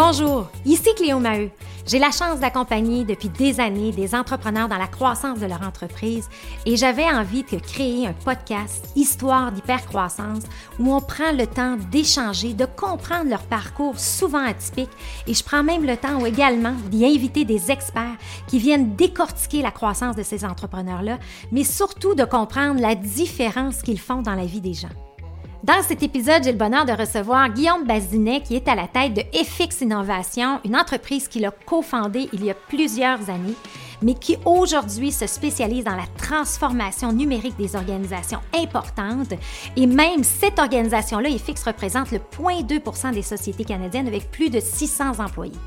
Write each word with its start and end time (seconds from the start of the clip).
Bonjour, 0.00 0.48
ici 0.64 0.94
Cléo 0.94 1.18
Maheu. 1.18 1.50
J'ai 1.84 1.98
la 1.98 2.12
chance 2.12 2.38
d'accompagner 2.38 3.04
depuis 3.04 3.30
des 3.30 3.58
années 3.58 3.90
des 3.90 4.14
entrepreneurs 4.14 4.68
dans 4.68 4.78
la 4.78 4.86
croissance 4.86 5.40
de 5.40 5.46
leur 5.46 5.62
entreprise 5.62 6.28
et 6.66 6.76
j'avais 6.76 7.06
envie 7.06 7.42
de 7.42 7.58
créer 7.58 8.06
un 8.06 8.12
podcast 8.12 8.92
Histoire 8.94 9.50
d'hypercroissance 9.50 10.44
où 10.78 10.94
on 10.94 11.00
prend 11.00 11.32
le 11.32 11.48
temps 11.48 11.76
d'échanger, 11.90 12.54
de 12.54 12.64
comprendre 12.64 13.28
leur 13.28 13.42
parcours 13.42 13.98
souvent 13.98 14.46
atypique 14.46 14.88
et 15.26 15.34
je 15.34 15.42
prends 15.42 15.64
même 15.64 15.84
le 15.84 15.96
temps 15.96 16.24
également 16.24 16.76
d'y 16.92 17.04
inviter 17.04 17.44
des 17.44 17.72
experts 17.72 18.18
qui 18.46 18.60
viennent 18.60 18.94
décortiquer 18.94 19.62
la 19.62 19.72
croissance 19.72 20.14
de 20.14 20.22
ces 20.22 20.44
entrepreneurs-là, 20.44 21.18
mais 21.50 21.64
surtout 21.64 22.14
de 22.14 22.24
comprendre 22.24 22.80
la 22.80 22.94
différence 22.94 23.82
qu'ils 23.82 23.98
font 23.98 24.22
dans 24.22 24.36
la 24.36 24.46
vie 24.46 24.60
des 24.60 24.74
gens. 24.74 25.07
Dans 25.64 25.82
cet 25.82 26.04
épisode, 26.04 26.44
j'ai 26.44 26.52
le 26.52 26.58
bonheur 26.58 26.84
de 26.84 26.92
recevoir 26.92 27.48
Guillaume 27.48 27.84
Bazinet, 27.84 28.42
qui 28.42 28.54
est 28.54 28.68
à 28.68 28.76
la 28.76 28.86
tête 28.86 29.14
de 29.14 29.22
FX 29.36 29.80
Innovation, 29.80 30.60
une 30.64 30.76
entreprise 30.76 31.26
qu'il 31.26 31.44
a 31.44 31.50
cofondée 31.50 32.28
il 32.32 32.44
y 32.44 32.50
a 32.50 32.54
plusieurs 32.54 33.28
années, 33.28 33.56
mais 34.00 34.14
qui 34.14 34.36
aujourd'hui 34.44 35.10
se 35.10 35.26
spécialise 35.26 35.82
dans 35.82 35.96
la 35.96 36.06
transformation 36.16 37.12
numérique 37.12 37.56
des 37.56 37.74
organisations 37.74 38.38
importantes. 38.54 39.34
Et 39.74 39.88
même 39.88 40.22
cette 40.22 40.60
organisation-là, 40.60 41.28
FX, 41.30 41.64
représente 41.64 42.12
le 42.12 42.18
0,2% 42.18 43.12
des 43.12 43.22
sociétés 43.22 43.64
canadiennes 43.64 44.06
avec 44.06 44.30
plus 44.30 44.50
de 44.50 44.60
600 44.60 45.18
employés. 45.18 45.58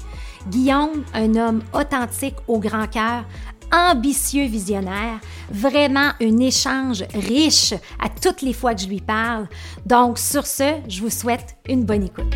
Guillaume, 0.47 1.03
un 1.13 1.35
homme 1.35 1.61
authentique 1.73 2.37
au 2.47 2.59
grand 2.59 2.87
cœur, 2.87 3.25
ambitieux 3.71 4.45
visionnaire, 4.45 5.19
vraiment 5.51 6.11
un 6.21 6.37
échange 6.39 7.03
riche 7.13 7.73
à 7.99 8.09
toutes 8.09 8.41
les 8.41 8.53
fois 8.53 8.75
que 8.75 8.81
je 8.81 8.87
lui 8.87 9.01
parle. 9.01 9.47
Donc 9.85 10.17
sur 10.17 10.45
ce, 10.45 10.75
je 10.87 11.01
vous 11.01 11.09
souhaite 11.09 11.55
une 11.67 11.85
bonne 11.85 12.03
écoute. 12.03 12.35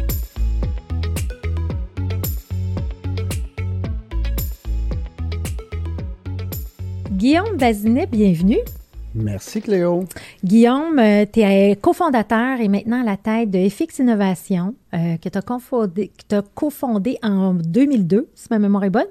Guillaume 7.12 7.58
Bazinet, 7.58 8.08
bienvenue. 8.08 8.60
Merci 9.16 9.62
Cléo. 9.62 10.04
Guillaume, 10.44 11.00
euh, 11.00 11.26
tu 11.32 11.40
es 11.40 11.78
cofondateur 11.82 12.60
et 12.60 12.68
maintenant 12.68 13.02
à 13.02 13.06
la 13.06 13.16
tête 13.16 13.50
de 13.50 13.70
FX 13.70 14.00
Innovation, 14.00 14.76
euh, 14.94 15.16
que 15.18 15.30
tu 15.30 15.38
as, 15.38 16.42
cofondé 16.54 17.18
en 17.24 17.54
2002, 17.54 18.30
si 18.36 18.48
ma 18.52 18.60
mémoire 18.60 18.84
est 18.84 18.90
bonne, 18.90 19.08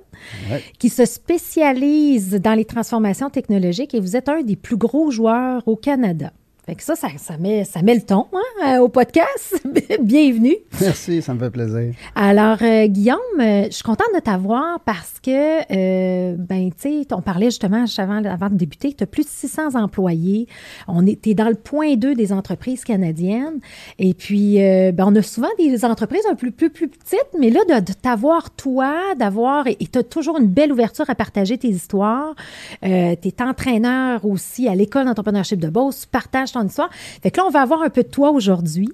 qui 0.79 0.91
se 0.91 1.07
spécialise 1.07 2.35
dans 2.35 2.53
les 2.53 2.67
transformations 2.67 3.31
technologiques 3.31 3.95
et 3.95 4.01
vous 4.01 4.15
êtes 4.15 4.29
un 4.29 4.43
des 4.43 4.57
plus 4.57 4.77
gros 4.77 5.11
joueurs 5.11 5.67
au 5.67 5.77
Canada. 5.77 6.33
Fait 6.67 6.77
que 6.77 6.83
ça, 6.83 6.95
ça, 6.97 7.37
met, 7.37 7.65
ça 7.65 7.83
met 7.83 7.95
le 7.95 8.01
ton 8.01 8.27
hein, 8.33 8.77
euh, 8.77 8.79
au 8.79 8.89
podcast. 8.89 9.63
Bienvenue. 10.01 10.57
Merci, 10.81 11.21
ça 11.21 11.35
me 11.35 11.39
fait 11.39 11.51
plaisir. 11.51 11.93
Alors, 12.15 12.57
euh, 12.63 12.87
Guillaume, 12.87 13.19
euh, 13.39 13.65
je 13.67 13.71
suis 13.71 13.83
contente 13.83 14.09
de 14.15 14.21
t'avoir 14.21 14.81
parce 14.81 15.21
que, 15.23 16.37
ben, 16.37 16.71
tu 16.71 17.03
sais, 17.03 17.07
on 17.13 17.21
parlait 17.21 17.49
justement 17.49 17.85
avant, 17.99 18.25
avant 18.25 18.49
de 18.49 18.55
débuter, 18.55 18.95
tu 18.95 19.05
as 19.05 19.07
plus 19.07 19.25
de 19.25 19.29
600 19.29 19.75
employés. 19.75 20.49
On 20.89 21.07
est, 21.07 21.27
es 21.27 21.35
dans 21.35 21.51
le 21.51 21.55
point 21.55 21.97
2 21.97 22.15
des 22.15 22.33
entreprises 22.33 22.83
canadiennes. 22.83 23.61
Et 23.99 24.15
puis, 24.15 24.55
ben, 24.57 25.05
on 25.07 25.15
a 25.17 25.23
souvent 25.23 25.49
des 25.59 25.85
entreprises 25.85 26.25
un 26.31 26.35
peu 26.35 26.51
plus, 26.51 26.71
plus, 26.71 26.89
petites, 26.89 27.29
mais 27.39 27.51
là, 27.51 27.61
de, 27.83 27.93
t'avoir 27.93 28.51
toi, 28.53 28.95
d'avoir, 29.19 29.67
et 29.67 29.77
tu 29.77 29.99
as 29.99 30.03
toujours 30.03 30.39
une 30.39 30.49
belle 30.49 30.73
ouverture 30.73 31.11
à 31.11 31.15
partager 31.15 31.59
tes 31.59 31.69
histoires. 31.69 32.35
tu 32.81 32.89
es 32.89 33.43
entraîneur 33.43 34.25
aussi 34.25 34.67
à 34.67 34.75
l'École 34.75 35.05
d'entrepreneurship 35.05 35.61
de 35.61 35.69
Beauce. 35.69 36.01
Tu 36.03 36.07
partages 36.07 36.54
ton 36.55 36.67
histoire. 36.67 36.91
Fait 36.93 37.31
que 37.31 37.39
là, 37.39 37.45
on 37.47 37.51
va 37.51 37.61
avoir 37.61 37.83
un 37.83 37.91
peu 37.91 38.03
de 38.03 38.09
toi 38.09 38.31
aujourd'hui. 38.31 38.89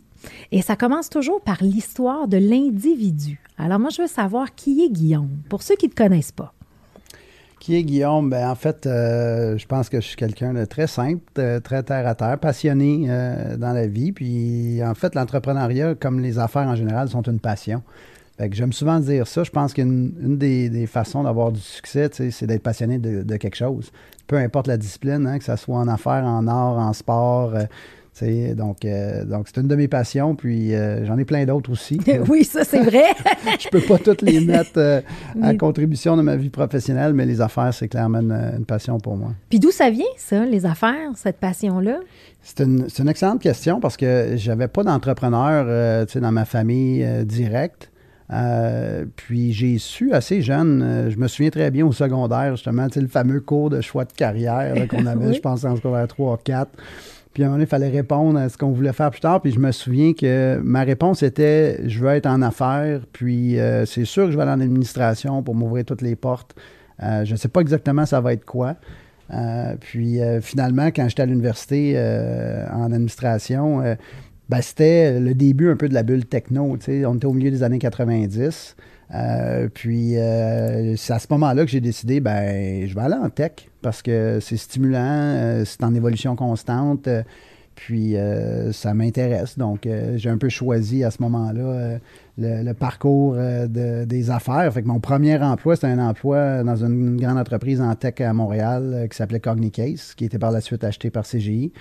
Et 0.52 0.62
ça 0.62 0.76
commence 0.76 1.08
toujours 1.08 1.40
par 1.40 1.58
l'histoire 1.62 2.28
de 2.28 2.36
l'individu. 2.36 3.40
Alors, 3.56 3.78
moi, 3.78 3.90
je 3.90 4.02
veux 4.02 4.08
savoir 4.08 4.54
qui 4.54 4.84
est 4.84 4.90
Guillaume, 4.90 5.30
pour 5.48 5.62
ceux 5.62 5.76
qui 5.76 5.86
ne 5.86 5.92
te 5.92 5.96
connaissent 5.96 6.32
pas. 6.32 6.52
Qui 7.58 7.76
est 7.76 7.82
Guillaume? 7.82 8.30
Ben, 8.30 8.48
en 8.48 8.54
fait, 8.54 8.86
euh, 8.86 9.58
je 9.58 9.66
pense 9.66 9.90
que 9.90 10.00
je 10.00 10.06
suis 10.06 10.16
quelqu'un 10.16 10.54
de 10.54 10.64
très 10.64 10.86
simple, 10.86 11.20
très 11.62 11.82
terre 11.82 12.06
à 12.06 12.14
terre, 12.14 12.38
passionné 12.38 13.06
euh, 13.08 13.56
dans 13.58 13.72
la 13.72 13.86
vie. 13.86 14.12
Puis, 14.12 14.82
en 14.82 14.94
fait, 14.94 15.14
l'entrepreneuriat, 15.14 15.94
comme 15.94 16.20
les 16.20 16.38
affaires 16.38 16.68
en 16.68 16.74
général, 16.74 17.10
sont 17.10 17.22
une 17.22 17.38
passion. 17.38 17.82
Fait 18.40 18.48
que 18.48 18.56
j'aime 18.56 18.72
souvent 18.72 18.98
dire 19.00 19.26
ça. 19.26 19.44
Je 19.44 19.50
pense 19.50 19.74
qu'une 19.74 20.38
des, 20.38 20.86
façons 20.86 21.24
d'avoir 21.24 21.52
du 21.52 21.60
succès, 21.60 22.08
c'est 22.10 22.46
d'être 22.46 22.62
passionné 22.62 22.98
de, 22.98 23.36
quelque 23.36 23.54
chose. 23.54 23.92
Peu 24.26 24.36
importe 24.36 24.66
la 24.66 24.78
discipline, 24.78 25.26
hein, 25.26 25.38
que 25.38 25.44
ce 25.44 25.56
soit 25.56 25.76
en 25.76 25.88
affaires, 25.88 26.24
en 26.24 26.46
art, 26.46 26.78
en 26.78 26.94
sport. 26.94 27.52
Euh, 28.22 28.54
donc, 28.54 28.84
euh, 28.84 29.24
donc 29.24 29.46
c'est 29.46 29.60
une 29.60 29.68
de 29.68 29.76
mes 29.76 29.88
passions, 29.88 30.34
puis 30.34 30.74
euh, 30.74 31.04
j'en 31.04 31.18
ai 31.18 31.24
plein 31.26 31.44
d'autres 31.44 31.70
aussi. 31.70 32.00
oui, 32.28 32.44
ça 32.44 32.64
c'est 32.64 32.80
vrai. 32.80 33.04
je 33.60 33.68
peux 33.68 33.80
pas 33.80 33.98
toutes 33.98 34.22
les 34.22 34.40
mettre 34.40 35.02
à 35.42 35.54
contribution 35.54 36.16
de 36.16 36.22
ma 36.22 36.36
vie 36.36 36.50
professionnelle, 36.50 37.12
mais 37.12 37.26
les 37.26 37.42
affaires, 37.42 37.74
c'est 37.74 37.88
clairement 37.88 38.20
une, 38.20 38.64
passion 38.66 38.98
pour 39.00 39.16
moi. 39.16 39.32
Puis 39.50 39.58
d'où 39.58 39.70
ça 39.70 39.90
vient, 39.90 40.04
ça, 40.16 40.46
les 40.46 40.64
affaires, 40.64 41.10
cette 41.14 41.36
passion-là? 41.36 41.98
C'est 42.42 42.60
une, 42.60 42.86
une, 42.98 43.08
excellente 43.08 43.42
question 43.42 43.80
parce 43.80 43.98
que 43.98 44.32
j'avais 44.36 44.68
pas 44.68 44.82
d'entrepreneur 44.82 46.06
dans 46.14 46.32
ma 46.32 46.46
famille 46.46 47.06
directe. 47.26 47.89
Euh, 48.32 49.06
puis 49.16 49.52
j'ai 49.52 49.78
su 49.78 50.12
assez 50.12 50.40
jeune, 50.40 50.82
euh, 50.82 51.10
je 51.10 51.18
me 51.18 51.26
souviens 51.26 51.50
très 51.50 51.70
bien 51.70 51.84
au 51.84 51.92
secondaire, 51.92 52.54
justement, 52.54 52.86
le 52.94 53.08
fameux 53.08 53.40
cours 53.40 53.70
de 53.70 53.80
choix 53.80 54.04
de 54.04 54.12
carrière 54.12 54.86
qu'on 54.88 55.06
avait, 55.06 55.34
je 55.34 55.40
pense, 55.40 55.64
en 55.64 55.76
secondaire 55.76 56.06
3 56.06 56.34
ou 56.34 56.36
4. 56.36 56.70
Puis 57.32 57.42
à 57.42 57.46
un 57.46 57.48
moment 57.48 57.56
donné, 57.56 57.64
il 57.64 57.70
fallait 57.70 57.88
répondre 57.88 58.38
à 58.38 58.48
ce 58.48 58.58
qu'on 58.58 58.70
voulait 58.70 58.92
faire 58.92 59.10
plus 59.10 59.20
tard. 59.20 59.40
Puis 59.40 59.52
je 59.52 59.58
me 59.58 59.72
souviens 59.72 60.12
que 60.12 60.60
ma 60.62 60.82
réponse 60.82 61.22
était 61.22 61.80
je 61.88 62.00
veux 62.00 62.10
être 62.10 62.26
en 62.26 62.42
affaires, 62.42 63.00
puis 63.12 63.58
euh, 63.58 63.84
c'est 63.86 64.04
sûr 64.04 64.26
que 64.26 64.32
je 64.32 64.36
vais 64.36 64.42
aller 64.42 64.52
en 64.52 64.60
administration 64.60 65.42
pour 65.42 65.54
m'ouvrir 65.54 65.84
toutes 65.84 66.02
les 66.02 66.16
portes. 66.16 66.54
je 67.00 67.30
ne 67.30 67.36
sais 67.36 67.48
pas 67.48 67.60
exactement 67.60 68.04
ça 68.04 68.20
va 68.20 68.32
être 68.32 68.44
quoi. 68.44 68.76
puis 69.80 70.18
finalement, 70.40 70.88
quand 70.88 71.08
j'étais 71.08 71.22
à 71.22 71.26
l'université 71.26 71.96
en 72.72 72.92
administration, 72.92 73.96
ben, 74.50 74.62
c'était 74.62 75.20
le 75.20 75.32
début 75.32 75.70
un 75.70 75.76
peu 75.76 75.88
de 75.88 75.94
la 75.94 76.02
bulle 76.02 76.26
techno. 76.26 76.64
On 76.64 76.74
était 76.74 77.04
au 77.04 77.32
milieu 77.32 77.52
des 77.52 77.62
années 77.62 77.78
90. 77.78 78.74
Euh, 79.14 79.68
puis 79.72 80.16
euh, 80.18 80.96
c'est 80.96 81.12
à 81.12 81.20
ce 81.20 81.28
moment-là 81.30 81.64
que 81.64 81.70
j'ai 81.70 81.80
décidé, 81.80 82.18
ben, 82.18 82.84
je 82.84 82.92
vais 82.92 83.00
aller 83.00 83.14
en 83.14 83.30
tech 83.30 83.52
parce 83.80 84.02
que 84.02 84.40
c'est 84.40 84.56
stimulant, 84.56 84.98
euh, 85.04 85.64
c'est 85.64 85.84
en 85.84 85.94
évolution 85.94 86.34
constante, 86.34 87.08
puis 87.76 88.16
ça 88.72 88.92
m'intéresse. 88.92 89.56
Donc 89.56 89.88
j'ai 90.16 90.28
un 90.28 90.36
peu 90.36 90.48
choisi 90.48 91.04
à 91.04 91.12
ce 91.12 91.22
moment-là 91.22 91.98
le, 92.36 92.72
parcours 92.72 93.36
des 93.68 94.30
affaires. 94.30 94.72
Fait 94.74 94.82
que 94.82 94.88
mon 94.88 94.98
premier 94.98 95.38
emploi, 95.38 95.76
c'était 95.76 95.86
un 95.86 96.00
emploi 96.00 96.64
dans 96.64 96.84
une 96.84 97.20
grande 97.20 97.38
entreprise 97.38 97.80
en 97.80 97.94
tech 97.94 98.20
à 98.20 98.32
Montréal 98.32 99.06
qui 99.08 99.16
s'appelait 99.16 99.38
Cognicase, 99.38 100.14
qui 100.16 100.24
était 100.24 100.40
par 100.40 100.50
la 100.50 100.60
suite 100.60 100.82
acheté 100.82 101.10
par 101.10 101.24
CGI. 101.24 101.72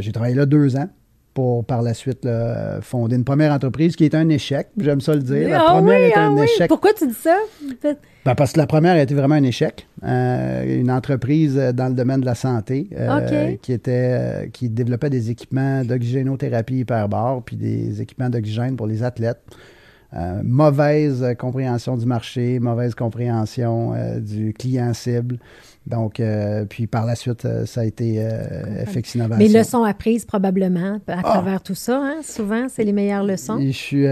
j'ai 0.00 0.12
travaillé 0.12 0.34
là 0.34 0.44
deux 0.44 0.76
ans 0.76 0.90
pour 1.34 1.64
par 1.64 1.82
la 1.82 1.94
suite 1.94 2.26
fonder 2.80 3.16
une 3.16 3.24
première 3.24 3.52
entreprise 3.52 3.96
qui 3.96 4.04
est 4.04 4.14
un 4.14 4.28
échec. 4.28 4.68
J'aime 4.78 5.00
ça 5.00 5.14
le 5.14 5.22
dire. 5.22 5.48
La 5.48 5.66
ah 5.66 5.72
première 5.72 6.00
oui, 6.00 6.12
ah 6.14 6.26
un 6.26 6.36
échec. 6.36 6.68
Pourquoi 6.68 6.92
tu 6.92 7.06
dis 7.06 7.14
ça? 7.14 7.36
Ben, 8.24 8.34
parce 8.34 8.54
que 8.54 8.58
la 8.58 8.66
première 8.66 8.94
a 8.94 9.02
été 9.02 9.14
vraiment 9.14 9.34
un 9.34 9.42
échec. 9.42 9.86
Euh, 10.02 10.80
une 10.80 10.90
entreprise 10.90 11.56
dans 11.56 11.88
le 11.88 11.94
domaine 11.94 12.20
de 12.20 12.26
la 12.26 12.34
santé 12.34 12.88
euh, 12.96 13.54
qui 13.60 13.72
était 13.72 13.90
euh, 13.92 14.46
qui 14.48 14.70
développait 14.70 15.10
des 15.10 15.30
équipements 15.30 15.84
d'oxygénothérapie 15.84 16.78
hyperbare 16.78 17.42
puis 17.42 17.56
des 17.56 18.00
équipements 18.00 18.30
d'oxygène 18.30 18.76
pour 18.76 18.86
les 18.86 19.02
athlètes. 19.02 19.42
mauvaise 20.42 21.34
compréhension 21.38 21.96
du 21.96 22.06
marché, 22.06 22.60
mauvaise 22.60 22.94
compréhension 22.94 23.92
du 24.20 24.54
client 24.54 24.94
cible. 24.94 25.38
Donc, 25.86 26.18
euh, 26.18 26.64
puis 26.64 26.86
par 26.86 27.04
la 27.04 27.14
suite, 27.14 27.44
euh, 27.44 27.66
ça 27.66 27.82
a 27.82 27.84
été 27.84 28.16
euh, 28.18 28.86
FX 28.86 29.16
Innovation. 29.16 29.36
Mais 29.36 29.48
leçons 29.48 29.84
apprises 29.84 30.24
probablement 30.24 31.00
à 31.06 31.18
ah! 31.18 31.22
travers 31.22 31.62
tout 31.62 31.74
ça. 31.74 32.00
Hein? 32.02 32.16
Souvent, 32.22 32.68
c'est 32.70 32.84
les 32.84 32.92
meilleures 32.92 33.24
leçons. 33.24 33.58
Je 33.60 33.70
suis, 33.70 34.06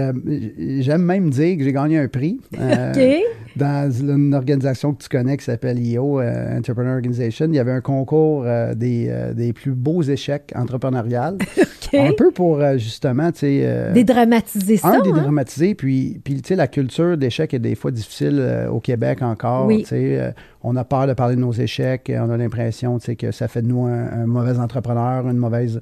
j'aime 0.81 1.01
même 1.01 1.31
dire 1.31 1.57
que 1.57 1.63
j'ai 1.63 1.73
gagné 1.73 1.97
un 1.97 2.07
prix 2.07 2.39
dans 3.55 3.91
une 3.91 4.35
organisation 4.35 4.93
que 4.93 5.01
tu 5.01 5.09
connais 5.09 5.37
qui 5.37 5.45
s'appelle 5.45 5.79
IO, 5.79 6.21
Entrepreneur 6.21 6.93
Organization. 6.93 7.47
Il 7.47 7.55
y 7.55 7.59
avait 7.59 7.71
un 7.71 7.81
concours 7.81 8.45
des, 8.75 9.11
des, 9.35 9.53
plus 9.53 9.71
beaux 9.71 10.03
échecs 10.03 10.51
entrepreneuriales. 10.55 11.37
Un 11.99 12.13
peu 12.13 12.31
pour 12.31 12.59
justement, 12.77 13.31
tu 13.31 13.39
sais... 13.39 13.91
dédramatiser 13.93 14.77
ça. 14.77 14.89
Un, 14.89 14.93
hein? 14.93 15.01
dédramatiser. 15.03 15.75
Puis, 15.75 16.19
puis 16.23 16.41
tu 16.41 16.49
sais, 16.49 16.55
la 16.55 16.67
culture 16.67 17.17
d'échec 17.17 17.53
est 17.53 17.59
des 17.59 17.75
fois 17.75 17.91
difficile 17.91 18.67
au 18.71 18.79
Québec 18.79 19.21
encore. 19.21 19.67
Tu 19.69 19.85
sais, 19.85 20.33
on 20.63 20.75
a 20.75 20.83
peur 20.83 21.07
de 21.07 21.13
parler 21.13 21.35
de 21.35 21.41
nos 21.41 21.51
échecs, 21.51 22.11
on 22.13 22.29
a 22.29 22.37
l'impression 22.37 22.97
que 22.97 23.31
ça 23.31 23.47
fait 23.47 23.61
de 23.61 23.67
nous 23.67 23.85
un, 23.85 24.25
mauvais 24.25 24.57
entrepreneur, 24.57 25.27
une 25.27 25.37
mauvaise 25.37 25.81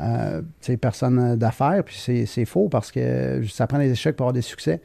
euh, 0.00 0.42
personne 0.80 1.36
d'affaires. 1.36 1.82
Puis 1.84 2.26
c'est 2.26 2.44
faux 2.44 2.68
parce 2.68 2.90
que 2.90 3.42
ça 3.48 3.66
prend 3.66 3.78
des 3.78 3.90
échecs 3.90 4.16
pour 4.16 4.24
avoir 4.24 4.34
des 4.34 4.42
succès. 4.42 4.80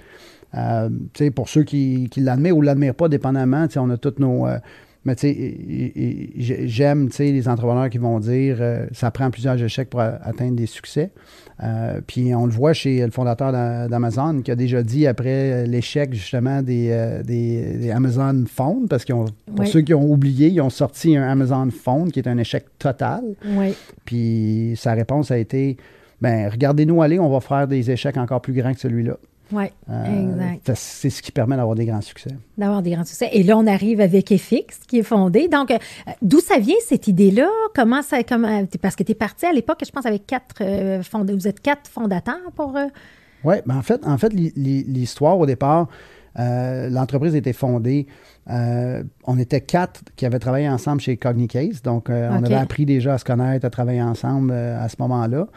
Euh, 0.53 0.89
pour 1.33 1.50
ceux 1.50 1.63
qui, 1.63 2.09
l'admirent 2.18 2.57
ou 2.57 2.62
ne 2.62 2.65
l'admirent 2.65 2.95
pas, 2.95 3.09
dépendamment, 3.09 3.68
on 3.77 3.89
a 3.89 3.97
toutes 3.97 4.19
nos, 4.19 4.47
euh, 4.47 4.57
Mais 5.03 5.15
tu 5.15 5.27
sais, 5.27 6.68
j'aime 6.68 7.09
les 7.18 7.48
entrepreneurs 7.48 7.89
qui 7.89 7.98
vont 7.98 8.19
dire 8.19 8.57
euh, 8.59 8.86
ça 8.92 9.09
prend 9.09 9.31
plusieurs 9.31 9.62
échecs 9.62 9.89
pour 9.89 10.00
atteindre 10.00 10.56
des 10.56 10.68
succès. 10.68 11.09
Euh, 11.63 12.01
puis 12.06 12.36
on 12.36 12.45
le 12.45 12.51
voit 12.51 12.74
chez 12.74 13.03
le 13.03 13.12
fondateur 13.12 13.51
d'Amazon 13.51 14.42
qui 14.42 14.51
a 14.51 14.56
déjà 14.56 14.83
dit 14.83 15.07
après 15.07 15.65
l'échec 15.65 16.13
justement 16.13 16.62
des, 16.62 16.89
euh, 16.92 17.24
des, 17.24 17.89
Amazon 17.89 18.45
Phone, 18.48 18.88
parce 18.88 19.03
que 19.03 19.13
pour 19.13 19.68
ceux 19.68 19.81
qui 19.81 19.94
ont 19.94 20.09
oublié, 20.09 20.50
ils 20.50 20.62
ont 20.62 20.69
sorti 20.69 21.18
un 21.18 21.27
Amazon 21.27 21.69
Phone 21.71 22.12
qui 22.12 22.19
est 22.19 22.27
un 22.27 22.38
échec 22.38 22.65
total. 22.77 23.24
Oui. 23.45 23.74
Puis 24.06 24.74
sa 24.75 24.94
réponse 24.94 25.31
a 25.31 25.38
été 25.38 25.77
ben 26.21 26.47
regardez-nous 26.50 27.01
aller, 27.01 27.19
on 27.19 27.30
va 27.30 27.39
faire 27.39 27.68
des 27.68 27.89
échecs 27.89 28.18
encore 28.18 28.42
plus 28.42 28.54
grands 28.54 28.74
que 28.74 28.80
celui-là. 28.80 29.18
Oui, 29.51 29.65
euh, 29.89 30.31
exact. 30.31 30.71
C'est 30.75 31.09
ce 31.09 31.21
qui 31.21 31.31
permet 31.31 31.56
d'avoir 31.56 31.75
des 31.75 31.86
grands 31.86 32.01
succès. 32.01 32.31
D'avoir 32.57 32.81
des 32.81 32.92
grands 32.92 33.03
succès. 33.03 33.30
Et 33.33 33.44
là, 33.44 33.57
on 33.57 33.68
arrive 33.68 34.01
avec 34.01 34.36
FX, 34.36 34.80
qui 34.88 35.00
est 35.00 35.03
fondé. 35.03 35.48
Donc, 35.48 35.71
euh, 35.71 35.77
d'où 36.21 36.39
ça 36.39 36.57
vient 36.59 36.75
cette 36.86 37.07
idée-là? 37.07 37.50
Comment 37.75 38.01
ça. 38.01 38.24
Comment, 38.24 38.65
parce 38.81 38.95
que 38.95 39.03
tu 39.03 39.12
es 39.12 39.15
parti 39.15 39.45
à 39.45 39.53
l'époque, 39.53 39.81
je 39.86 39.92
pense, 39.92 40.06
avec 40.06 40.25
quatre 40.25 40.56
euh, 40.62 41.03
fondateurs. 41.03 41.36
Vous 41.38 41.48
êtes 41.48 41.59
quatre 41.59 41.89
fondateurs 41.89 42.51
pour. 42.56 42.77
Oui, 43.44 43.56
ben 43.65 43.77
en 43.77 43.81
fait, 43.81 44.06
en 44.06 44.18
fait 44.18 44.31
l'histoire 44.33 45.38
au 45.39 45.45
départ, 45.45 45.88
l'entreprise 46.38 47.36
était 47.36 47.54
fondée. 47.54 48.06
on 48.47 49.39
était 49.39 49.62
quatre 49.62 50.01
qui 50.15 50.25
avaient 50.25 50.39
travaillé 50.39 50.69
ensemble 50.69 51.01
chez 51.01 51.18
Cognicase. 51.18 51.81
Donc, 51.81 52.09
on 52.09 52.44
avait 52.44 52.56
appris 52.56 52.86
déjà 52.86 53.15
à 53.15 53.18
se 53.18 53.25
connaître, 53.25 53.65
à 53.65 53.71
travailler 53.71 54.04
ensemble 54.04 54.51
à 54.51 54.88
ce 54.89 54.95
moment-là. 55.00 55.47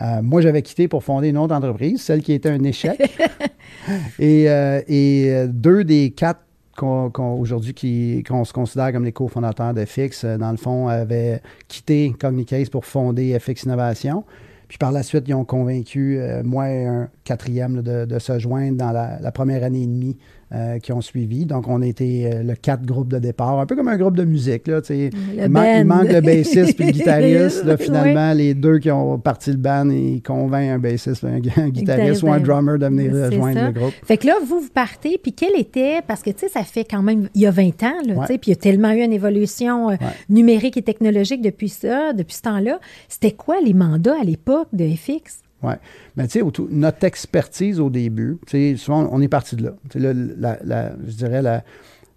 Euh, 0.00 0.22
moi, 0.22 0.40
j'avais 0.40 0.62
quitté 0.62 0.88
pour 0.88 1.04
fonder 1.04 1.28
une 1.28 1.38
autre 1.38 1.54
entreprise, 1.54 2.02
celle 2.02 2.22
qui 2.22 2.32
était 2.32 2.50
un 2.50 2.62
échec. 2.64 3.00
et, 4.18 4.50
euh, 4.50 4.80
euh, 4.90 5.46
deux 5.48 5.84
des 5.84 6.10
quatre 6.10 6.40
aujourd'hui 6.76 8.24
qu'on 8.26 8.44
se 8.44 8.52
considère 8.52 8.92
comme 8.92 9.04
les 9.04 9.12
cofondateurs 9.12 9.74
de 9.74 9.84
FX, 9.84 10.24
dans 10.24 10.50
le 10.50 10.56
fond, 10.56 10.88
avaient 10.88 11.40
quitté 11.68 12.12
Cognicase 12.18 12.68
pour 12.68 12.84
fonder 12.84 13.38
FX 13.38 13.62
Innovation. 13.62 14.24
Puis 14.66 14.76
par 14.76 14.90
la 14.90 15.04
suite, 15.04 15.22
ils 15.28 15.34
ont 15.34 15.44
convaincu 15.44 16.18
moi 16.42 16.68
et 16.68 16.84
un 16.84 17.08
quatrième 17.22 17.80
de, 17.80 18.18
se 18.18 18.40
joindre 18.40 18.76
dans 18.76 18.90
la, 18.90 19.30
première 19.30 19.62
année 19.62 19.82
et 19.82 19.86
demie 19.86 20.16
euh, 20.52 20.78
qui 20.78 20.92
ont 20.92 21.00
suivi. 21.00 21.46
Donc, 21.46 21.68
on 21.68 21.82
était 21.82 22.30
euh, 22.32 22.42
le 22.42 22.54
quatre 22.54 22.84
groupes 22.84 23.08
de 23.08 23.18
départ, 23.18 23.58
un 23.58 23.66
peu 23.66 23.76
comme 23.76 23.88
un 23.88 23.96
groupe 23.96 24.16
de 24.16 24.24
musique. 24.24 24.66
Là, 24.66 24.80
il, 24.90 25.10
il, 25.36 25.48
manque 25.48 26.08
le 26.08 26.20
bassiste 26.20 26.76
puis 26.76 26.86
le 26.86 26.92
guitariste. 26.98 27.76
finalement, 27.78 28.32
les 28.32 28.54
deux 28.54 28.78
qui 28.78 28.90
ont 28.90 29.18
parti 29.18 29.50
le 29.50 29.56
band, 29.56 29.88
ils 29.90 30.22
convainquent 30.22 30.70
un 30.70 30.78
bassiste, 30.78 31.24
un, 31.24 31.68
guitariste 31.68 32.22
ou 32.22 32.32
un 32.32 32.40
drummer 32.40 32.78
de 32.78 32.86
venir 32.86 33.12
rejoindre 33.12 33.66
le 33.66 33.72
groupe. 33.72 33.94
Fait 34.04 34.16
que 34.16 34.26
là, 34.26 34.34
vous, 34.46 34.60
vous 34.60 34.70
partez, 34.72 35.18
puis 35.18 35.32
quel 35.32 35.58
était, 35.58 36.00
parce 36.06 36.22
que, 36.22 36.30
tu 36.30 36.40
sais, 36.40 36.48
ça 36.48 36.62
fait 36.62 36.84
quand 36.84 37.02
même, 37.02 37.28
il 37.34 37.42
y 37.42 37.46
a 37.46 37.50
20 37.50 37.82
ans, 37.82 37.94
là, 38.06 38.26
puis 38.26 38.38
il 38.46 38.50
y 38.50 38.52
a 38.52 38.56
tellement 38.56 38.92
eu 38.92 39.02
une 39.02 39.12
évolution 39.12 39.90
euh, 39.90 39.96
numérique 40.28 40.76
et 40.76 40.82
technologique 40.82 41.42
depuis 41.42 41.68
ça, 41.68 42.12
depuis 42.12 42.34
ce 42.34 42.42
temps-là. 42.42 42.80
C'était 43.08 43.32
quoi 43.32 43.60
les 43.60 43.74
mandats 43.74 44.16
à 44.20 44.24
l'époque 44.24 44.68
de 44.72 44.88
FX? 44.88 45.43
Oui. 45.64 45.74
Mais 46.16 46.28
tu 46.28 46.40
sais, 46.40 46.62
notre 46.70 47.04
expertise 47.04 47.80
au 47.80 47.90
début, 47.90 48.38
tu 48.46 48.52
sais, 48.52 48.76
souvent, 48.76 49.08
on 49.10 49.20
est 49.20 49.28
parti 49.28 49.56
de 49.56 49.64
là. 49.64 49.72
la, 49.94 50.92
je 51.06 51.14
dirais 51.16 51.42
la, 51.42 51.64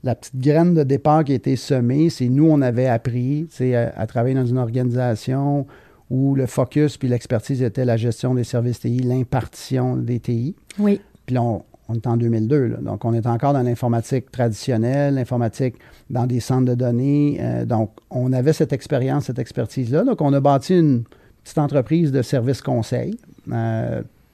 la, 0.03 0.15
petite 0.15 0.38
graine 0.38 0.73
de 0.73 0.83
départ 0.83 1.23
qui 1.23 1.31
a 1.31 1.35
été 1.35 1.55
semée, 1.55 2.09
c'est 2.09 2.29
nous, 2.29 2.49
on 2.49 2.61
avait 2.61 2.88
appris, 2.88 3.47
tu 3.49 3.57
sais, 3.57 3.75
à, 3.75 4.05
travailler 4.07 4.35
dans 4.35 4.45
une 4.45 4.57
organisation 4.57 5.65
où 6.09 6.35
le 6.35 6.45
focus 6.45 6.97
puis 6.97 7.07
l'expertise 7.07 7.61
était 7.61 7.85
la 7.85 7.97
gestion 7.97 8.33
des 8.33 8.44
services 8.44 8.79
TI, 8.79 8.99
l'impartition 8.99 9.95
des 9.95 10.19
TI. 10.19 10.55
Oui. 10.79 11.01
Puis 11.25 11.35
là, 11.35 11.41
on, 11.44 11.63
est 11.94 12.07
en 12.07 12.17
2002, 12.17 12.77
donc 12.81 13.03
on 13.03 13.13
est 13.13 13.25
encore 13.25 13.53
dans 13.53 13.63
l'informatique 13.63 14.31
traditionnelle, 14.31 15.15
l'informatique 15.15 15.75
dans 16.09 16.25
des 16.25 16.39
centres 16.39 16.65
de 16.65 16.75
données. 16.75 17.38
Euh, 17.41 17.65
donc, 17.65 17.91
on 18.09 18.31
avait 18.33 18.53
cette 18.53 18.73
expérience, 18.73 19.25
cette 19.25 19.39
expertise-là. 19.39 20.03
Donc, 20.03 20.21
on 20.21 20.31
a 20.33 20.39
bâti 20.39 20.77
une 20.77 21.03
petite 21.44 21.57
entreprise 21.59 22.11
de 22.11 22.21
services 22.21 22.61
conseil 22.61 23.15
euh, 23.15 23.37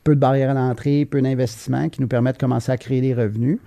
peu 0.04 0.16
de 0.16 0.20
barrières 0.20 0.52
à 0.52 0.54
l'entrée, 0.54 1.06
peu 1.06 1.22
d'investissement 1.22 1.90
qui 1.90 2.02
nous 2.02 2.08
permettent 2.08 2.36
de 2.36 2.42
commencer 2.42 2.72
à 2.72 2.78
créer 2.78 3.02
des 3.02 3.14
revenus 3.14 3.60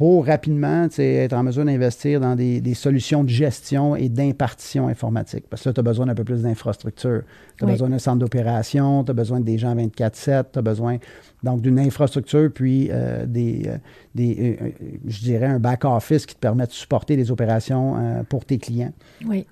pour 0.00 0.24
rapidement 0.24 0.88
être 0.96 1.34
en 1.34 1.42
mesure 1.42 1.66
d'investir 1.66 2.20
dans 2.20 2.34
des, 2.34 2.72
solutions 2.72 3.22
de 3.22 3.28
gestion 3.28 3.96
et 3.96 4.08
d'impartition 4.08 4.88
informatique. 4.88 5.44
Parce 5.50 5.62
que 5.62 5.68
là, 5.68 5.72
tu 5.74 5.80
as 5.80 5.82
besoin 5.82 6.06
d'un 6.06 6.14
peu 6.14 6.24
plus 6.24 6.40
d'infrastructure. 6.40 7.20
Tu 7.58 7.64
as 7.64 7.66
besoin 7.66 7.90
d'un 7.90 7.98
centre 7.98 8.16
d'opération, 8.16 9.04
tu 9.04 9.10
as 9.10 9.12
besoin 9.12 9.40
des 9.40 9.58
gens 9.58 9.76
24-7, 9.76 10.44
tu 10.54 10.58
as 10.58 10.62
besoin 10.62 10.96
donc 11.42 11.60
d'une 11.60 11.78
infrastructure, 11.78 12.50
puis 12.50 12.88
euh, 12.90 13.26
des, 13.26 13.64
euh, 13.66 13.76
des 14.14 14.74
je 15.06 15.20
dirais, 15.20 15.44
un 15.44 15.58
back-office 15.58 16.24
qui 16.24 16.34
te 16.34 16.40
permet 16.40 16.66
de 16.66 16.72
supporter 16.72 17.14
les 17.14 17.30
opérations 17.30 18.24
pour 18.30 18.46
tes 18.46 18.56
clients. 18.56 18.94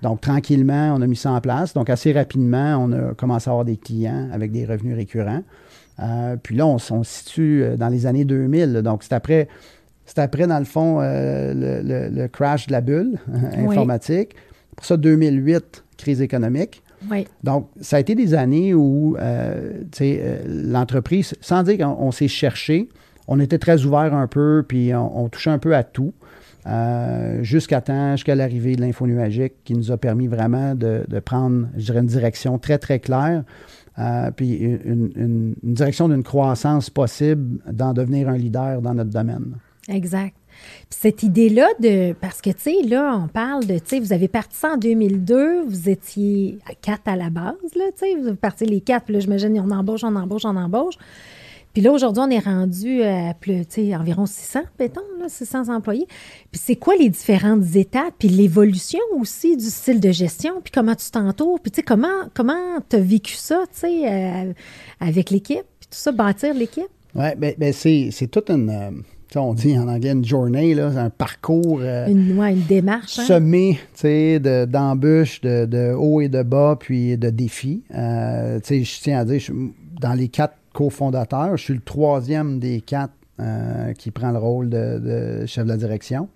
Donc, 0.01 0.21
tranquillement, 0.21 0.95
on 0.97 1.01
a 1.03 1.05
mis 1.05 1.15
ça 1.15 1.31
en 1.31 1.41
place. 1.41 1.75
Donc, 1.75 1.91
assez 1.91 2.11
rapidement, 2.11 2.75
on 2.83 2.91
a 2.91 3.13
commencé 3.13 3.49
à 3.49 3.51
avoir 3.51 3.65
des 3.65 3.77
clients 3.77 4.29
avec 4.33 4.51
des 4.51 4.65
revenus 4.65 4.95
récurrents. 4.95 5.43
puis 6.41 6.55
là, 6.55 6.65
on, 6.65 6.79
se 6.79 7.03
situe 7.03 7.65
dans 7.77 7.89
les 7.89 8.07
années 8.07 8.25
2000. 8.25 8.81
Donc, 8.81 9.03
c'est 9.03 9.13
après 9.13 9.47
c'est 10.09 10.19
après, 10.19 10.47
dans 10.47 10.57
le 10.57 10.65
fond, 10.65 10.99
euh, 11.01 12.09
le, 12.09 12.27
crash 12.27 12.65
de 12.65 12.71
la 12.71 12.81
bulle 12.81 13.19
informatique. 13.57 14.33
Pour 14.75 14.83
ça, 14.85 14.97
2008, 14.97 15.83
crise 15.97 16.21
économique. 16.21 16.81
Oui. 17.11 17.27
Donc, 17.43 17.69
ça 17.79 17.97
a 17.97 17.99
été 17.99 18.15
des 18.15 18.33
années 18.33 18.73
où 18.73 19.15
euh, 19.19 19.83
euh, 20.01 20.37
l'entreprise, 20.47 21.35
sans 21.41 21.61
dire 21.61 21.77
qu'on 21.77 22.11
s'est 22.11 22.27
cherché, 22.27 22.89
on 23.27 23.39
était 23.39 23.59
très 23.59 23.85
ouvert 23.85 24.15
un 24.15 24.25
peu, 24.25 24.65
puis 24.67 24.91
on, 24.95 25.29
touchait 25.29 25.51
un 25.51 25.59
peu 25.59 25.75
à 25.75 25.83
tout, 25.83 26.13
jusqu'à 27.41 27.79
temps, 27.79 28.15
jusqu'à 28.15 28.33
l'arrivée 28.33 28.75
de 28.75 28.81
l'info 28.81 29.05
nuagique, 29.05 29.53
qui 29.63 29.75
nous 29.75 29.91
a 29.91 29.97
permis 29.97 30.25
vraiment 30.25 30.73
de, 30.73 31.05
prendre, 31.23 31.67
je 31.77 31.85
dirais, 31.85 31.99
une 31.99 32.07
direction 32.07 32.57
très, 32.57 32.79
très 32.79 32.97
claire. 32.99 33.43
puis 34.35 34.55
une 34.55 35.53
direction 35.61 36.09
d'une 36.09 36.23
croissance 36.23 36.89
possible 36.89 37.59
d'en 37.71 37.93
devenir 37.93 38.27
un 38.29 38.37
leader 38.37 38.81
dans 38.81 38.95
notre 38.95 39.11
domaine. 39.11 39.53
Exact. 39.89 40.35
Puis 40.89 40.99
cette 41.01 41.23
idée-là 41.23 41.67
de. 41.79 42.13
Parce 42.13 42.41
que, 42.41 42.49
tu 42.49 42.59
sais, 42.59 42.81
là, 42.87 43.19
on 43.23 43.27
parle 43.27 43.65
de. 43.65 43.75
Tu 43.75 43.85
sais, 43.85 43.99
vous 43.99 44.13
avez 44.13 44.27
parti 44.27 44.55
ça 44.55 44.73
en 44.73 44.77
2002, 44.77 45.63
vous 45.63 45.89
étiez 45.89 46.59
à 46.69 46.73
quatre 46.75 47.07
à 47.07 47.15
la 47.15 47.29
base, 47.29 47.55
là, 47.75 47.85
tu 47.97 48.05
sais, 48.05 48.15
vous 48.15 48.35
parti 48.35 48.65
les 48.65 48.81
quatre, 48.81 49.05
puis 49.05 49.13
là, 49.13 49.19
j'imagine, 49.19 49.59
on 49.59 49.71
embauche, 49.71 50.03
on 50.03 50.15
embauche, 50.15 50.45
on 50.45 50.55
embauche. 50.55 50.95
Puis 51.73 51.83
là, 51.83 51.91
aujourd'hui, 51.91 52.23
on 52.25 52.29
est 52.31 52.39
rendu 52.39 53.03
à 53.03 53.33
plus, 53.35 53.63
environ 53.93 54.25
600, 54.25 54.61
mettons, 54.79 55.01
là, 55.19 55.29
600 55.29 55.69
employés. 55.69 56.07
Puis 56.51 56.61
c'est 56.63 56.75
quoi 56.75 56.95
les 56.95 57.09
différentes 57.09 57.75
étapes, 57.75 58.15
puis 58.17 58.27
l'évolution 58.27 58.99
aussi 59.19 59.55
du 59.55 59.65
style 59.65 59.99
de 59.99 60.11
gestion, 60.11 60.61
puis 60.61 60.71
comment 60.73 60.95
tu 60.95 61.09
t'entoures, 61.11 61.59
puis 61.59 61.71
tu 61.71 61.77
sais, 61.77 61.83
comment 61.83 62.27
comment 62.33 62.79
tu 62.89 62.95
as 62.95 62.99
vécu 62.99 63.33
ça, 63.33 63.63
tu 63.71 63.79
sais, 63.81 64.11
euh, 64.11 64.53
avec 64.99 65.29
l'équipe, 65.29 65.65
puis 65.79 65.89
tout 65.89 65.97
ça, 65.97 66.11
bâtir 66.11 66.53
l'équipe? 66.53 66.89
Oui, 67.15 67.35
bien, 67.37 67.53
ben, 67.57 67.73
c'est 67.73 68.27
toute 68.31 68.49
une... 68.49 68.69
Euh, 68.69 68.91
on 69.35 69.53
dit 69.53 69.77
en 69.77 69.87
anglais 69.87 70.11
une 70.11 70.25
journée, 70.25 70.73
là, 70.73 70.87
un 70.87 71.09
parcours. 71.09 71.79
Euh, 71.81 72.07
une, 72.07 72.39
une, 72.41 72.61
démarche. 72.67 73.19
Hein? 73.19 73.23
Semé 73.23 73.79
d'embûches, 74.67 75.41
de, 75.41 75.65
de, 75.65 75.93
haut 75.93 76.21
et 76.21 76.29
de 76.29 76.43
bas, 76.43 76.77
puis 76.79 77.17
de 77.17 77.29
défis. 77.29 77.83
Euh, 77.93 78.59
je 78.67 79.01
tiens 79.01 79.19
à 79.19 79.25
dire, 79.25 79.41
dans 79.99 80.13
les 80.13 80.29
quatre 80.29 80.55
cofondateurs, 80.73 81.57
je 81.57 81.63
suis 81.63 81.73
le 81.73 81.81
troisième 81.81 82.59
des 82.59 82.81
quatre 82.81 83.13
euh, 83.39 83.93
qui 83.93 84.11
prend 84.11 84.31
le 84.31 84.39
rôle 84.39 84.69
de, 84.69 85.45
chef 85.45 85.63
de 85.65 85.69
la 85.69 85.77
direction. 85.77 86.29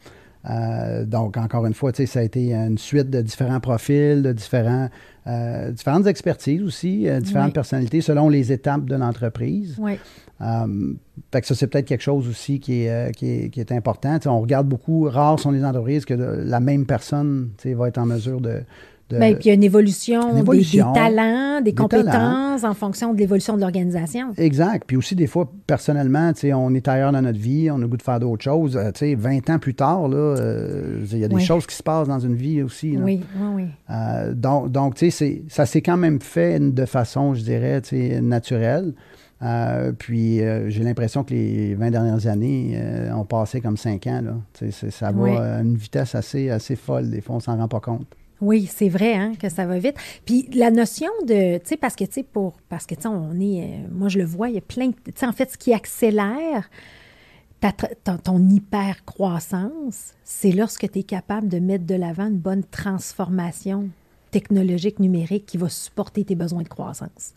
donc, 1.06 1.38
encore 1.38 1.66
une 1.66 1.74
fois, 1.74 1.92
ça 1.94 2.20
a 2.20 2.24
été 2.24 2.54
une 2.54 2.78
suite 2.78 3.10
de 3.10 3.22
différents 3.22 3.60
profils, 3.60 4.22
de 4.22 4.34
différents, 4.34 4.90
différentes 5.26 6.08
expertises 6.08 6.64
aussi, 6.64 7.08
différentes 7.22 7.54
personnalités 7.54 8.02
selon 8.02 8.30
les 8.30 8.52
étapes 8.52 8.86
de 8.86 8.96
l'entreprise. 8.96 9.78
Oui. 9.80 9.98
Euh, 10.44 10.94
fait 11.32 11.42
que 11.42 11.48
ça, 11.48 11.56
c'est 11.56 11.68
peut-être 11.68 11.86
quelque 11.86 12.02
chose 12.02 12.28
aussi 12.28 12.60
qui 12.60 12.84
est, 12.84 12.90
euh, 12.90 13.12
qui 13.12 13.50
est, 13.56 13.72
important. 13.72 14.18
on 14.26 14.42
regarde 14.42 14.68
beaucoup, 14.68 15.08
rares 15.10 15.40
sont 15.40 15.52
les 15.52 15.64
entreprises 15.64 16.06
que 16.06 16.14
la 16.14 16.60
même 16.60 16.86
personne 16.86 17.52
va 17.64 17.88
être 17.88 17.98
en 17.98 18.06
mesure 18.06 18.42
de. 18.42 18.62
De 19.14 19.20
Bien, 19.20 19.34
puis 19.34 19.46
il 19.46 19.48
y 19.48 19.52
a 19.52 19.54
une 19.54 19.64
évolution, 19.64 20.34
des, 20.34 20.44
talents, 20.94 21.62
des, 21.62 21.74
compétences 21.74 22.64
en 22.64 22.74
fonction 22.74 23.14
de 23.14 23.20
l'évolution 23.20 23.56
de 23.56 23.62
l'organisation. 23.62 24.34
Exact. 24.38 24.84
Puis 24.88 24.98
aussi, 24.98 25.16
des 25.16 25.28
fois, 25.28 25.50
personnellement, 25.68 26.32
on 26.54 26.74
est 26.74 26.88
ailleurs 26.88 27.12
dans 27.12 27.22
notre 27.22 27.40
vie, 27.40 27.70
on 27.72 27.78
a 27.78 27.80
le 27.80 27.88
goût 27.88 27.98
de 27.98 28.02
faire 28.02 28.20
d'autres 28.20 28.44
choses. 28.44 28.78
Euh, 28.78 28.92
sais 28.96 29.16
20 29.16 29.50
ans 29.50 29.60
plus 29.60 29.76
tard, 29.76 30.10
il 30.10 31.18
y 31.18 31.24
a 31.24 31.28
des 31.28 31.40
choses 31.40 31.66
qui 31.66 31.76
se 31.76 31.84
passent 31.84 32.08
dans 32.08 32.20
une 32.20 32.36
vie 32.36 32.62
aussi. 32.62 32.98
Oui, 32.98 33.22
oui, 33.40 33.48
oui. 33.56 33.96
donc, 34.34 34.72
donc 34.72 34.98
ça 35.48 35.66
s'est 35.66 35.82
quand 35.82 35.98
même 35.98 36.20
fait 36.22 36.60
de 36.60 36.86
façon, 36.86 37.34
je 37.34 37.42
dirais, 37.42 37.82
naturelle. 38.22 38.94
Euh, 39.44 39.92
puis 39.92 40.42
euh, 40.42 40.70
j'ai 40.70 40.84
l'impression 40.84 41.24
que 41.24 41.34
les 41.34 41.76
20 41.76 41.92
dernières 41.92 42.28
années 42.28 42.76
euh, 42.76 43.14
ont 43.14 43.26
passé 43.26 43.60
comme 43.60 43.76
5 43.76 44.08
ans. 44.08 44.22
Là. 44.22 44.70
ça 44.90 45.12
va 45.12 45.56
à 45.58 45.62
une 45.62 45.76
vitesse 45.76 46.16
assez, 46.16 46.50
assez 46.50 46.76
folle. 46.76 47.10
Des 47.10 47.22
fois, 47.22 47.36
on 47.36 47.40
s'en 47.40 47.58
rend 47.58 47.68
pas 47.68 47.82
compte. 47.82 48.08
Oui, 48.44 48.70
c'est 48.70 48.90
vrai 48.90 49.14
hein, 49.14 49.34
que 49.40 49.48
ça 49.48 49.66
va 49.66 49.80
vite. 49.80 49.96
Puis 50.26 50.50
la 50.54 50.70
notion 50.70 51.08
de, 51.26 51.58
tu 51.60 51.70
sais, 51.70 51.78
parce 51.78 51.96
que, 51.96 52.04
tu 52.04 52.12
sais, 52.12 52.24
pour, 52.24 52.58
parce 52.68 52.86
que, 52.86 52.94
tu 52.94 53.04
sais, 53.04 53.08
on 53.08 53.40
est, 53.40 53.80
moi 53.90 54.10
je 54.10 54.20
le 54.20 54.26
vois, 54.26 54.50
il 54.50 54.56
y 54.56 54.58
a 54.58 54.62
plein, 54.62 54.92
tu 54.92 55.14
sais, 55.16 55.26
en 55.26 55.32
fait, 55.32 55.50
ce 55.52 55.58
qui 55.58 55.74
accélère, 55.74 56.70
ton, 58.24 58.50
hyper-croissance, 58.50 60.14
c'est 60.26 60.52
lorsque 60.52 60.92
tu 60.92 61.00
es 61.00 61.04
capable 61.04 61.48
de 61.48 61.60
mettre 61.60 61.86
de 61.86 61.96
l'avant 61.96 62.28
une 62.28 62.38
bonne 62.38 62.64
transformation 62.64 63.90
technologique, 64.32 65.00
numérique 65.00 65.46
qui 65.46 65.58
va 65.58 65.70
supporter 65.70 66.26
tes 66.26 66.36
besoins 66.36 66.64
de 66.64 66.68
croissance. 66.68 67.34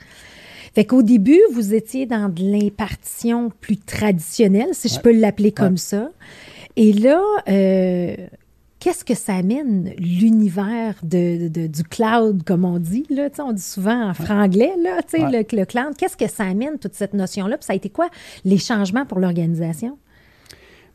Fait 0.75 0.85
qu'au 0.85 1.03
début, 1.03 1.41
vous 1.53 1.73
étiez 1.73 2.07
dans 2.07 2.29
de 2.29 2.43
l'impartition 2.43 3.53
plus 3.61 3.79
traditionnelle, 3.79 4.71
si 4.73 4.89
je 4.89 4.99
peux 4.99 5.13
l'appeler 5.13 5.53
comme 5.53 5.77
ça. 5.77 6.11
Et 6.75 6.93
là, 6.93 7.23
euh, 7.49 8.17
qu'est-ce 8.79 9.05
que 9.05 9.15
ça 9.15 9.35
amène 9.35 9.93
l'univers 9.99 10.95
de, 11.03 11.49
du 11.49 11.83
cloud, 11.83 12.43
comme 12.45 12.65
on 12.65 12.79
dit? 12.79 13.07
Là, 13.11 13.29
on 13.39 13.53
dit 13.53 13.63
souvent 13.63 14.11
en 14.11 14.15
franglais, 14.15 14.73
là, 14.83 15.01
le, 15.13 15.57
le, 15.57 15.65
cloud. 15.65 15.97
Qu'est-ce 15.97 16.17
que 16.17 16.29
ça 16.29 16.45
amène, 16.45 16.79
toute 16.79 16.95
cette 16.95 17.15
notion-là? 17.15 17.57
Puis 17.57 17.67
ça 17.67 17.73
a 17.73 17.77
été 17.77 17.91
quoi 17.91 18.09
les 18.45 18.59
changements 18.59 19.07
pour 19.07 19.19
l'organisation? 19.19 19.99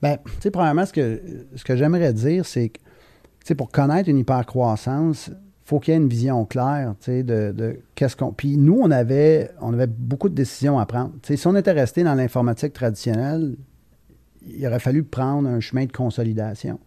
Bien, 0.01 0.17
tu 0.17 0.31
sais, 0.39 0.51
premièrement, 0.51 0.85
ce 0.85 0.93
que, 0.93 1.21
ce 1.55 1.63
que 1.63 1.75
j'aimerais 1.75 2.13
dire, 2.13 2.45
c'est 2.45 2.69
que, 2.69 2.79
tu 2.79 3.47
sais, 3.47 3.55
pour 3.55 3.71
connaître 3.71 4.09
une 4.09 4.17
hypercroissance, 4.17 5.27
il 5.27 5.35
faut 5.65 5.79
qu'il 5.79 5.93
y 5.93 5.97
ait 5.97 5.99
une 5.99 6.09
vision 6.09 6.43
claire, 6.45 6.95
tu 6.99 7.05
sais, 7.05 7.23
de, 7.23 7.51
de 7.51 7.79
qu'est-ce 7.95 8.15
qu'on... 8.15 8.33
Puis 8.33 8.57
nous, 8.57 8.79
on 8.81 8.91
avait, 8.91 9.51
on 9.61 9.73
avait 9.73 9.87
beaucoup 9.87 10.29
de 10.29 10.35
décisions 10.35 10.79
à 10.79 10.85
prendre. 10.85 11.11
Tu 11.21 11.27
sais, 11.29 11.37
si 11.37 11.47
on 11.47 11.55
était 11.55 11.71
resté 11.71 12.03
dans 12.03 12.15
l'informatique 12.15 12.73
traditionnelle, 12.73 13.55
il 14.47 14.65
aurait 14.65 14.79
fallu 14.79 15.03
prendre 15.03 15.47
un 15.47 15.59
chemin 15.59 15.85
de 15.85 15.91
consolidation. 15.91 16.79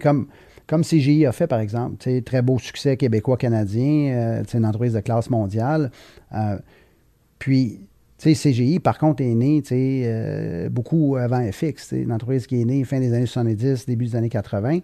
Comme, 0.00 0.26
comme 0.70 0.84
CGI 0.84 1.26
a 1.26 1.32
fait, 1.32 1.48
par 1.48 1.58
exemple. 1.58 1.96
Très 2.22 2.42
beau 2.42 2.60
succès 2.60 2.96
québécois-canadien, 2.96 4.12
euh, 4.12 4.42
sais, 4.46 4.58
une 4.58 4.66
entreprise 4.66 4.92
de 4.92 5.00
classe 5.00 5.28
mondiale. 5.28 5.90
Euh, 6.32 6.58
puis, 7.40 7.80
CGI, 8.18 8.78
par 8.78 8.96
contre, 8.98 9.20
est 9.22 9.34
né, 9.34 9.62
euh, 9.72 10.68
beaucoup 10.68 11.16
avant 11.16 11.42
FX. 11.50 11.90
Une 11.90 12.12
entreprise 12.12 12.46
qui 12.46 12.60
est 12.60 12.64
née 12.64 12.84
fin 12.84 13.00
des 13.00 13.12
années 13.12 13.26
70, 13.26 13.86
début 13.86 14.06
des 14.06 14.14
années 14.14 14.28
80. 14.28 14.78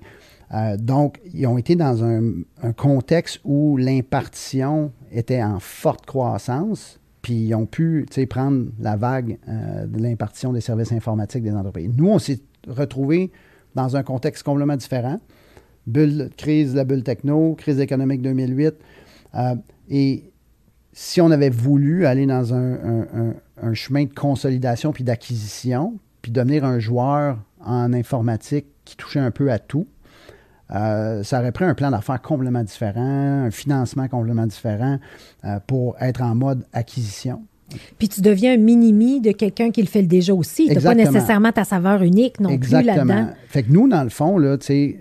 donc, 0.78 1.20
ils 1.32 1.46
ont 1.46 1.56
été 1.56 1.76
dans 1.76 2.02
un 2.02 2.72
contexte 2.76 3.40
où 3.44 3.76
l'impartition 3.76 4.90
était 5.12 5.42
en 5.42 5.60
forte 5.60 6.04
croissance, 6.04 6.98
puis 7.22 7.34
ils 7.34 7.54
ont 7.54 7.66
pu 7.66 8.06
prendre 8.28 8.66
la 8.80 8.96
vague 8.96 9.38
de 9.46 10.02
l'impartition 10.02 10.52
des 10.52 10.60
services 10.60 10.92
informatiques 10.92 11.42
des 11.44 11.52
entreprises. 11.52 11.90
Nous, 11.96 12.08
on 12.08 12.18
s'est 12.18 12.40
retrouvés 12.66 13.30
dans 13.76 13.94
un 13.94 14.02
contexte 14.02 14.42
complètement 14.42 14.76
différent. 14.76 15.20
Bulle, 15.86 16.30
crise 16.36 16.72
de 16.72 16.78
la 16.78 16.84
bulle 16.84 17.04
techno, 17.04 17.54
crise 17.54 17.78
économique 17.78 18.22
2008. 18.22 18.74
Euh, 19.34 19.54
et 19.88 20.32
si 20.92 21.20
on 21.20 21.30
avait 21.30 21.50
voulu 21.50 22.06
aller 22.06 22.26
dans 22.26 22.54
un, 22.54 23.34
chemin 23.74 24.04
de 24.04 24.12
consolidation 24.12 24.92
puis 24.92 25.04
d'acquisition, 25.04 25.98
puis 26.22 26.32
devenir 26.32 26.64
un 26.64 26.78
joueur 26.78 27.38
en 27.64 27.92
informatique 27.92 28.66
qui 28.84 28.96
touchait 28.96 29.20
un 29.20 29.30
peu 29.30 29.52
à 29.52 29.58
tout, 29.58 29.86
euh, 30.74 31.22
ça 31.22 31.38
aurait 31.38 31.52
pris 31.52 31.64
un 31.64 31.74
plan 31.74 31.90
d'affaires 31.90 32.20
complètement 32.20 32.64
différent, 32.64 33.44
un 33.44 33.50
financement 33.50 34.08
complètement 34.08 34.46
différent 34.46 34.98
euh, 35.44 35.60
pour 35.66 35.96
être 36.00 36.22
en 36.22 36.34
mode 36.34 36.64
acquisition. 36.72 37.42
Puis 37.98 38.08
tu 38.08 38.20
deviens 38.20 38.54
un 38.54 38.58
mini-mi 38.58 39.20
de 39.20 39.32
quelqu'un 39.32 39.70
qui 39.70 39.80
le 39.80 39.88
fait 39.88 40.02
déjà 40.02 40.34
aussi. 40.34 40.68
Tu 40.68 40.74
n'as 40.74 40.80
pas 40.80 40.94
nécessairement 40.94 41.52
ta 41.52 41.64
saveur 41.64 42.02
unique 42.02 42.40
non 42.40 42.56
plus 42.58 42.70
là-dedans. 42.70 43.28
Fait 43.48 43.62
que 43.62 43.72
nous, 43.72 43.88
dans 43.88 44.02
le 44.02 44.10
fond, 44.10 44.38
là, 44.38 44.56
tu 44.58 44.66
sais, 44.66 45.00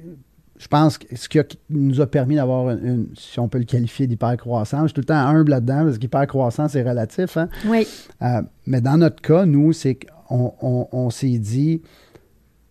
je 0.58 0.68
pense 0.68 0.98
que 0.98 1.16
ce 1.16 1.28
qui 1.28 1.40
nous 1.70 2.02
a 2.02 2.08
permis 2.08 2.36
d'avoir 2.36 2.72
une, 2.72 3.08
si 3.16 3.40
on 3.40 3.48
peut 3.48 3.58
le 3.58 3.66
qualifier 3.66 4.08
d'hypercroissance, 4.08 4.82
je 4.84 4.88
suis 4.88 4.94
tout 4.94 5.02
le 5.02 5.06
temps 5.06 5.16
humble 5.16 5.52
là-dedans 5.52 5.84
parce 5.86 5.98
qu'hypercroissance, 5.98 6.72
c'est 6.72 6.88
relatif. 6.88 7.38
Hein? 7.38 7.50
Oui. 7.68 7.88
Euh, 8.22 8.42
mais 8.66 8.82
dans 8.82 8.98
notre 8.98 9.22
cas, 9.22 9.46
nous, 9.46 9.74
c'est 9.74 9.96
qu'on 10.30 10.88
on, 10.92 11.10
s'est 11.10 11.38
dit, 11.38 11.82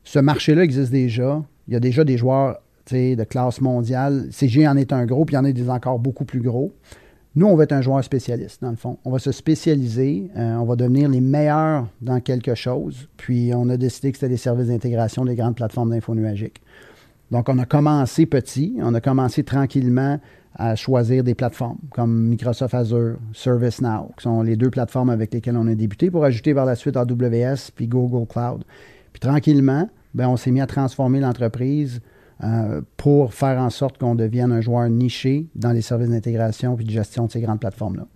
ce 0.03 0.19
marché-là 0.19 0.65
existe 0.65 0.91
déjà. 0.91 1.43
Il 1.69 1.75
y 1.75 1.77
a 1.77 1.81
déjà 1.81 2.05
des 2.05 2.17
joueurs 2.17 2.59
de 2.91 3.25
classe 3.25 3.61
mondiale. 3.61 4.29
CG 4.31 4.67
en 4.67 4.77
est 4.77 4.93
un 4.93 5.07
gros, 5.07 5.25
puis 5.25 5.35
il 5.35 5.37
y 5.37 5.41
en 5.41 5.45
a 5.45 5.53
des 5.53 5.71
encore 5.71 5.99
beaucoup 5.99 6.25
plus 6.25 6.41
gros. 6.41 6.73
Nous, 7.37 7.47
on 7.47 7.57
va 7.57 7.65
être 7.65 7.73
un 7.73 7.81
joueur 7.81 8.05
spécialiste, 8.05 8.63
dans 8.63 8.71
le 8.71 8.77
fond. 8.77 8.99
On 9.05 9.11
va 9.11 9.19
se 9.19 9.33
spécialiser, 9.33 10.31
euh, 10.37 10.55
on 10.55 10.65
va 10.65 10.77
devenir 10.77 11.09
les 11.09 11.21
meilleurs 11.21 11.89
dans 12.01 12.21
quelque 12.21 12.55
chose. 12.55 13.09
Puis, 13.17 13.51
on 13.55 13.69
a 13.71 13.77
décidé 13.77 14.13
que 14.13 14.19
c'était 14.19 14.31
les 14.31 14.37
services 14.37 14.69
d'intégration 14.69 15.25
des 15.25 15.35
grandes 15.35 15.57
plateformes 15.57 15.91
d'info 15.91 16.15
nuagique. 16.15 16.63
Donc, 17.33 17.49
on 17.49 17.59
a 17.59 17.67
commencé 17.67 18.27
petit, 18.27 18.77
on 18.81 18.95
a 18.95 19.01
commencé 19.01 19.43
tranquillement 19.43 20.21
à 20.55 20.77
choisir 20.77 21.25
des 21.25 21.35
plateformes 21.35 21.79
comme 21.91 22.29
Microsoft 22.29 22.75
Azure, 22.75 23.17
ServiceNow, 23.33 24.13
qui 24.17 24.23
sont 24.23 24.43
les 24.43 24.55
deux 24.55 24.71
plateformes 24.71 25.11
avec 25.11 25.35
lesquelles 25.35 25.57
on 25.57 25.67
a 25.67 25.75
débuté 25.75 26.13
pour 26.13 26.25
ajouter 26.25 26.55
par 26.55 26.65
la 26.65 26.77
suite 26.77 26.97
AWS 26.97 27.73
puis 27.75 27.89
Google 27.89 28.29
Cloud. 28.29 28.63
Puis 29.13 29.19
tranquillement, 29.19 29.89
ben, 30.15 30.29
on 30.29 30.37
s'est 30.37 30.53
mis 30.53 30.61
à 30.61 30.69
transformer 30.69 31.19
l'entreprise 31.19 32.01
euh, 32.43 32.81
pour 32.97 33.33
faire 33.33 33.61
en 33.61 33.71
sorte 33.71 33.99
qu'on 33.99 34.15
devienne 34.15 34.51
un 34.51 34.61
joueur 34.61 34.89
niché 34.89 35.47
dans 35.55 35.71
les 35.71 35.83
services 35.83 36.11
d'intégration 36.11 36.77
et 36.79 36.85
de 36.85 36.91
gestion 36.91 37.27
de 37.27 37.33
ces 37.33 37.41
grandes 37.41 37.61
plateformes-là. 37.61 38.07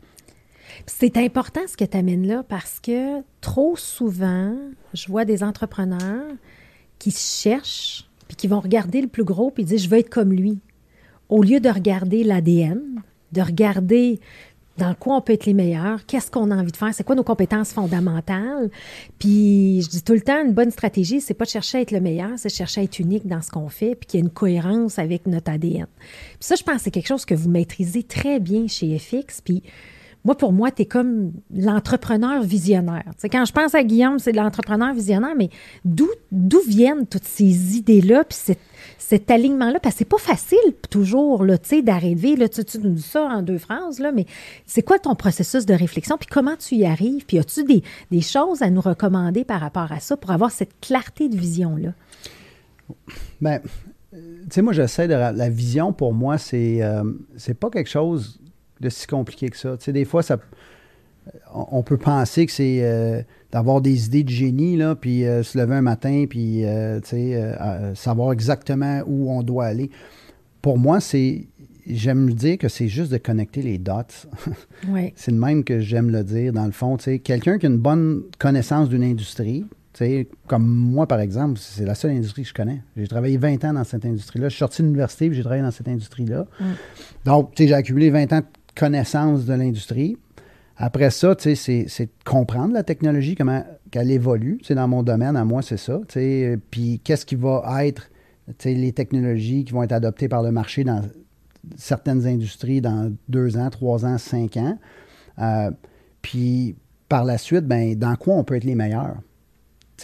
C'est 0.86 1.16
important 1.16 1.60
ce 1.66 1.76
que 1.76 1.84
tu 1.84 1.96
amènes 1.96 2.26
là 2.26 2.42
parce 2.42 2.80
que 2.80 3.22
trop 3.40 3.76
souvent, 3.76 4.56
je 4.94 5.08
vois 5.08 5.24
des 5.24 5.42
entrepreneurs 5.42 6.26
qui 6.98 7.10
cherchent 7.10 8.08
puis 8.26 8.36
qui 8.36 8.48
vont 8.48 8.60
regarder 8.60 9.00
le 9.00 9.08
plus 9.08 9.24
gros 9.24 9.50
puis 9.50 9.64
disent 9.64 9.84
je 9.84 9.88
veux 9.88 9.98
être 9.98 10.10
comme 10.10 10.32
lui. 10.32 10.60
Au 11.28 11.42
lieu 11.42 11.60
de 11.60 11.68
regarder 11.68 12.24
l'ADN, 12.24 12.80
de 13.32 13.42
regarder 13.42 14.20
dans 14.78 14.94
quoi 14.94 15.16
on 15.16 15.20
peut 15.20 15.32
être 15.32 15.46
les 15.46 15.54
meilleurs, 15.54 16.06
qu'est-ce 16.06 16.30
qu'on 16.30 16.50
a 16.50 16.56
envie 16.56 16.72
de 16.72 16.76
faire, 16.76 16.94
c'est 16.94 17.04
quoi 17.04 17.14
nos 17.16 17.24
compétences 17.24 17.72
fondamentales. 17.72 18.70
Puis 19.18 19.82
je 19.82 19.88
dis 19.88 20.02
tout 20.02 20.14
le 20.14 20.20
temps, 20.20 20.42
une 20.42 20.52
bonne 20.52 20.70
stratégie, 20.70 21.20
c'est 21.20 21.34
pas 21.34 21.44
de 21.44 21.50
chercher 21.50 21.78
à 21.78 21.80
être 21.82 21.90
le 21.90 22.00
meilleur, 22.00 22.30
c'est 22.36 22.48
de 22.48 22.54
chercher 22.54 22.80
à 22.80 22.84
être 22.84 22.98
unique 22.98 23.26
dans 23.26 23.42
ce 23.42 23.50
qu'on 23.50 23.68
fait, 23.68 23.94
puis 23.94 24.06
qu'il 24.06 24.20
y 24.20 24.22
a 24.22 24.24
une 24.24 24.32
cohérence 24.32 24.98
avec 24.98 25.26
notre 25.26 25.50
ADN. 25.50 25.86
Puis 25.98 26.38
ça, 26.40 26.54
je 26.54 26.62
pense 26.62 26.76
que 26.76 26.82
c'est 26.82 26.90
quelque 26.90 27.08
chose 27.08 27.24
que 27.24 27.34
vous 27.34 27.50
maîtrisez 27.50 28.02
très 28.02 28.40
bien 28.40 28.68
chez 28.68 28.98
FX. 28.98 29.40
Puis 29.44 29.62
moi, 30.24 30.36
pour 30.36 30.52
moi, 30.52 30.70
tu 30.70 30.82
es 30.82 30.84
comme 30.84 31.32
l'entrepreneur 31.54 32.42
visionnaire. 32.42 33.04
C'est 33.16 33.28
quand 33.28 33.44
je 33.44 33.52
pense 33.52 33.74
à 33.74 33.82
Guillaume, 33.82 34.18
c'est 34.18 34.32
l'entrepreneur 34.32 34.92
visionnaire, 34.92 35.34
mais 35.36 35.48
d'où 35.84 36.08
viennent 36.66 37.06
toutes 37.06 37.24
ces 37.24 37.76
idées-là, 37.76 38.24
puis 38.24 38.56
cet 38.98 39.30
alignement-là, 39.30 39.80
parce 39.80 39.94
que 39.94 40.00
c'est 40.00 40.04
pas 40.04 40.18
facile 40.18 40.58
toujours 40.90 41.44
d'arriver, 41.82 42.48
tu, 42.48 42.64
tu 42.64 42.78
nous 42.78 42.90
dis 42.90 43.02
ça 43.02 43.22
en 43.22 43.42
deux 43.42 43.58
phrases, 43.58 44.00
là, 44.00 44.12
mais 44.12 44.26
c'est 44.66 44.82
quoi 44.82 44.98
ton 44.98 45.14
processus 45.14 45.64
de 45.64 45.74
réflexion, 45.74 46.18
puis 46.18 46.28
comment 46.30 46.56
tu 46.56 46.74
y 46.74 46.84
arrives, 46.84 47.24
puis 47.24 47.38
as-tu 47.38 47.64
des, 47.64 47.82
des, 48.10 48.20
choses 48.20 48.60
à 48.60 48.70
nous 48.70 48.80
recommander 48.80 49.44
par 49.44 49.60
rapport 49.60 49.92
à 49.92 50.00
ça 50.00 50.16
pour 50.16 50.30
avoir 50.30 50.50
cette 50.50 50.78
clarté 50.80 51.28
de 51.28 51.36
vision-là? 51.36 51.94
Bien, 53.40 53.60
tu 54.12 54.18
sais, 54.50 54.62
moi, 54.62 54.72
j'essaie 54.72 55.08
de... 55.08 55.14
La 55.14 55.48
vision, 55.48 55.92
pour 55.92 56.12
moi, 56.12 56.38
c'est 56.38 56.82
euh, 56.82 57.04
pas 57.58 57.70
quelque 57.70 57.90
chose 57.90 58.40
de 58.80 58.88
si 58.88 59.06
compliqué 59.06 59.48
que 59.48 59.56
ça. 59.56 59.76
Tu 59.76 59.84
sais, 59.84 59.92
des 59.92 60.04
fois, 60.04 60.22
ça 60.22 60.38
on 61.52 61.82
peut 61.82 61.96
penser 61.96 62.46
que 62.46 62.52
c'est 62.52 62.78
euh, 62.82 63.22
d'avoir 63.52 63.80
des 63.80 64.06
idées 64.06 64.24
de 64.24 64.30
génie, 64.30 64.76
là, 64.76 64.94
puis 64.94 65.24
euh, 65.24 65.42
se 65.42 65.58
lever 65.58 65.76
un 65.76 65.82
matin, 65.82 66.26
puis 66.28 66.64
euh, 66.64 67.00
savoir 67.94 68.32
exactement 68.32 69.02
où 69.06 69.30
on 69.30 69.42
doit 69.42 69.66
aller. 69.66 69.90
Pour 70.62 70.78
moi, 70.78 71.00
c'est. 71.00 71.46
J'aime 71.90 72.34
dire 72.34 72.58
que 72.58 72.68
c'est 72.68 72.88
juste 72.88 73.10
de 73.10 73.16
connecter 73.16 73.62
les 73.62 73.78
dots. 73.78 74.02
c'est 75.16 75.30
le 75.30 75.38
même 75.38 75.64
que 75.64 75.80
j'aime 75.80 76.10
le 76.10 76.22
dire, 76.22 76.52
dans 76.52 76.66
le 76.66 76.72
fond. 76.72 76.98
Quelqu'un 76.98 77.58
qui 77.58 77.64
a 77.64 77.68
une 77.70 77.78
bonne 77.78 78.24
connaissance 78.38 78.90
d'une 78.90 79.04
industrie, 79.04 79.64
comme 80.46 80.66
moi, 80.66 81.06
par 81.06 81.20
exemple, 81.20 81.58
c'est 81.58 81.86
la 81.86 81.94
seule 81.94 82.10
industrie 82.10 82.42
que 82.42 82.48
je 82.48 82.54
connais. 82.54 82.82
J'ai 82.94 83.08
travaillé 83.08 83.38
20 83.38 83.64
ans 83.64 83.72
dans 83.72 83.84
cette 83.84 84.04
industrie-là. 84.04 84.48
Je 84.48 84.54
suis 84.54 84.58
sorti 84.58 84.82
de 84.82 84.86
l'université 84.86 85.26
et 85.26 85.32
j'ai 85.32 85.40
travaillé 85.40 85.62
dans 85.62 85.70
cette 85.70 85.88
industrie-là. 85.88 86.46
Mm. 86.60 86.64
Donc, 87.24 87.52
j'ai 87.56 87.72
accumulé 87.72 88.10
20 88.10 88.32
ans 88.34 88.40
de 88.40 88.46
connaissance 88.78 89.44
de 89.44 89.54
l'industrie. 89.54 90.16
Après 90.76 91.10
ça, 91.10 91.34
c'est, 91.38 91.86
comprendre 92.24 92.72
la 92.72 92.84
technologie, 92.84 93.34
comment 93.34 93.64
qu'elle 93.90 94.10
évolue. 94.10 94.60
C'est 94.62 94.76
dans 94.76 94.86
mon 94.86 95.02
domaine, 95.02 95.36
à 95.36 95.44
moi, 95.44 95.60
c'est 95.62 95.76
ça. 95.76 96.00
Puis 96.70 97.00
qu'est-ce 97.02 97.26
qui 97.26 97.34
va 97.34 97.84
être 97.84 98.10
les 98.64 98.92
technologies 98.92 99.64
qui 99.64 99.72
vont 99.72 99.82
être 99.82 99.92
adoptées 99.92 100.28
par 100.28 100.42
le 100.42 100.52
marché 100.52 100.84
dans 100.84 101.02
certaines 101.76 102.26
industries 102.26 102.80
dans 102.80 103.12
deux 103.28 103.56
ans, 103.56 103.70
trois 103.70 104.06
ans, 104.06 104.18
cinq 104.18 104.56
ans. 104.56 104.78
Euh, 105.40 105.70
puis 106.22 106.76
par 107.08 107.24
la 107.24 107.38
suite, 107.38 107.66
ben, 107.66 107.94
dans 107.96 108.16
quoi 108.16 108.34
on 108.34 108.44
peut 108.44 108.54
être 108.54 108.64
les 108.64 108.74
meilleurs? 108.74 109.16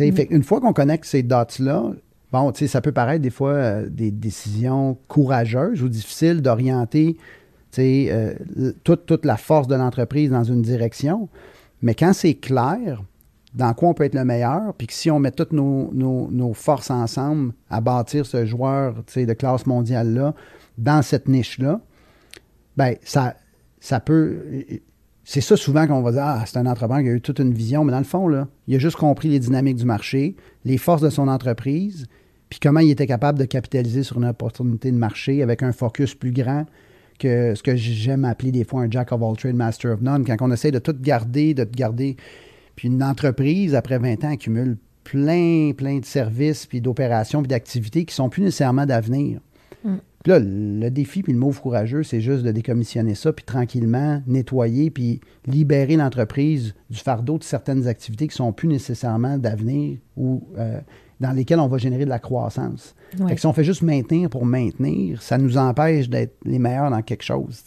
Mm. 0.01 0.13
Fait 0.13 0.27
une 0.31 0.43
fois 0.43 0.61
qu'on 0.61 0.73
connecte 0.73 1.05
ces 1.05 1.23
dots-là, 1.23 1.93
bon, 2.33 2.53
ça 2.55 2.81
peut 2.81 2.93
paraître 2.93 3.23
des 3.23 3.31
fois 3.31 3.53
euh, 3.53 3.89
des 3.89 4.11
décisions 4.11 4.99
courageuses 5.09 5.83
ou 5.83 5.89
difficiles 5.89 6.43
d'orienter 6.43 7.17
euh, 7.79 8.35
toute, 8.85 9.07
toute 9.07 9.25
la 9.25 9.37
force 9.37 9.69
de 9.69 9.75
l'entreprise 9.75 10.31
dans 10.31 10.45
une 10.45 10.63
direction. 10.63 11.29
Mais 11.83 11.95
quand 11.95 12.13
c'est 12.13 12.35
clair 12.35 13.03
dans 13.55 13.73
quoi 13.73 13.91
on 13.91 13.95
peut 13.95 14.05
être 14.05 14.15
le 14.15 14.25
meilleur, 14.25 14.75
puis 14.75 14.87
que 14.87 14.93
si 14.93 15.11
on 15.11 15.21
met 15.21 15.31
toutes 15.31 15.53
nos, 15.53 16.53
forces 16.55 16.91
ensemble 16.91 17.53
à 17.71 17.81
bâtir 17.81 18.27
ce 18.27 18.45
joueur 18.45 18.95
de 19.15 19.33
classe 19.33 19.67
mondiale-là 19.67 20.35
dans 20.77 21.03
cette 21.03 21.29
niche-là, 21.29 21.81
ben 22.77 22.97
ça, 23.05 23.35
ça 23.79 24.01
peut. 24.01 24.39
c'est 25.23 25.41
ça 25.41 25.57
souvent 25.57 25.87
qu'on 25.87 26.03
va 26.03 26.11
dire 26.11 26.25
Ah, 26.25 26.43
c'est 26.47 26.59
un 26.59 26.67
entrepreneur 26.67 27.05
qui 27.05 27.11
a 27.11 27.13
eu 27.13 27.21
toute 27.21 27.39
une 27.39 27.55
vision, 27.55 27.85
mais 27.85 27.93
dans 27.93 27.99
le 27.99 28.05
fond, 28.05 28.29
il 28.67 28.75
a 28.75 28.79
juste 28.79 28.97
compris 28.97 29.29
les 29.29 29.39
dynamiques 29.39 29.77
du 29.77 29.85
marché, 29.85 30.35
les 30.65 30.79
forces 30.79 31.03
de 31.03 31.11
son 31.11 31.29
entreprise, 31.29 32.07
puis 32.51 32.59
comment 32.59 32.81
il 32.81 32.91
était 32.91 33.07
capable 33.07 33.39
de 33.39 33.45
capitaliser 33.45 34.03
sur 34.03 34.17
une 34.17 34.27
opportunité 34.27 34.91
de 34.91 34.97
marché 34.97 35.43
avec 35.43 35.63
un 35.63 35.73
focus 35.73 36.17
plus 36.17 36.33
grand 36.33 36.67
que 37.19 37.55
ce 37.55 37.63
que 37.63 37.77
j'aime 37.77 38.25
appeler 38.25 38.53
des 38.53 38.65
fois 38.65 38.83
un 38.83 38.91
Jack 38.91 39.13
of 39.13 39.23
all 39.23 39.37
trades, 39.37 39.55
Master 39.55 39.93
of 39.93 40.01
none, 40.01 40.25
quand 40.25 40.37
on 40.41 40.51
essaie 40.51 40.71
de 40.71 40.79
tout 40.79 40.97
garder, 41.01 41.55
de 41.55 41.65
garder. 41.65 42.17
Puis 42.77 42.89
une 42.89 43.03
entreprise, 43.03 43.75
après 43.75 43.99
20 43.99 44.25
ans, 44.25 44.33
accumule 44.33 44.77
plein, 45.05 45.73
plein 45.77 45.99
de 45.99 46.05
services, 46.05 46.67
puis 46.67 46.81
d'opérations, 46.81 47.43
puis 47.43 47.49
d'activités 47.49 48.05
qui 48.05 48.15
sont 48.15 48.29
plus 48.29 48.43
nécessairement 48.43 48.87
d'avenir. 48.87 49.41
Mm. 49.85 49.97
Puis 50.25 50.33
là, 50.33 50.39
le 50.41 50.89
défi, 50.89 51.23
puis 51.23 51.35
le 51.35 51.39
move 51.39 51.61
courageux, 51.61 52.03
c'est 52.03 52.23
juste 52.23 52.43
de 52.45 52.51
décommissionner 52.51 53.15
ça, 53.15 53.33
puis 53.35 53.45
tranquillement 53.45 54.23
nettoyer, 54.27 54.91
puis 54.91 55.21
libérer 55.47 55.97
l'entreprise 55.97 56.75
du 56.89 56.99
fardeau 56.99 57.37
de 57.37 57.45
certaines 57.45 57.87
activités 57.87 58.27
qui 58.27 58.35
sont 58.35 58.53
plus 58.53 58.69
nécessairement 58.69 59.37
d'avenir 59.37 59.99
ou 60.17 60.43
euh, 60.57 60.81
dans 61.25 61.33
lesquelles 61.33 61.61
on 61.61 61.69
va 61.69 61.79
générer 61.79 62.05
de 62.05 62.11
la 62.11 62.19
croissance. 62.19 62.95
Fait 63.27 63.35
que 63.35 63.41
si 63.41 63.47
on 63.47 63.53
fait 63.53 63.65
juste 63.65 63.83
maintenir 63.83 64.29
pour 64.29 64.45
maintenir, 64.45 65.23
ça 65.23 65.39
nous 65.39 65.57
empêche 65.57 66.09
d'être 66.09 66.35
les 66.45 66.59
meilleurs 66.59 66.91
dans 66.91 67.01
quelque 67.01 67.23
chose. 67.23 67.63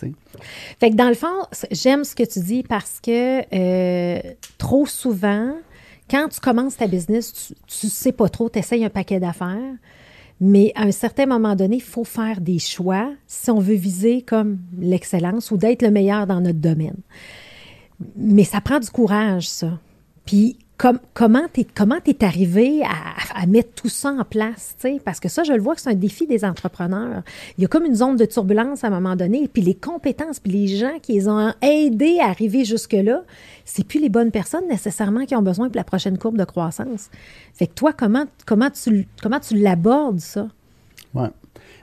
Fait 0.79 0.91
que 0.91 0.95
dans 0.95 1.07
le 1.07 1.15
fond, 1.15 1.45
j'aime 1.71 2.03
ce 2.03 2.15
que 2.15 2.23
tu 2.23 2.39
dis 2.39 2.63
parce 2.63 2.99
que 3.01 3.41
euh, 3.53 4.19
trop 4.57 4.85
souvent, 4.85 5.53
quand 6.09 6.29
tu 6.29 6.39
commences 6.39 6.77
ta 6.77 6.87
business, 6.87 7.53
tu 7.65 7.85
ne 7.85 7.91
sais 7.91 8.11
pas 8.11 8.29
trop, 8.29 8.49
tu 8.49 8.59
essayes 8.59 8.85
un 8.85 8.89
paquet 8.89 9.19
d'affaires, 9.19 9.73
mais 10.39 10.71
à 10.75 10.83
un 10.83 10.91
certain 10.91 11.25
moment 11.25 11.55
donné, 11.55 11.77
il 11.77 11.81
faut 11.81 12.03
faire 12.03 12.39
des 12.39 12.59
choix 12.59 13.11
si 13.25 13.49
on 13.49 13.59
veut 13.59 13.75
viser 13.75 14.21
comme 14.21 14.59
l'excellence 14.79 15.49
ou 15.49 15.57
d'être 15.57 15.81
le 15.81 15.89
meilleur 15.89 16.27
dans 16.27 16.41
notre 16.41 16.59
domaine. 16.59 16.97
Mais 18.15 18.43
ça 18.43 18.61
prend 18.61 18.79
du 18.79 18.89
courage, 18.89 19.49
ça. 19.49 19.79
Puis 20.25 20.59
comment 20.77 21.47
tu 21.53 21.61
es, 21.61 22.23
arrivé 22.23 22.83
à, 22.83 23.45
mettre 23.47 23.69
tout 23.73 23.89
ça 23.89 24.11
en 24.11 24.23
place? 24.23 24.75
Parce 25.03 25.19
que 25.19 25.29
ça, 25.29 25.43
je 25.43 25.53
le 25.53 25.61
vois 25.61 25.75
que 25.75 25.81
c'est 25.81 25.89
un 25.89 25.95
défi 25.95 26.27
des 26.27 26.45
entrepreneurs. 26.45 27.23
Il 27.57 27.63
y 27.63 27.65
a 27.65 27.67
comme 27.67 27.85
une 27.85 27.95
zone 27.95 28.15
de 28.15 28.25
turbulence 28.25 28.83
à 28.83 28.87
un 28.87 28.89
moment 28.91 29.15
donné, 29.15 29.47
puis 29.47 29.61
les 29.61 29.73
compétences, 29.73 30.39
puis 30.39 30.51
les 30.51 30.67
gens 30.67 30.99
qui 31.01 31.13
les 31.13 31.27
ont 31.27 31.51
aidés 31.61 32.19
à 32.21 32.27
arriver 32.27 32.63
jusque-là, 32.63 33.23
c'est 33.65 33.85
plus 33.85 33.99
les 33.99 34.09
bonnes 34.09 34.31
personnes 34.31 34.67
nécessairement 34.67 35.25
qui 35.25 35.35
ont 35.35 35.41
besoin 35.41 35.67
pour 35.67 35.77
la 35.77 35.83
prochaine 35.83 36.17
courbe 36.17 36.37
de 36.37 36.45
croissance. 36.45 37.09
Fait 37.53 37.67
que 37.67 37.73
toi, 37.73 37.91
comment, 37.93 38.25
comment 38.45 38.69
tu, 38.69 39.07
comment 39.21 39.39
tu 39.39 39.55
l'abordes, 39.57 40.19
ça? 40.19 40.47
Oui. 41.15 41.27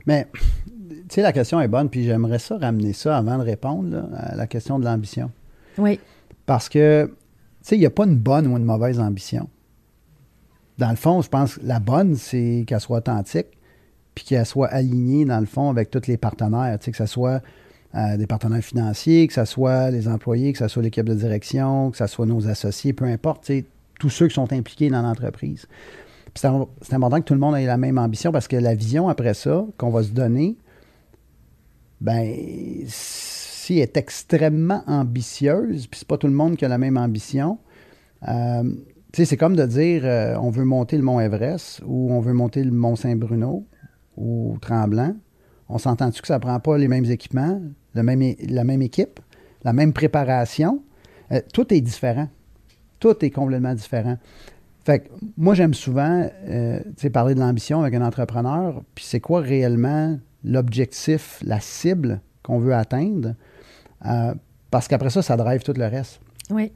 Mais, 0.07 0.29
tu 0.35 0.97
sais, 1.09 1.23
la 1.23 1.33
question 1.33 1.61
est 1.61 1.69
bonne, 1.69 1.89
puis 1.89 2.05
j'aimerais 2.05 2.39
ça 2.39 2.57
ramener 2.59 2.93
ça 2.93 3.17
avant 3.17 3.39
de 3.39 3.43
répondre 3.43 4.09
à 4.15 4.37
la 4.37 4.47
question 4.47 4.79
de 4.79 4.85
l'ambition. 4.85 5.31
Oui. 5.79 5.99
Parce 6.47 6.69
que 6.69 7.11
sais, 7.69 7.77
il 7.77 7.81
n'y 7.81 7.87
a 7.87 7.91
pas 7.91 8.05
une 8.05 8.17
bonne 8.17 8.47
ou 8.47 8.57
une 8.57 8.65
mauvaise 8.65 9.01
ambition. 9.01 9.49
Dans 10.79 10.91
le 10.91 10.97
fond, 10.97 11.23
je 11.23 11.29
pense 11.29 11.57
que 11.57 11.67
la 11.67 11.81
bonne, 11.81 12.17
c'est 12.17 12.65
qu'elle 12.67 12.81
soit 12.81 12.99
authentique, 12.99 13.47
puis 14.15 14.25
qu'elle 14.25 14.47
soit 14.47 14.69
alignée, 14.69 15.25
dans 15.25 15.41
le 15.41 15.47
fond, 15.47 15.71
avec 15.71 15.91
tous 15.91 16.07
les 16.07 16.17
partenaires. 16.17 16.79
Tu 16.79 16.87
sais, 16.87 16.91
que 16.91 16.97
ce 16.97 17.07
soit 17.07 17.43
euh, 17.95 18.17
des 18.17 18.27
partenaires 18.27 18.63
financiers, 18.63 19.27
que 19.27 19.35
ce 19.35 19.45
soit 19.45 19.91
les 19.91 20.09
employés, 20.09 20.53
que 20.53 20.59
ce 20.59 20.69
soit 20.69 20.83
l'équipe 20.83 21.09
de 21.09 21.15
direction, 21.15 21.91
que 21.91 21.97
ce 21.97 22.07
soit 22.07 22.27
nos 22.27 22.49
associés, 22.49 22.93
peu 22.93 23.05
importe, 23.05 23.45
tu 23.45 23.59
sais, 23.59 23.65
tous 23.99 24.11
ceux 24.11 24.29
qui 24.29 24.35
sont 24.35 24.53
impliqués 24.53 24.91
dans 24.91 25.03
l'entreprise. 25.03 25.67
C'est 26.35 26.49
important 26.95 27.21
que 27.21 27.25
tout 27.25 27.35
le 27.35 27.41
monde 27.41 27.57
ait 27.57 27.67
la 27.67 27.77
même 27.77 27.97
ambition 27.97 28.33
parce 28.33 28.49
que 28.49 28.57
la 28.57 28.75
vision 28.75 29.09
après 29.09 29.35
ça 29.35 29.65
qu'on 29.79 29.91
va 29.91 30.03
se 30.03 30.11
donner, 30.11 30.57
ben 32.01 32.35
est 33.73 33.97
extrêmement 33.97 34.83
ambitieuse, 34.87 35.87
puis 35.87 36.01
c'est 36.01 36.09
pas 36.09 36.19
tout 36.19 36.27
le 36.27 36.33
monde 36.33 36.57
qui 36.57 36.65
a 36.65 36.69
la 36.69 36.79
même 36.79 36.97
ambition, 36.97 37.59
euh, 38.29 38.63
c'est 39.13 39.37
comme 39.37 39.55
de 39.55 39.65
dire 39.65 40.03
euh, 40.05 40.37
on 40.41 40.51
veut 40.51 40.65
monter 40.65 40.97
le 40.97 41.03
mont 41.03 41.21
Everest 41.21 41.83
ou 41.87 42.13
on 42.13 42.21
veut 42.21 42.33
monter 42.33 42.65
le 42.65 42.73
mont 42.73 42.97
Saint-Bruno 42.97 43.65
ou 44.17 44.59
Tremblant. 44.61 45.15
On 45.69 45.79
s'entend-tu 45.79 46.21
que 46.21 46.29
ça 46.29 46.39
prend 46.41 46.59
pas 46.61 46.77
les 46.79 46.89
mêmes 46.89 47.05
équipements, 47.05 47.61
la 47.95 48.03
même 48.03 48.83
équipe, 48.83 49.21
la 49.63 49.73
même 49.73 49.93
préparation? 49.93 50.83
Euh, 51.33 51.41
tout 51.53 51.73
est 51.73 51.81
différent. 51.81 52.29
Tout 52.99 53.25
est 53.25 53.31
complètement 53.31 53.75
différent. 53.75 54.19
Fait 54.85 55.01
que 55.01 55.09
moi, 55.39 55.55
j'aime 55.55 55.75
souvent 55.75 56.29
parler 57.13 57.35
de 57.35 57.41
l'ambition 57.41 57.81
avec 57.81 57.95
un 57.95 58.03
entrepreneur, 58.03 58.83
puis 58.95 59.05
c'est 59.07 59.21
quoi 59.21 59.41
réellement 59.41 60.19
l'objectif, 60.45 61.41
la 61.45 61.61
cible 61.61 62.21
qu'on 62.43 62.59
veut 62.59 62.75
atteindre? 62.75 63.35
Euh, 64.07 64.35
parce 64.71 64.89
qu'après 64.89 65.11
ça, 65.11 65.23
ça 65.23 65.37
drive 65.37 65.63
tout 65.63 65.75
le 65.77 65.87
reste. 65.87 66.21
Oui. 66.51 66.73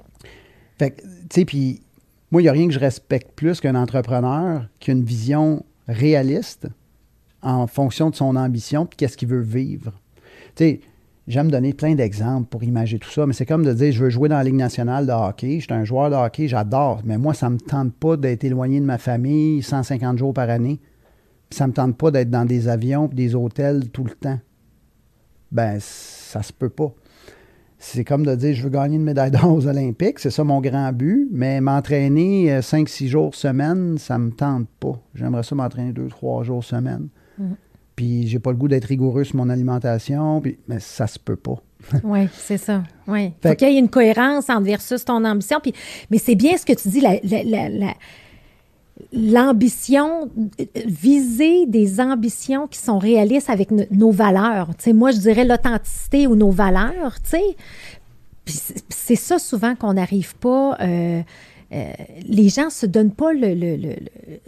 Fait 0.78 0.92
que, 0.92 1.02
tu 1.02 1.08
sais, 1.30 1.44
puis 1.44 1.82
moi, 2.30 2.40
il 2.40 2.44
n'y 2.44 2.48
a 2.48 2.52
rien 2.52 2.66
que 2.68 2.74
je 2.74 2.78
respecte 2.78 3.32
plus 3.32 3.60
qu'un 3.60 3.74
entrepreneur 3.74 4.66
qui 4.80 4.90
a 4.90 4.94
une 4.94 5.04
vision 5.04 5.64
réaliste 5.88 6.68
en 7.42 7.66
fonction 7.66 8.10
de 8.10 8.14
son 8.14 8.36
ambition 8.36 8.86
puis 8.86 8.96
qu'est-ce 8.96 9.16
qu'il 9.16 9.28
veut 9.28 9.40
vivre. 9.40 9.92
Tu 10.54 10.64
sais, 10.64 10.80
j'aime 11.26 11.50
donner 11.50 11.72
plein 11.72 11.94
d'exemples 11.94 12.48
pour 12.48 12.62
imaginer 12.62 12.98
tout 12.98 13.10
ça, 13.10 13.26
mais 13.26 13.32
c'est 13.32 13.46
comme 13.46 13.64
de 13.64 13.72
dire, 13.72 13.92
je 13.92 14.04
veux 14.04 14.10
jouer 14.10 14.28
dans 14.28 14.36
la 14.36 14.44
Ligue 14.44 14.54
nationale 14.54 15.06
de 15.06 15.12
hockey, 15.12 15.60
je 15.60 15.64
suis 15.64 15.72
un 15.72 15.84
joueur 15.84 16.10
de 16.10 16.16
hockey, 16.16 16.48
j'adore, 16.48 17.00
mais 17.04 17.18
moi, 17.18 17.34
ça 17.34 17.48
ne 17.48 17.54
me 17.54 17.60
tente 17.60 17.94
pas 17.94 18.16
d'être 18.16 18.44
éloigné 18.44 18.80
de 18.80 18.84
ma 18.84 18.98
famille 18.98 19.62
150 19.62 20.18
jours 20.18 20.34
par 20.34 20.50
année. 20.50 20.80
Ça 21.50 21.64
ne 21.64 21.70
me 21.70 21.74
tente 21.74 21.96
pas 21.96 22.10
d'être 22.10 22.30
dans 22.30 22.44
des 22.44 22.68
avions 22.68 23.08
des 23.12 23.34
hôtels 23.34 23.88
tout 23.90 24.04
le 24.04 24.10
temps. 24.10 24.38
Ben, 25.50 25.78
ça 25.80 26.42
se 26.42 26.52
peut 26.52 26.68
pas 26.68 26.92
c'est 27.78 28.04
comme 28.04 28.26
de 28.26 28.34
dire 28.34 28.54
je 28.54 28.62
veux 28.62 28.70
gagner 28.70 28.96
une 28.96 29.04
médaille 29.04 29.30
d'or 29.30 29.52
aux 29.52 29.66
Olympiques, 29.66 30.18
c'est 30.18 30.30
ça 30.30 30.44
mon 30.44 30.60
grand 30.60 30.92
but, 30.92 31.28
mais 31.30 31.60
m'entraîner 31.60 32.58
5-6 32.60 33.04
euh, 33.04 33.08
jours 33.08 33.34
semaine, 33.34 33.98
ça 33.98 34.18
me 34.18 34.30
tente 34.30 34.68
pas. 34.80 35.00
J'aimerais 35.14 35.42
ça 35.42 35.54
m'entraîner 35.54 35.92
2-3 35.92 36.44
jours 36.44 36.64
semaine. 36.64 37.08
Mm. 37.38 37.52
Puis 37.94 38.28
j'ai 38.28 38.38
pas 38.38 38.50
le 38.50 38.56
goût 38.56 38.68
d'être 38.68 38.84
rigoureux 38.84 39.24
sur 39.24 39.36
mon 39.36 39.48
alimentation, 39.48 40.40
puis, 40.40 40.58
mais 40.68 40.80
ça 40.80 41.06
se 41.06 41.18
peut 41.18 41.36
pas. 41.36 41.56
oui, 42.04 42.28
c'est 42.32 42.58
ça. 42.58 42.82
Oui. 43.06 43.32
Faut 43.42 43.54
qu'il 43.54 43.72
y 43.72 43.76
ait 43.76 43.78
une 43.78 43.88
cohérence 43.88 44.50
entre 44.50 44.62
versus 44.62 45.04
ton 45.04 45.24
ambition. 45.24 45.58
Puis, 45.62 45.72
mais 46.10 46.18
c'est 46.18 46.34
bien 46.34 46.56
ce 46.56 46.66
que 46.66 46.72
tu 46.72 46.88
dis, 46.88 47.00
la, 47.00 47.14
l'ambition, 49.12 50.30
viser 50.86 51.66
des 51.66 52.00
ambitions 52.00 52.66
qui 52.66 52.78
sont 52.78 52.98
réalistes 52.98 53.50
avec 53.50 53.70
nos 53.70 54.10
valeurs. 54.10 54.68
Tu 54.76 54.84
sais, 54.84 54.92
moi, 54.92 55.10
je 55.10 55.18
dirais 55.18 55.44
l'authenticité 55.44 56.26
ou 56.26 56.36
nos 56.36 56.50
valeurs, 56.50 57.16
c'est 58.88 59.16
ça 59.16 59.38
souvent 59.38 59.74
qu'on 59.74 59.94
n'arrive 59.94 60.34
pas... 60.36 60.76
Euh, 60.80 61.22
euh, 61.70 61.92
les 62.26 62.48
gens 62.48 62.70
se 62.70 62.86
donnent 62.86 63.12
pas 63.12 63.34
le, 63.34 63.96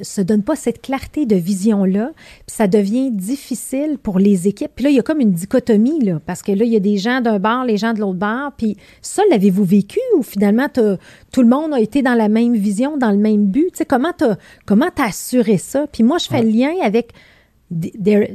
se 0.01 0.23
donnent 0.23 0.43
pas 0.43 0.57
cette 0.57 0.81
clarté 0.81 1.27
de 1.27 1.37
vision 1.37 1.85
là, 1.85 2.13
puis 2.47 2.57
ça 2.57 2.67
devient 2.67 3.11
difficile 3.11 3.99
pour 4.03 4.19
les 4.19 4.49
équipes. 4.49 4.71
Puis 4.75 4.85
là, 4.85 4.91
il 4.91 4.97
y 4.97 4.99
a 4.99 5.03
comme 5.03 5.21
une 5.21 5.33
dichotomie 5.33 6.03
là, 6.03 6.19
parce 6.25 6.41
que 6.41 6.53
là, 6.53 6.65
il 6.65 6.73
y 6.73 6.77
a 6.77 6.81
des 6.81 6.97
gens 6.97 7.21
d'un 7.21 7.39
bar, 7.39 7.67
les 7.67 7.77
gens 7.77 7.93
de 7.93 8.01
l'autre 8.01 8.19
bar. 8.19 8.53
Puis 8.57 8.79
ça, 9.03 9.23
l'avez-vous 9.31 9.65
vécu 9.65 10.01
ou 10.17 10.23
finalement 10.23 10.69
tout 10.71 11.43
le 11.43 11.49
monde 11.49 11.75
a 11.75 11.81
été 11.81 12.01
dans 12.01 12.15
la 12.15 12.31
même 12.31 12.55
vision, 12.55 12.97
dans 12.97 13.11
le 13.11 13.19
même 13.19 13.47
but? 13.47 13.71
Tu 13.73 13.79
sais 13.79 13.85
comment 13.85 14.13
t'as 14.17 14.37
comment 14.65 14.89
as 14.97 15.05
assuré 15.05 15.59
ça? 15.59 15.87
Puis 15.93 16.03
moi, 16.03 16.17
je 16.17 16.27
fais 16.27 16.43
le 16.43 16.49
lien 16.49 16.73
avec 16.83 17.13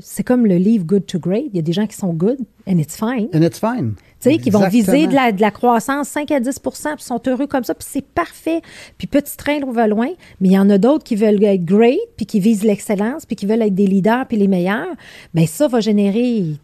c'est 0.01 0.23
comme 0.23 0.45
le 0.45 0.55
livre 0.55 0.85
Good 0.85 1.07
to 1.07 1.19
Great. 1.19 1.45
Il 1.51 1.55
y 1.55 1.59
a 1.59 1.61
des 1.61 1.73
gens 1.73 1.87
qui 1.87 1.97
sont 1.97 2.13
good 2.13 2.37
and 2.67 2.77
it's 2.77 2.95
fine. 2.95 3.27
And 3.33 3.41
it's 3.41 3.59
fine. 3.59 3.95
Sais, 4.25 4.37
qui 4.37 4.49
vont 4.49 4.67
viser 4.67 5.07
de 5.07 5.13
la, 5.13 5.31
de 5.31 5.39
la, 5.39 5.51
croissance 5.51 6.09
5 6.09 6.31
à 6.31 6.39
10% 6.39 6.95
puis 6.95 7.03
sont 7.03 7.21
heureux 7.27 7.47
comme 7.47 7.63
ça, 7.63 7.75
puis 7.75 7.87
c'est 7.87 8.05
parfait. 8.05 8.61
Puis 8.97 9.07
petit 9.07 9.37
train 9.37 9.59
va 9.71 9.87
loin. 9.87 10.09
Mais 10.41 10.49
il 10.49 10.53
y 10.53 10.59
en 10.59 10.69
a 10.69 10.77
d'autres 10.77 11.03
qui 11.03 11.15
veulent 11.15 11.43
être 11.43 11.63
great, 11.63 11.99
puis 12.17 12.25
qui 12.25 12.39
visent 12.39 12.63
l'excellence, 12.63 13.25
puis 13.25 13.35
qui 13.35 13.45
veulent 13.45 13.61
être 13.61 13.75
des 13.75 13.87
leaders, 13.87 14.25
puis 14.27 14.37
les 14.37 14.47
meilleurs. 14.47 14.95
Bien, 15.33 15.45
ça 15.45 15.67
va 15.67 15.79
générer 15.79 16.57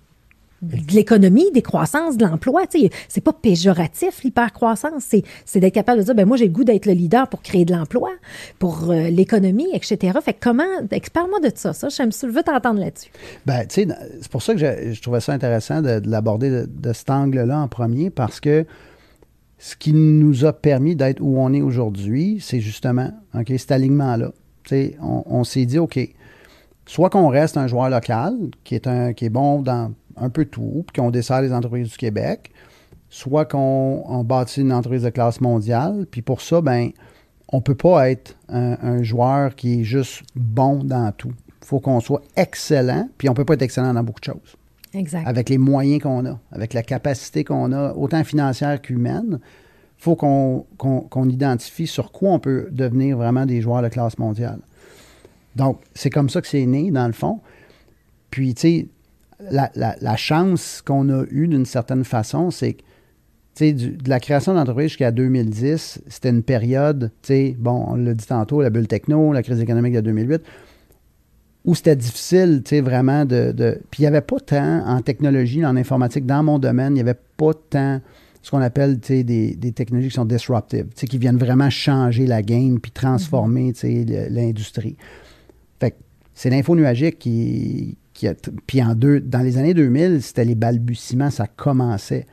de 0.62 0.94
l'économie, 0.94 1.52
des 1.52 1.62
croissances, 1.62 2.18
de 2.18 2.26
l'emploi. 2.26 2.64
C'est 3.08 3.22
pas 3.22 3.34
péjoratif, 3.34 4.24
l'hypercroissance. 4.24 5.04
C'est, 5.08 5.24
c'est 5.46 5.60
d'être 5.60 5.74
capable 5.74 6.00
de 6.00 6.04
dire, 6.04 6.16
ben 6.16 6.26
moi, 6.26 6.38
j'ai 6.38 6.46
le 6.46 6.52
goût 6.52 6.64
d'être 6.64 6.86
le 6.86 6.94
leader 6.94 7.28
pour 7.28 7.42
créer 7.42 7.66
de 7.66 7.74
l'emploi, 7.74 8.12
pour 8.60 8.92
euh, 8.92 9.10
l'économie, 9.10 9.70
etc. 9.74 10.18
Fait 10.24 10.34
que 10.34 10.40
comment, 10.42 10.64
explique-moi 10.92 11.40
de 11.40 11.52
ça, 11.56 11.74
ça. 11.74 11.88
Je 11.90 12.28
veux 12.28 12.44
t'entendre 12.44 12.80
là-dessus. 12.80 13.12
Ben, 13.46 13.66
tu 13.68 13.84
sais, 13.84 13.88
c'est 14.22 14.32
pour 14.32 14.44
ça 14.44 14.54
que 14.54 14.60
je, 14.60 15.02
trouvais 15.02 15.22
ça 15.22 15.34
intéressant 15.34 15.82
de, 15.82 16.02
l'aborder 16.06 16.66
de, 16.68 16.94
cet 16.94 17.10
angle-là 17.10 17.60
en 17.60 17.68
premier, 17.68 18.10
parce 18.10 18.40
que 18.40 18.66
ce 19.58 19.76
qui 19.76 19.94
nous 19.94 20.46
a 20.46 20.54
permis 20.54 20.96
d'être 20.96 21.22
où 21.22 21.40
on 21.40 21.54
est 21.54 21.62
aujourd'hui, 21.62 22.40
c'est 22.42 22.60
justement, 22.60 23.12
OK, 23.34 23.52
cet 23.58 23.72
alignement-là. 23.72 24.32
On, 25.02 25.24
on 25.26 25.44
s'est 25.44 25.66
dit, 25.66 25.80
OK, 25.80 26.00
soit 26.86 27.10
qu'on 27.10 27.28
reste 27.28 27.58
un 27.58 27.68
joueur 27.68 27.90
local 27.90 28.36
qui 28.64 28.76
est, 28.76 28.88
un, 28.88 29.14
qui 29.14 29.26
est 29.26 29.30
bon 29.30 29.62
dans 29.62 29.92
un 30.18 30.30
peu 30.30 30.46
tout, 30.46 30.84
puis 30.88 31.02
qu'on 31.02 31.12
dessert 31.12 31.42
les 31.42 31.54
entreprises 31.54 31.90
du 31.90 31.98
Québec, 31.98 32.52
soit 33.10 33.46
qu'on 33.46 34.24
bâtit 34.24 34.62
une 34.62 34.74
entreprise 34.74 35.04
de 35.04 35.10
classe 35.10 35.42
mondiale, 35.42 36.06
puis 36.10 36.22
pour 36.22 36.42
ça, 36.42 36.62
ben 36.62 36.92
on 37.52 37.58
ne 37.58 37.62
peut 37.62 37.76
pas 37.76 38.10
être 38.10 38.38
un, 38.48 39.04
joueur 39.04 39.56
qui 39.56 39.82
est 39.82 39.84
juste 39.84 40.24
bon 40.36 40.84
dans 40.84 41.12
tout. 41.12 41.34
Il 41.62 41.66
faut 41.66 41.80
qu'on 41.80 42.00
soit 42.00 42.22
excellent, 42.38 43.10
puis 43.18 43.28
on 43.28 43.34
ne 43.34 43.36
peut 43.36 43.46
pas 43.46 43.56
être 43.56 43.62
excellent 43.62 43.94
dans 43.94 44.04
beaucoup 44.04 44.22
de 44.22 44.26
choses. 44.26 44.56
Exact. 44.94 45.26
avec 45.26 45.48
les 45.48 45.58
moyens 45.58 46.02
qu'on 46.02 46.26
a, 46.26 46.38
avec 46.52 46.74
la 46.74 46.84
capacité 46.84 47.46
qu'on 47.46 47.72
a, 47.72 47.94
autant 47.94 48.26
financière 48.26 48.82
qu'humaine, 48.82 49.40
il 49.40 50.04
faut 50.04 50.18
qu'on 50.18 51.30
identifie 51.30 51.88
sur 51.88 52.12
quoi 52.12 52.32
on 52.32 52.40
peut 52.40 52.68
devenir 52.72 53.16
vraiment 53.16 53.46
des 53.46 53.62
joueurs 53.62 53.84
de 53.84 53.88
classe 53.88 54.18
mondiale. 54.18 54.60
Donc, 55.56 55.80
c'est 55.94 56.10
comme 56.10 56.30
ça 56.30 56.42
que 56.42 56.48
c'est 56.48 56.66
né, 56.66 56.92
dans 56.92 57.08
le 57.08 57.14
fond. 57.14 57.40
Puis, 58.32 58.54
tu 58.54 58.62
sais, 58.62 58.88
la, 59.50 59.72
la- 59.76 59.96
la 60.02 60.16
chance 60.16 60.82
qu'on 60.86 61.10
a 61.10 61.24
eue 61.32 61.48
d'une 61.48 61.66
certaine 61.66 62.04
façon, 62.04 62.52
c'est 62.52 62.74
que, 62.74 62.82
tu 62.82 62.86
sais, 63.56 63.74
du- 63.74 63.92
de 63.92 64.10
la 64.10 64.20
création 64.20 64.54
d'entreprise 64.54 64.90
jusqu'à 64.90 65.12
2010, 65.12 66.02
c'était 66.08 66.30
une 66.30 66.44
période, 66.44 67.12
tu 67.22 67.28
sais, 67.28 67.56
bon, 67.58 67.86
on 67.88 67.96
l'a 67.96 68.14
dit 68.14 68.26
tantôt, 68.26 68.62
la 68.62 68.70
bulle 68.70 68.88
techno, 68.88 69.34
la 69.34 69.44
crise 69.44 69.60
économique 69.60 69.94
de 69.94 70.02
2008, 70.02 70.42
où 71.64 71.76
c'était 71.76 71.96
difficile, 71.96 72.62
tu 72.66 72.70
sais, 72.70 72.82
vraiment 72.82 73.24
de, 73.26 73.52
de- 73.52 73.80
Puis 73.92 74.00
il 74.02 74.04
n'y 74.04 74.08
avait 74.08 74.22
pas 74.22 74.40
tant 74.40 74.86
en 74.88 75.02
technologie, 75.02 75.64
en 75.66 75.76
informatique, 75.76 76.26
dans 76.26 76.44
mon 76.44 76.60
domaine, 76.60 76.92
il 76.94 76.96
n'y 76.96 77.02
avait 77.02 77.20
pas 77.38 77.54
tant 77.70 78.02
ce 78.42 78.50
qu'on 78.50 78.62
appelle, 78.62 79.00
tu 79.00 79.08
sais, 79.08 79.24
des, 79.24 79.54
des 79.56 79.72
technologies 79.72 80.10
qui 80.10 80.16
sont 80.16 80.26
disruptives, 80.26 80.86
tu 80.96 81.02
sais, 81.02 81.08
qui 81.08 81.20
viennent 81.20 81.38
vraiment 81.38 81.70
changer 81.70 82.26
la 82.26 82.42
game 82.42 82.80
puis 82.80 82.92
transformer, 82.92 83.74
tu 83.74 83.80
sais, 83.82 84.06
le- 84.08 84.34
l'industrie. 84.34 84.96
Fait 85.80 85.92
que 85.92 85.98
c'est 86.34 86.50
l'info 86.50 86.76
nuagique 86.76 87.20
qui, 87.20 87.98
qui 88.22 88.28
a... 88.28 88.34
Puis 88.68 88.82
en 88.84 88.94
deux, 88.96 89.20
dans 89.20 89.40
les 89.42 89.58
années 89.58 89.74
2000, 89.74 90.22
c'était 90.22 90.46
les 90.46 90.56
balbutiements, 90.56 91.30
ça 91.32 91.48
commençait. 91.48 92.26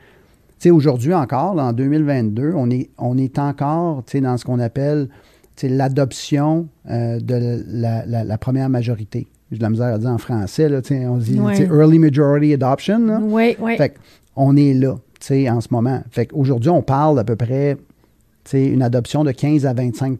Tu 0.59 0.63
sais, 0.63 0.69
aujourd'hui 0.71 1.13
encore, 1.13 1.55
là, 1.55 1.65
en 1.65 1.73
2022, 1.73 2.53
on 2.55 2.69
est, 2.69 2.89
on 2.97 3.17
est 3.17 3.39
encore, 3.39 4.03
tu 4.05 4.11
sais, 4.13 4.21
dans 4.21 4.37
ce 4.37 4.45
qu'on 4.45 4.59
appelle 4.59 5.07
tu 5.55 5.67
sais, 5.67 5.73
l'adoption 5.73 6.67
euh, 6.89 7.19
de 7.19 7.63
la, 7.67 8.05
la- 8.05 8.23
la 8.23 8.37
première 8.37 8.69
majorité. 8.69 9.27
J'ai 9.51 9.57
de 9.57 9.63
la 9.63 9.69
misère 9.71 9.87
à 9.93 9.97
dire 9.97 10.09
en 10.11 10.17
français, 10.19 10.69
là, 10.69 10.81
tu 10.81 10.89
sais, 10.95 11.07
on 11.07 11.17
dit 11.17 11.39
Ouais. 11.39 11.59
early 11.63 11.97
majority 11.99 12.53
adoption. 12.53 12.99
là. 12.99 13.19
Oui, 13.21 13.55
oui. 13.59 13.75
Fait 13.77 13.95
on 14.35 14.55
est 14.55 14.73
là, 14.73 14.95
tu 15.19 15.27
sais, 15.27 15.49
en 15.49 15.59
ce 15.59 15.67
moment. 15.71 16.01
Fait 16.11 16.27
qu'aujourd'hui, 16.27 16.69
on 16.69 16.81
parle 16.83 17.15
d'à 17.15 17.23
peu 17.23 17.35
près, 17.35 17.75
tu 18.43 18.51
sais, 18.51 18.65
une 18.67 18.83
adoption 18.83 19.23
de 19.23 19.31
15 19.31 19.65
à 19.65 19.73
25 19.73 20.19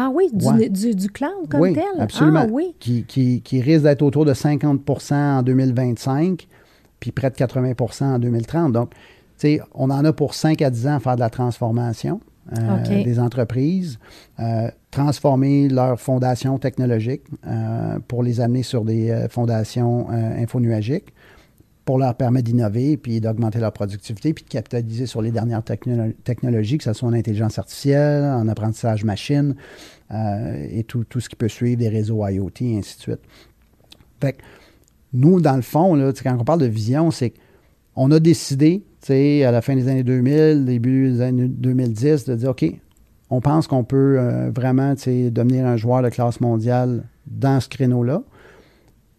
Ah 0.00 0.10
oui, 0.14 0.28
du, 0.32 0.46
Ouais. 0.46 0.68
du, 0.68 0.94
du 0.94 1.08
cloud 1.10 1.48
comme 1.50 1.60
oui, 1.60 1.72
tel? 1.74 1.82
absolument. 1.98 2.44
Ah 2.44 2.48
oui. 2.48 2.76
Qui, 2.78 3.02
qui, 3.02 3.40
qui 3.42 3.60
risque 3.60 3.82
d'être 3.82 4.02
autour 4.02 4.24
de 4.24 4.32
50% 4.32 5.14
en 5.14 5.42
2025, 5.42 6.46
puis 7.00 7.10
près 7.10 7.30
de 7.30 7.34
80% 7.34 8.04
en 8.04 8.18
2030. 8.20 8.72
Donc, 8.72 8.90
tu 8.90 8.96
sais, 9.38 9.60
on 9.74 9.90
en 9.90 10.04
a 10.04 10.12
pour 10.12 10.34
5 10.34 10.62
à 10.62 10.70
10 10.70 10.86
ans 10.86 10.94
à 10.94 11.00
faire 11.00 11.16
de 11.16 11.20
la 11.20 11.30
transformation 11.30 12.20
euh, 12.56 13.02
des 13.04 13.18
entreprises, 13.18 13.98
euh, 14.38 14.70
transformer 14.92 15.68
leurs 15.68 16.00
fondations 16.00 16.58
technologiques 16.58 17.24
euh, 17.46 17.98
pour 18.06 18.22
les 18.22 18.40
amener 18.40 18.62
sur 18.62 18.84
des 18.84 19.26
fondations 19.30 20.08
infonuagiques 20.10 21.12
pour 21.88 21.96
leur 21.96 22.14
permettre 22.16 22.44
d'innover, 22.44 22.98
puis 22.98 23.18
d'augmenter 23.18 23.60
leur 23.60 23.72
productivité, 23.72 24.34
puis 24.34 24.44
de 24.44 24.50
capitaliser 24.50 25.06
sur 25.06 25.22
les 25.22 25.30
dernières 25.30 25.62
technolo- 25.62 26.12
technologies, 26.22 26.76
que 26.76 26.84
ce 26.84 26.92
soit 26.92 27.08
en 27.08 27.14
intelligence 27.14 27.58
artificielle, 27.58 28.24
en 28.24 28.46
apprentissage 28.46 29.04
machine, 29.04 29.54
euh, 30.10 30.66
et 30.70 30.84
tout, 30.84 31.04
tout 31.04 31.20
ce 31.20 31.30
qui 31.30 31.36
peut 31.36 31.48
suivre 31.48 31.78
des 31.78 31.88
réseaux 31.88 32.28
IoT, 32.28 32.50
et 32.60 32.76
ainsi 32.76 32.98
de 32.98 33.00
suite. 33.00 33.20
Fait 34.20 34.34
que 34.34 34.42
nous, 35.14 35.40
dans 35.40 35.56
le 35.56 35.62
fond, 35.62 35.94
là, 35.94 36.12
quand 36.12 36.36
on 36.38 36.44
parle 36.44 36.60
de 36.60 36.66
vision, 36.66 37.10
c'est 37.10 37.32
qu'on 37.94 38.10
a 38.10 38.20
décidé, 38.20 38.84
à 39.08 39.50
la 39.50 39.62
fin 39.62 39.74
des 39.74 39.88
années 39.88 40.04
2000, 40.04 40.66
début 40.66 41.12
des 41.12 41.22
années 41.22 41.48
2010, 41.48 42.26
de 42.26 42.34
dire, 42.34 42.50
OK, 42.50 42.66
on 43.30 43.40
pense 43.40 43.66
qu'on 43.66 43.84
peut 43.84 44.16
euh, 44.18 44.50
vraiment, 44.54 44.92
devenir 44.92 45.64
un 45.64 45.78
joueur 45.78 46.02
de 46.02 46.10
classe 46.10 46.42
mondiale 46.42 47.04
dans 47.26 47.60
ce 47.60 47.70
créneau-là. 47.70 48.24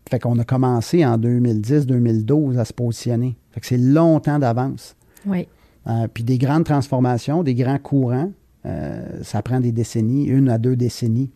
Fait 0.10 0.20
qu'on 0.20 0.40
a 0.40 0.44
commencé 0.44 1.06
en 1.06 1.18
2010-2012 1.18 2.58
à 2.58 2.66
se 2.66 2.74
positionner. 2.74 3.38
Fait 3.52 3.60
que 3.60 3.66
c'est 3.66 3.78
longtemps 3.78 4.40
d'avance. 4.40 4.96
Oui. 5.26 5.48
Euh, 5.88 6.08
puis 6.12 6.24
des 6.24 6.38
grandes 6.38 6.66
transformations, 6.66 7.44
des 7.44 7.54
grands 7.54 7.78
courants, 7.78 8.32
euh, 8.66 9.24
ça 9.24 9.42
prend 9.42 9.60
des 9.60 9.72
décennies, 9.72 10.26
une 10.26 10.50
à 10.50 10.58
deux 10.58 10.76
décennies. 10.76 11.32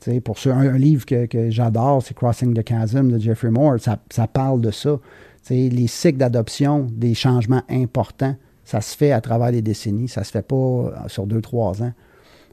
Tu 0.00 0.10
sais, 0.10 0.20
pour 0.20 0.38
ceux, 0.38 0.52
un, 0.52 0.74
un 0.74 0.78
livre 0.78 1.06
que, 1.06 1.26
que 1.26 1.50
j'adore, 1.50 2.02
c'est 2.02 2.14
Crossing 2.14 2.54
the 2.54 2.66
Chasm 2.66 3.10
de 3.10 3.18
Jeffrey 3.18 3.50
Moore. 3.50 3.78
Ça, 3.78 3.98
ça 4.10 4.26
parle 4.26 4.60
de 4.60 4.70
ça. 4.70 4.98
Tu 5.42 5.48
sais, 5.48 5.68
les 5.68 5.86
cycles 5.86 6.18
d'adoption, 6.18 6.86
des 6.90 7.14
changements 7.14 7.62
importants, 7.68 8.36
ça 8.64 8.80
se 8.80 8.96
fait 8.96 9.12
à 9.12 9.20
travers 9.20 9.50
les 9.50 9.62
décennies. 9.62 10.08
Ça 10.08 10.24
se 10.24 10.30
fait 10.30 10.46
pas 10.46 10.56
euh, 10.56 10.90
sur 11.08 11.26
deux, 11.26 11.40
trois 11.40 11.82
ans. 11.82 11.92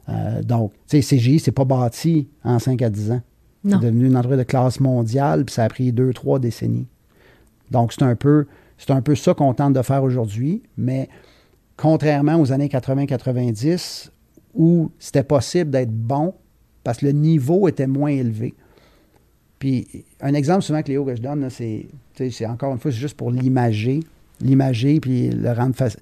Euh, 0.08 0.42
donc, 0.42 0.72
tu 0.88 1.00
sais, 1.02 1.16
CGI, 1.16 1.38
c'est 1.38 1.52
pas 1.52 1.64
bâti 1.64 2.28
en 2.44 2.58
5 2.58 2.82
à 2.82 2.90
10 2.90 3.12
ans. 3.12 3.22
C'est 3.64 3.78
devenu 3.78 4.06
une 4.06 4.16
entreprise 4.16 4.38
de 4.38 4.44
classe 4.44 4.80
mondiale, 4.80 5.44
puis 5.44 5.54
ça 5.54 5.64
a 5.64 5.68
pris 5.68 5.92
deux, 5.92 6.12
trois 6.12 6.38
décennies. 6.38 6.88
Donc, 7.70 7.92
c'est 7.92 8.02
un 8.02 8.16
peu, 8.16 8.46
c'est 8.76 8.90
un 8.90 9.02
peu 9.02 9.14
ça 9.14 9.34
qu'on 9.34 9.54
tente 9.54 9.72
de 9.72 9.82
faire 9.82 10.02
aujourd'hui, 10.02 10.62
mais 10.76 11.08
contrairement 11.76 12.40
aux 12.40 12.52
années 12.52 12.68
80-90, 12.68 14.10
où 14.54 14.90
c'était 14.98 15.22
possible 15.22 15.70
d'être 15.70 15.92
bon 15.92 16.34
parce 16.84 16.98
que 16.98 17.06
le 17.06 17.12
niveau 17.12 17.68
était 17.68 17.86
moins 17.86 18.10
élevé. 18.10 18.54
Puis, 19.58 19.86
un 20.20 20.34
exemple 20.34 20.62
souvent, 20.62 20.82
Cléo, 20.82 21.04
que 21.04 21.14
je 21.14 21.22
donne, 21.22 21.48
c'est, 21.48 21.86
c'est 22.16 22.46
encore 22.46 22.72
une 22.72 22.78
fois, 22.78 22.90
c'est 22.90 22.98
juste 22.98 23.16
pour 23.16 23.30
l'imager, 23.30 24.00
l'imager, 24.40 24.98
puis 24.98 25.30
le 25.30 25.52
rendre 25.52 25.76
facile. 25.76 26.00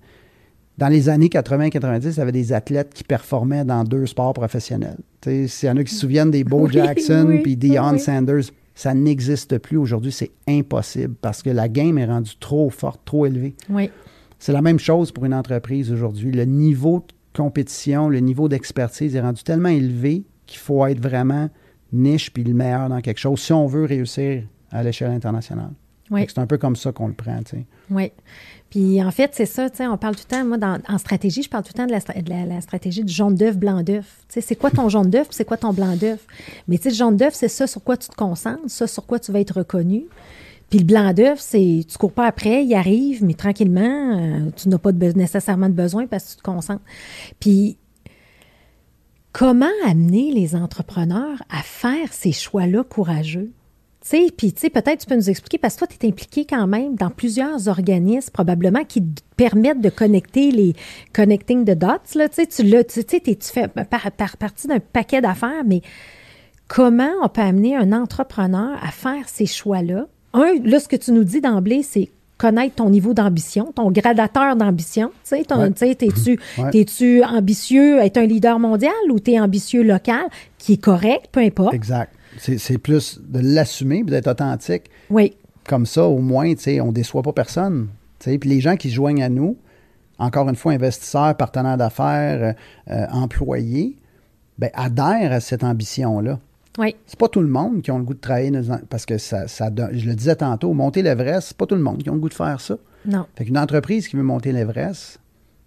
Dans 0.80 0.88
les 0.88 1.10
années 1.10 1.28
80-90, 1.28 2.12
il 2.12 2.16
y 2.16 2.20
avait 2.20 2.32
des 2.32 2.54
athlètes 2.54 2.94
qui 2.94 3.04
performaient 3.04 3.66
dans 3.66 3.84
deux 3.84 4.06
sports 4.06 4.32
professionnels. 4.32 4.96
S'il 5.22 5.68
y 5.68 5.70
en 5.70 5.76
a 5.76 5.84
qui 5.84 5.92
se 5.92 6.00
souviennent 6.00 6.30
des 6.30 6.42
Bo 6.42 6.60
Oui, 6.66 6.72
Jackson 6.72 7.26
oui, 7.28 7.42
puis 7.42 7.56
Deion 7.58 7.92
oui. 7.92 8.00
Sanders, 8.00 8.44
ça 8.74 8.94
n'existe 8.94 9.58
plus 9.58 9.76
aujourd'hui. 9.76 10.10
C'est 10.10 10.30
impossible 10.48 11.14
parce 11.20 11.42
que 11.42 11.50
la 11.50 11.68
game 11.68 11.98
est 11.98 12.06
rendue 12.06 12.34
trop 12.40 12.70
forte, 12.70 13.02
trop 13.04 13.26
élevée. 13.26 13.54
Oui. 13.68 13.90
C'est 14.38 14.52
la 14.52 14.62
même 14.62 14.78
chose 14.78 15.12
pour 15.12 15.26
une 15.26 15.34
entreprise 15.34 15.92
aujourd'hui. 15.92 16.32
Le 16.32 16.46
niveau 16.46 17.04
de 17.06 17.12
compétition, 17.38 18.08
le 18.08 18.20
niveau 18.20 18.48
d'expertise 18.48 19.14
est 19.14 19.20
rendu 19.20 19.42
tellement 19.42 19.68
élevé 19.68 20.24
qu'il 20.46 20.60
faut 20.60 20.86
être 20.86 20.98
vraiment 21.00 21.50
niche 21.92 22.32
puis 22.32 22.42
le 22.42 22.54
meilleur 22.54 22.88
dans 22.88 23.02
quelque 23.02 23.20
chose 23.20 23.38
si 23.38 23.52
on 23.52 23.66
veut 23.66 23.84
réussir 23.84 24.44
à 24.72 24.82
l'échelle 24.82 25.10
internationale. 25.10 25.72
Oui. 26.10 26.24
C'est 26.26 26.40
un 26.40 26.46
peu 26.46 26.58
comme 26.58 26.74
ça 26.74 26.90
qu'on 26.90 27.06
le 27.06 27.14
prend. 27.14 27.38
tu 27.42 27.58
sais. 27.58 27.66
Oui. 27.90 28.10
Puis 28.70 29.02
en 29.02 29.10
fait, 29.10 29.32
c'est 29.34 29.46
ça, 29.46 29.68
tu 29.68 29.78
sais, 29.78 29.86
on 29.88 29.98
parle 29.98 30.14
tout 30.14 30.22
le 30.30 30.36
temps, 30.36 30.44
moi, 30.44 30.78
en 30.88 30.98
stratégie, 30.98 31.42
je 31.42 31.50
parle 31.50 31.64
tout 31.64 31.72
le 31.74 31.78
temps 31.78 31.86
de 31.86 32.48
la, 32.48 32.60
stratégie 32.60 33.02
du 33.02 33.12
jaune 33.12 33.34
d'œuf, 33.34 33.56
blanc 33.56 33.82
d'œuf. 33.82 34.18
Tu 34.28 34.34
sais, 34.34 34.40
c'est 34.40 34.54
quoi 34.54 34.70
ton 34.70 34.88
jaune 34.88 35.10
d'œuf, 35.10 35.26
c'est 35.30 35.44
quoi 35.44 35.56
ton 35.56 35.72
blanc 35.72 35.96
d'œuf? 35.96 36.24
Mais 36.68 36.78
tu 36.78 36.84
sais, 36.84 36.90
le 36.90 36.94
jaune 36.94 37.16
d'œuf, 37.16 37.34
c'est 37.34 37.48
ça 37.48 37.66
sur 37.66 37.82
quoi 37.82 37.96
tu 37.96 38.08
te 38.08 38.14
concentres, 38.14 38.62
ça 38.68 38.86
sur 38.86 39.04
quoi 39.06 39.18
tu 39.18 39.32
vas 39.32 39.40
être 39.40 39.56
reconnu. 39.58 40.04
Puis 40.70 40.78
le 40.78 40.84
blanc 40.84 41.12
d'œuf, 41.12 41.40
c'est 41.40 41.84
tu 41.88 41.98
cours 41.98 42.12
pas 42.12 42.26
après, 42.26 42.64
il 42.64 42.72
arrive, 42.74 43.24
mais 43.24 43.34
tranquillement, 43.34 44.16
euh, 44.16 44.50
tu 44.54 44.68
n'as 44.68 44.78
pas 44.78 44.92
nécessairement 44.92 45.68
de 45.68 45.74
besoin 45.74 46.06
parce 46.06 46.24
que 46.24 46.30
tu 46.30 46.36
te 46.36 46.42
concentres. 46.42 46.84
Puis 47.40 47.76
comment 49.32 49.66
amener 49.84 50.32
les 50.32 50.54
entrepreneurs 50.54 51.42
à 51.50 51.62
faire 51.62 52.12
ces 52.12 52.30
choix-là 52.30 52.84
courageux? 52.84 53.50
Tu 54.02 54.08
sais, 54.08 54.26
puis 54.34 54.52
tu 54.54 54.60
sais, 54.62 54.70
peut-être 54.70 55.00
tu 55.00 55.06
peux 55.06 55.14
nous 55.14 55.28
expliquer, 55.28 55.58
parce 55.58 55.74
que 55.74 55.80
toi, 55.80 55.88
tu 55.88 56.06
es 56.06 56.08
impliqué 56.08 56.46
quand 56.48 56.66
même 56.66 56.94
dans 56.94 57.10
plusieurs 57.10 57.68
organismes, 57.68 58.30
probablement, 58.32 58.82
qui 58.84 59.02
te 59.02 59.20
permettent 59.36 59.82
de 59.82 59.90
connecter 59.90 60.50
les 60.50 60.74
connecting 61.12 61.64
the 61.66 61.72
dots. 61.78 62.14
Là, 62.14 62.28
tu 62.30 62.36
sais, 62.36 62.46
tu, 62.46 62.62
l'as- 62.62 62.84
tu, 62.84 63.00
sais, 63.00 63.20
t'es- 63.20 63.34
tu 63.36 63.48
fais 63.48 63.68
par, 63.68 64.10
par 64.12 64.36
partie 64.38 64.66
d'un 64.68 64.80
paquet 64.80 65.20
d'affaires, 65.20 65.64
mais 65.66 65.82
comment 66.66 67.10
on 67.22 67.28
peut 67.28 67.42
amener 67.42 67.76
un 67.76 67.92
entrepreneur 67.92 68.78
à 68.82 68.90
faire 68.90 69.28
ces 69.28 69.46
choix-là? 69.46 70.06
Un, 70.32 70.54
là, 70.64 70.80
ce 70.80 70.88
que 70.88 70.96
tu 70.96 71.12
nous 71.12 71.24
dis 71.24 71.40
d'emblée, 71.40 71.82
c'est 71.82 72.08
connaître 72.38 72.76
ton 72.76 72.88
niveau 72.88 73.12
d'ambition, 73.12 73.70
ton 73.74 73.90
gradateur 73.90 74.56
d'ambition. 74.56 75.08
Tu 75.24 75.36
sais, 75.36 75.44
ton- 75.44 75.60
Ouais. 75.60 75.72
tu 75.72 75.78
sais, 75.86 75.94
t'es-tu 75.94 76.38
Ouais. 76.56 76.70
t'es-tu 76.70 77.22
ambitieux, 77.22 77.98
être 77.98 78.16
un 78.16 78.24
leader 78.24 78.58
mondial 78.58 78.94
ou 79.10 79.18
t'es 79.20 79.38
ambitieux 79.38 79.82
local, 79.82 80.24
qui 80.56 80.74
est 80.74 80.82
correct, 80.82 81.26
peu 81.32 81.40
importe. 81.40 81.74
Exact. 81.74 82.14
C'est 82.38 82.78
plus 82.78 83.20
de 83.22 83.40
l'assumer 83.40 84.02
d'être 84.04 84.28
authentique. 84.28 84.84
Oui, 85.10 85.34
Comme 85.68 85.86
ça, 85.86 86.04
au 86.04 86.18
moins, 86.18 86.54
tu 86.54 86.62
sais, 86.62 86.80
on 86.80 86.88
ne 86.88 86.92
déçoit 86.92 87.22
pas 87.22 87.32
personne. 87.32 87.88
tu 88.18 88.30
sais. 88.30 88.38
Puis 88.38 88.48
les 88.50 88.60
gens 88.60 88.76
qui 88.76 88.88
se 88.90 88.94
joignent 88.94 89.22
à 89.22 89.28
nous, 89.28 89.56
encore 90.18 90.48
une 90.48 90.56
fois, 90.56 90.72
investisseurs, 90.72 91.34
partenaires 91.36 91.76
d'affaires, 91.76 92.54
euh, 92.88 92.92
euh, 92.94 93.06
employés, 93.12 93.96
ben, 94.58 94.70
adhèrent 94.74 95.32
à 95.32 95.40
cette 95.40 95.64
ambition-là. 95.64 96.38
oui, 96.78 96.94
C'est 97.06 97.18
pas 97.18 97.28
tout 97.28 97.40
le 97.40 97.48
monde 97.48 97.82
qui 97.82 97.90
a 97.90 97.96
le 97.96 98.04
goût 98.04 98.14
de 98.14 98.20
travailler 98.20 98.50
dans 98.50 98.78
parce 98.88 99.06
que 99.06 99.16
ça, 99.18 99.48
ça 99.48 99.70
donne- 99.70 99.90
je 99.98 100.06
le 100.06 100.14
disais 100.14 100.36
tantôt, 100.36 100.72
monter 100.72 101.02
l'Everest, 101.02 101.48
c'est 101.48 101.56
pas 101.56 101.66
tout 101.66 101.74
le 101.74 101.82
monde 101.82 102.02
qui 102.02 102.08
a 102.08 102.12
le 102.12 102.18
goût 102.18 102.28
de 102.28 102.34
faire 102.34 102.60
ça. 102.60 102.76
non. 103.06 103.24
Fait 103.36 103.44
qu'une 103.46 103.58
entreprise 103.58 104.06
qui 104.08 104.16
veut 104.16 104.22
monter 104.22 104.52
l'Everest, 104.52 105.18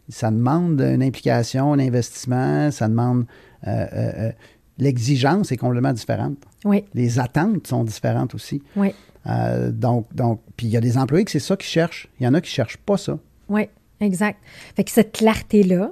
ça 0.10 0.30
demande 0.32 0.80
une 0.82 1.02
implication, 1.02 1.74
un 1.74 1.80
investissement, 1.80 2.70
ça 2.72 2.88
demande 2.88 3.26
euh, 3.68 4.32
l'exigence 4.78 5.52
est 5.52 5.58
complètement 5.58 5.94
différente. 5.94 6.38
Oui, 6.66 6.84
Les 6.94 7.20
attentes 7.20 7.68
sont 7.68 7.84
différentes 7.84 8.34
aussi. 8.36 8.62
oui, 8.76 8.94
Euh, 9.28 9.72
donc, 9.72 10.14
donc, 10.14 10.42
puis 10.58 10.68
il 10.68 10.72
y 10.72 10.78
a 10.78 10.82
des 10.82 10.98
employés 10.98 11.24
que 11.24 11.32
c'est 11.32 11.40
ça 11.40 11.56
qu'ils 11.56 11.70
cherchent. 11.70 12.08
Il 12.20 12.24
y 12.26 12.28
en 12.28 12.34
a 12.34 12.42
qui 12.42 12.50
cherchent 12.52 12.78
pas 12.78 12.98
ça. 12.98 13.18
oui, 13.50 13.68
exact. 14.02 14.40
Fait 14.76 14.84
que 14.84 14.92
cette 14.92 15.14
clarté-là, 15.14 15.92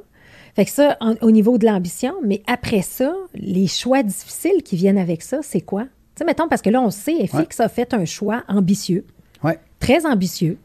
fait 0.56 0.66
que 0.66 0.72
ça, 0.72 0.98
en- 1.00 1.16
au 1.22 1.32
niveau 1.32 1.58
de 1.58 1.66
l'ambition, 1.66 2.14
mais 2.26 2.42
après 2.48 2.82
ça, 2.82 3.14
les 3.36 3.68
choix 3.68 4.04
difficiles 4.04 4.64
qui 4.66 4.76
viennent 4.76 4.98
avec 4.98 5.22
ça, 5.22 5.40
c'est 5.44 5.62
quoi? 5.62 5.84
Tu 5.84 5.90
sais, 6.18 6.26
mettons, 6.26 6.50
parce 6.50 6.62
que 6.62 6.70
là, 6.70 6.82
on 6.82 6.90
sait, 6.90 7.26
FX 7.26 7.62
a 7.62 7.70
fait 7.70 7.94
un 7.94 8.04
choix 8.04 8.44
ambitieux. 8.50 9.06
Ouais. 9.44 9.58
très 9.80 10.06
ambitieux, 10.06 10.58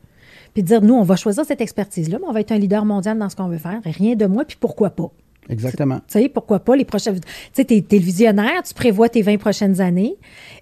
puis 0.53 0.63
dire, 0.63 0.83
nous, 0.83 0.93
on 0.95 1.03
va 1.03 1.17
choisir 1.17 1.45
cette 1.47 1.61
expertise-là, 1.61 2.19
mais 2.21 2.27
on 2.29 2.33
va 2.33 2.41
être 2.41 2.53
un 2.53 2.59
leader 2.59 2.85
mondial 2.85 3.17
dans 3.19 3.29
ce 3.31 3.37
qu'on 3.37 3.49
veut 3.49 3.57
faire, 3.59 3.81
rien 3.85 4.17
de 4.17 4.27
moi, 4.27 4.45
puis 4.45 4.57
pourquoi 4.61 4.91
pas? 4.91 5.11
Exactement. 5.49 5.99
Tu 6.09 6.21
sais, 6.21 6.29
pourquoi 6.29 6.59
pas 6.61 6.75
les 6.77 6.85
prochaines. 6.85 7.21
Tu 7.21 7.27
sais, 7.53 7.65
t'es, 7.65 7.85
le 7.91 7.99
visionnaire, 7.99 8.63
tu 8.65 8.75
prévois 8.75 9.09
tes 9.09 9.23
20 9.23 9.39
prochaines 9.39 9.81
années. 9.81 10.17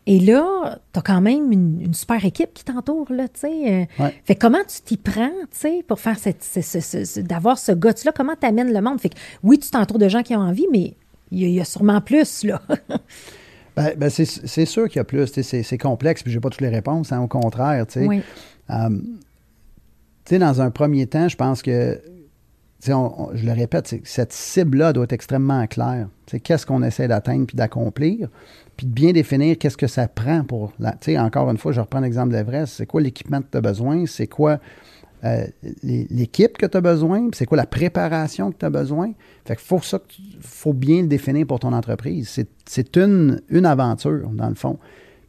Et 0.07 0.21
là, 0.21 0.79
t'as 0.93 1.01
quand 1.01 1.21
même 1.21 1.51
une, 1.53 1.81
une 1.81 1.95
super 1.95 2.25
équipe 2.25 2.53
qui 2.55 2.65
t'entoure, 2.65 3.07
là, 3.11 3.29
tu 3.29 3.41
sais. 3.41 3.73
Euh, 3.73 3.85
Ouais. 4.05 4.15
Fait 4.25 4.35
que 4.35 4.41
comment 4.41 4.59
tu 4.67 4.81
t'y 4.83 4.97
prends, 4.97 5.31
tu 5.51 5.59
sais, 5.59 5.85
pour 5.87 6.01
faire 6.01 6.19
cette. 6.19 6.43
ce- 6.45 6.61
ce- 6.61 6.81
ce- 6.81 7.05
ce- 7.05 7.21
d'avoir 7.21 7.59
ce 7.59 7.73
gosse-là? 7.73 8.13
Comment 8.15 8.35
t'amènes 8.37 8.73
le 8.73 8.81
monde? 8.81 9.01
Fait 9.01 9.09
que 9.09 9.17
oui, 9.43 9.59
tu 9.59 9.71
t'entoures 9.71 9.99
de 9.99 10.09
gens 10.09 10.23
qui 10.23 10.35
ont 10.37 10.41
envie, 10.41 10.67
mais 10.71 10.95
il 11.31 11.41
y, 11.41 11.45
a- 11.45 11.49
il 11.49 11.55
y 11.55 11.61
a 11.61 11.65
sûrement 11.65 12.01
plus, 12.01 12.45
là. 12.45 12.61
Ben, 13.77 13.93
ben, 13.97 14.09
c'est, 14.09 14.25
c'est 14.25 14.67
sûr 14.67 14.87
qu'il 14.89 14.97
y 14.97 15.01
a 15.01 15.05
plus. 15.05 15.33
tu 15.33 15.43
sais, 15.43 15.63
C'est, 15.65 15.79
complexe, 15.79 16.23
puis 16.23 16.31
j'ai 16.33 16.39
pas 16.39 16.49
toutes 16.49 16.61
les 16.61 16.69
réponses. 16.69 17.11
hein, 17.11 17.21
au 17.21 17.27
contraire, 17.27 17.85
tu 17.89 17.95
sais. 18.01 18.07
oui. 18.07 18.21
Euh, 18.71 18.89
tu 18.91 19.07
sais, 20.27 20.39
dans 20.39 20.61
un 20.63 20.71
premier 20.71 21.07
temps, 21.09 21.29
je 21.29 21.37
pense 21.37 21.61
que, 21.61 22.01
je 22.87 23.47
le 23.47 23.53
répète, 23.53 23.87
c'est 23.89 24.07
cette 24.07 24.33
cible-là 24.33 24.93
doit 24.93 25.05
être 25.05 25.13
extrêmement 25.13 25.67
claire. 25.67 26.09
Sais, 26.27 26.41
qu'est-ce 26.41 26.67
qu'on 26.67 26.83
essaie 26.83 27.09
d'atteindre 27.09 27.47
puis 27.47 27.57
d'accomplir, 27.57 28.29
puis 28.77 28.87
de 28.87 28.93
bien 28.93 29.13
définir 29.13 29.57
qu'est-ce 29.59 29.77
que 29.77 29.87
ça 29.87 30.09
prend 30.09 30.45
pour... 30.45 30.73
la- 30.79 30.97
encore 31.25 31.51
une 31.51 31.59
fois, 31.59 31.73
je 31.73 31.81
reprends 31.81 32.01
l'exemple 32.01 32.31
de 32.33 32.37
l'Everest. 32.37 32.75
C'est 32.77 32.87
quoi 32.87 33.01
l'équipement 33.01 33.41
que 33.41 33.47
tu 33.51 33.59
as 33.59 33.61
besoin? 33.61 34.05
C'est 34.07 34.27
quoi 34.27 34.59
euh, 35.25 35.47
l'équipe 35.83 36.59
que 36.59 36.67
tu 36.67 36.77
as 36.77 36.81
besoin? 36.81 37.29
C'est 37.33 37.47
quoi 37.47 37.57
la 37.57 37.67
préparation 37.67 38.51
que 38.53 38.59
tu 38.59 38.65
as 38.67 38.71
besoin? 38.71 39.13
Fait 39.45 39.59
faut, 39.59 39.79
que 39.99 40.05
tu- 40.09 40.23
faut 40.41 40.73
bien 40.75 41.03
le 41.03 41.09
définir 41.09 41.47
pour 41.47 41.61
ton 41.61 41.73
entreprise. 41.73 42.29
C'est- 42.29 42.49
C'est 42.67 42.97
une, 42.97 43.41
aventure, 43.65 44.29
dans 44.31 44.49
le 44.49 44.55
fond. 44.55 44.79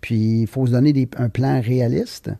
Puis 0.02 0.41
il 0.41 0.48
faut 0.48 0.65
se 0.68 0.72
donner 0.72 0.91
un 1.18 1.30
plan 1.30 1.62
réaliste 1.62 2.32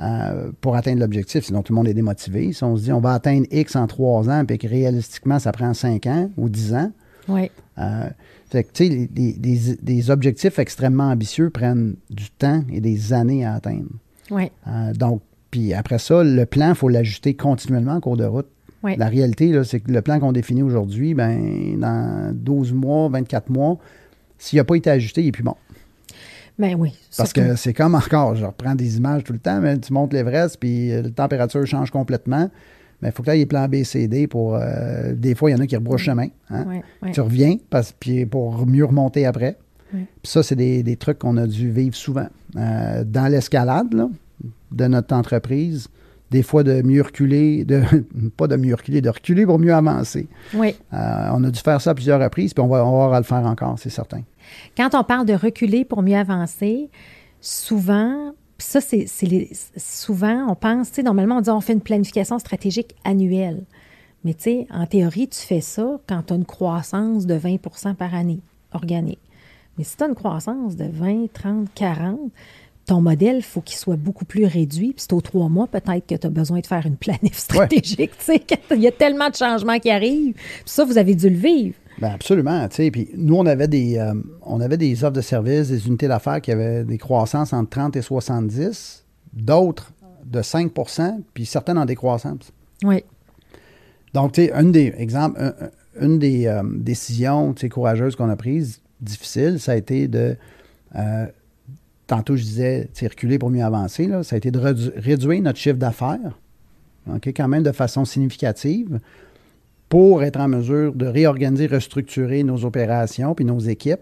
euh, 0.00 0.50
pour 0.60 0.76
atteindre 0.76 1.00
l'objectif, 1.00 1.44
sinon 1.44 1.62
tout 1.62 1.72
le 1.72 1.76
monde 1.76 1.88
est 1.88 1.94
démotivé. 1.94 2.52
Si 2.52 2.64
on 2.64 2.76
se 2.76 2.82
dit 2.84 2.92
on 2.92 3.00
va 3.00 3.12
atteindre 3.12 3.46
X 3.50 3.76
en 3.76 3.86
trois 3.86 4.28
ans, 4.28 4.44
puis 4.44 4.58
que 4.58 4.66
réalistiquement, 4.66 5.38
ça 5.38 5.52
prend 5.52 5.72
cinq 5.74 6.06
ans 6.06 6.30
ou 6.36 6.48
dix 6.48 6.74
ans, 6.74 6.90
Oui. 7.28 7.50
euh, 7.78 8.08
fait 8.50 8.64
que, 8.64 8.72
tu 8.72 8.84
sais, 8.86 8.90
les- 8.90 9.08
les- 9.14 9.32
des, 9.34 9.76
des 9.82 10.10
objectifs 10.10 10.58
extrêmement 10.58 11.10
ambitieux 11.10 11.50
prennent 11.50 11.94
du 12.10 12.30
temps 12.30 12.62
et 12.72 12.80
des 12.80 13.12
années 13.12 13.44
à 13.44 13.54
atteindre. 13.54 13.88
Oui. 14.30 14.50
Euh, 14.68 14.92
donc, 14.94 15.20
puis 15.50 15.74
après 15.74 15.98
ça, 15.98 16.22
le 16.24 16.44
plan, 16.46 16.70
il 16.70 16.74
faut 16.74 16.88
l'ajuster 16.88 17.34
continuellement 17.34 17.92
en 17.94 18.00
cours 18.00 18.16
de 18.16 18.24
route. 18.24 18.46
Oui. 18.82 18.96
La 18.98 19.06
réalité, 19.08 19.58
c'est 19.64 19.80
que 19.80 19.90
le 19.90 20.02
plan 20.02 20.20
qu'on 20.20 20.32
définit 20.32 20.62
aujourd'hui, 20.62 21.14
ben, 21.14 21.78
dans 21.80 22.32
12 22.34 22.72
mois, 22.72 23.08
24 23.08 23.48
mois, 23.48 23.78
s'il 24.38 24.58
n'a 24.58 24.64
pas 24.64 24.74
été 24.74 24.90
ajusté, 24.90 25.22
il 25.22 25.26
n'est 25.26 25.32
plus 25.32 25.42
bon. 25.42 25.54
Ben 26.58 26.74
oui. 26.78 26.92
Parce 27.16 27.30
surtout- 27.30 27.48
que 27.50 27.56
c'est 27.56 27.72
comme 27.72 27.94
encore, 27.94 28.34
je 28.36 28.44
reprends 28.44 28.74
des 28.74 28.96
images 28.96 29.24
tout 29.24 29.32
le 29.32 29.38
temps, 29.40 29.60
mais 29.60 29.78
tu 29.78 29.92
montes 29.92 30.12
l'Everest, 30.12 30.58
puis 30.58 30.92
euh, 30.92 31.02
la 31.02 31.10
température 31.10 31.66
change 31.66 31.90
complètement. 31.90 32.48
Mais 33.02 33.08
il 33.08 33.12
faut 33.12 33.22
que 33.22 33.30
tu 33.30 33.36
aies 33.38 33.46
plans 33.46 33.68
B, 33.68 33.82
C, 33.82 34.06
D 34.08 34.26
pour. 34.28 34.54
euh, 34.54 35.12
des 35.14 35.34
fois, 35.34 35.50
il 35.50 35.54
y 35.54 35.56
en 35.56 35.60
a 35.60 35.66
qui 35.66 35.76
rebroussent 35.76 36.00
chemin. 36.02 36.28
hein. 36.50 36.64
Tu 37.12 37.20
reviens 37.20 37.56
parce, 37.70 37.92
puis 37.92 38.24
pour 38.24 38.66
mieux 38.66 38.84
remonter 38.84 39.26
après. 39.26 39.56
Puis 39.92 40.06
ça, 40.24 40.42
c'est 40.42 40.56
des, 40.56 40.82
des 40.82 40.96
trucs 40.96 41.18
qu'on 41.20 41.36
a 41.36 41.46
dû 41.46 41.70
vivre 41.70 41.94
souvent. 41.94 42.26
Euh, 42.56 43.04
dans 43.04 43.28
l'escalade 43.30 43.94
de 44.72 44.86
notre 44.88 45.14
entreprise, 45.14 45.86
des 46.32 46.42
fois 46.42 46.64
de 46.64 46.82
mieux 46.82 47.02
reculer, 47.02 47.64
de, 47.64 47.80
pas 48.36 48.48
de 48.48 48.56
mieux 48.56 48.74
reculer, 48.74 49.00
de 49.00 49.08
reculer 49.10 49.44
pour 49.46 49.58
mieux 49.60 49.72
avancer. 49.74 50.26
Oui. 50.54 50.74
Euh, 50.92 51.28
on 51.32 51.44
a 51.44 51.50
dû 51.50 51.60
faire 51.60 51.80
ça 51.80 51.90
à 51.90 51.94
plusieurs 51.94 52.20
reprises, 52.20 52.54
puis 52.54 52.62
on 52.64 52.66
va, 52.68 52.84
on 52.84 52.90
va 52.90 53.04
avoir 53.04 53.12
à 53.14 53.18
le 53.20 53.24
faire 53.24 53.44
encore, 53.46 53.78
c'est 53.78 53.90
certain. 53.90 54.22
Quand 54.76 54.94
on 54.94 55.04
parle 55.04 55.26
de 55.26 55.34
reculer 55.34 55.84
pour 55.84 56.02
mieux 56.02 56.16
avancer, 56.16 56.90
souvent, 57.40 58.32
ça, 58.58 58.80
c'est 58.80 59.06
souvent, 59.76 60.46
on 60.48 60.54
pense, 60.54 60.88
tu 60.88 60.96
sais, 60.96 61.02
normalement, 61.02 61.38
on 61.38 61.40
dit 61.40 61.50
on 61.50 61.60
fait 61.60 61.72
une 61.72 61.80
planification 61.80 62.38
stratégique 62.38 62.94
annuelle. 63.04 63.64
Mais 64.24 64.34
tu 64.34 64.44
sais, 64.44 64.66
en 64.70 64.86
théorie, 64.86 65.28
tu 65.28 65.40
fais 65.40 65.60
ça 65.60 66.00
quand 66.08 66.22
tu 66.22 66.32
as 66.32 66.36
une 66.36 66.46
croissance 66.46 67.26
de 67.26 67.34
20% 67.34 67.94
par 67.94 68.14
année 68.14 68.40
organique. 68.72 69.20
Mais 69.76 69.84
si 69.84 69.96
tu 69.96 70.04
as 70.04 70.06
une 70.06 70.14
croissance 70.14 70.76
de 70.76 70.86
20, 70.86 71.26
30, 71.32 71.68
40, 71.74 72.18
ton 72.86 73.00
modèle, 73.00 73.36
il 73.36 73.42
faut 73.42 73.60
qu'il 73.60 73.76
soit 73.76 73.96
beaucoup 73.96 74.24
plus 74.24 74.44
réduit. 74.44 74.92
Puis 74.92 75.02
c'est 75.02 75.12
aux 75.12 75.20
trois 75.20 75.48
mois, 75.48 75.66
peut-être 75.66 76.06
que 76.06 76.14
tu 76.14 76.26
as 76.26 76.30
besoin 76.30 76.60
de 76.60 76.66
faire 76.66 76.86
une 76.86 76.96
planif 76.98 77.36
stratégique. 77.36 78.12
Tu 78.18 78.24
sais, 78.24 78.42
il 78.70 78.80
y 78.80 78.86
a 78.86 78.92
tellement 78.92 79.30
de 79.30 79.36
changements 79.36 79.78
qui 79.78 79.90
arrivent. 79.90 80.34
Puis 80.34 80.62
ça, 80.66 80.84
vous 80.84 80.98
avez 80.98 81.14
dû 81.14 81.28
le 81.28 81.36
vivre. 81.36 81.76
Ben 82.00 82.10
absolument. 82.12 82.66
Puis 82.68 83.08
nous, 83.16 83.36
on 83.36 83.46
avait 83.46 83.68
des 83.68 83.98
euh, 83.98 84.14
on 84.42 84.60
avait 84.60 84.76
des 84.76 85.04
offres 85.04 85.12
de 85.12 85.20
services, 85.20 85.68
des 85.68 85.86
unités 85.86 86.08
d'affaires 86.08 86.40
qui 86.40 86.50
avaient 86.52 86.84
des 86.84 86.98
croissances 86.98 87.52
entre 87.52 87.70
30 87.70 87.96
et 87.96 88.02
70, 88.02 89.04
d'autres 89.32 89.92
de 90.24 90.40
5% 90.40 91.20
puis 91.34 91.46
certaines 91.46 91.78
en 91.78 91.84
décroissance. 91.84 92.52
Oui. 92.82 93.04
Donc, 94.12 94.32
tu 94.32 94.46
sais, 94.46 94.52
une 94.60 94.72
des 94.72 94.92
exemple, 94.96 95.40
un- 95.40 95.48
un- 95.48 95.70
une 96.06 96.18
des 96.18 96.46
euh, 96.46 96.62
décisions 96.64 97.54
courageuses 97.68 98.16
qu'on 98.16 98.28
a 98.28 98.36
prises, 98.36 98.80
difficiles, 99.00 99.60
ça 99.60 99.72
a 99.72 99.76
été 99.76 100.08
de 100.08 100.36
euh, 100.96 101.26
tantôt 102.06 102.36
je 102.36 102.42
disais 102.42 102.88
reculer 103.06 103.38
pour 103.38 103.50
mieux 103.50 103.62
avancer, 103.64 104.06
là, 104.06 104.22
ça 104.22 104.34
a 104.34 104.38
été 104.38 104.50
de 104.50 104.58
réduire 104.58 105.42
notre 105.42 105.58
chiffre 105.58 105.76
d'affaires, 105.78 106.38
OK, 107.12 107.28
quand 107.28 107.48
même 107.48 107.62
de 107.62 107.72
façon 107.72 108.04
significative, 108.04 108.98
pour 109.88 110.22
être 110.22 110.40
en 110.40 110.48
mesure 110.48 110.92
de 110.94 111.06
réorganiser, 111.06 111.66
restructurer 111.66 112.42
nos 112.42 112.64
opérations 112.64 113.34
puis 113.34 113.44
nos 113.44 113.60
équipes 113.60 114.00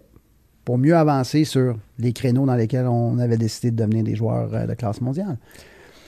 pour 0.64 0.78
mieux 0.78 0.96
avancer 0.96 1.44
sur 1.44 1.76
les 1.98 2.12
créneaux 2.12 2.46
dans 2.46 2.54
lesquels 2.54 2.86
on 2.86 3.18
avait 3.18 3.36
décidé 3.36 3.70
de 3.70 3.76
devenir 3.76 4.04
des 4.04 4.14
joueurs 4.14 4.54
euh, 4.54 4.66
de 4.66 4.74
classe 4.74 5.00
mondiale. 5.00 5.38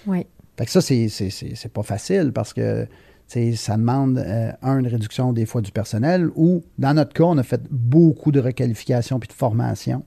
Oui. 0.07 0.27
Fait 0.57 0.67
que 0.67 0.71
ça, 0.71 0.81
c'est, 0.81 1.73
pas 1.73 1.83
facile 1.83 2.31
parce 2.33 2.53
que 2.53 2.87
ça 3.27 3.77
demande, 3.77 4.19
euh, 4.19 4.53
un, 4.63 4.79
une 4.79 4.87
réduction 4.87 5.33
des 5.33 5.47
fois 5.47 5.61
du 5.61 5.73
personnel 5.73 6.31
ou, 6.37 6.63
dans 6.79 6.95
notre 6.95 7.13
cas, 7.13 7.25
on 7.25 7.39
a 7.39 7.43
fait 7.43 7.63
beaucoup 7.71 8.31
de 8.31 8.39
requalification 8.41 9.19
puis 9.19 9.29
de 9.29 9.33
formation 9.33 10.05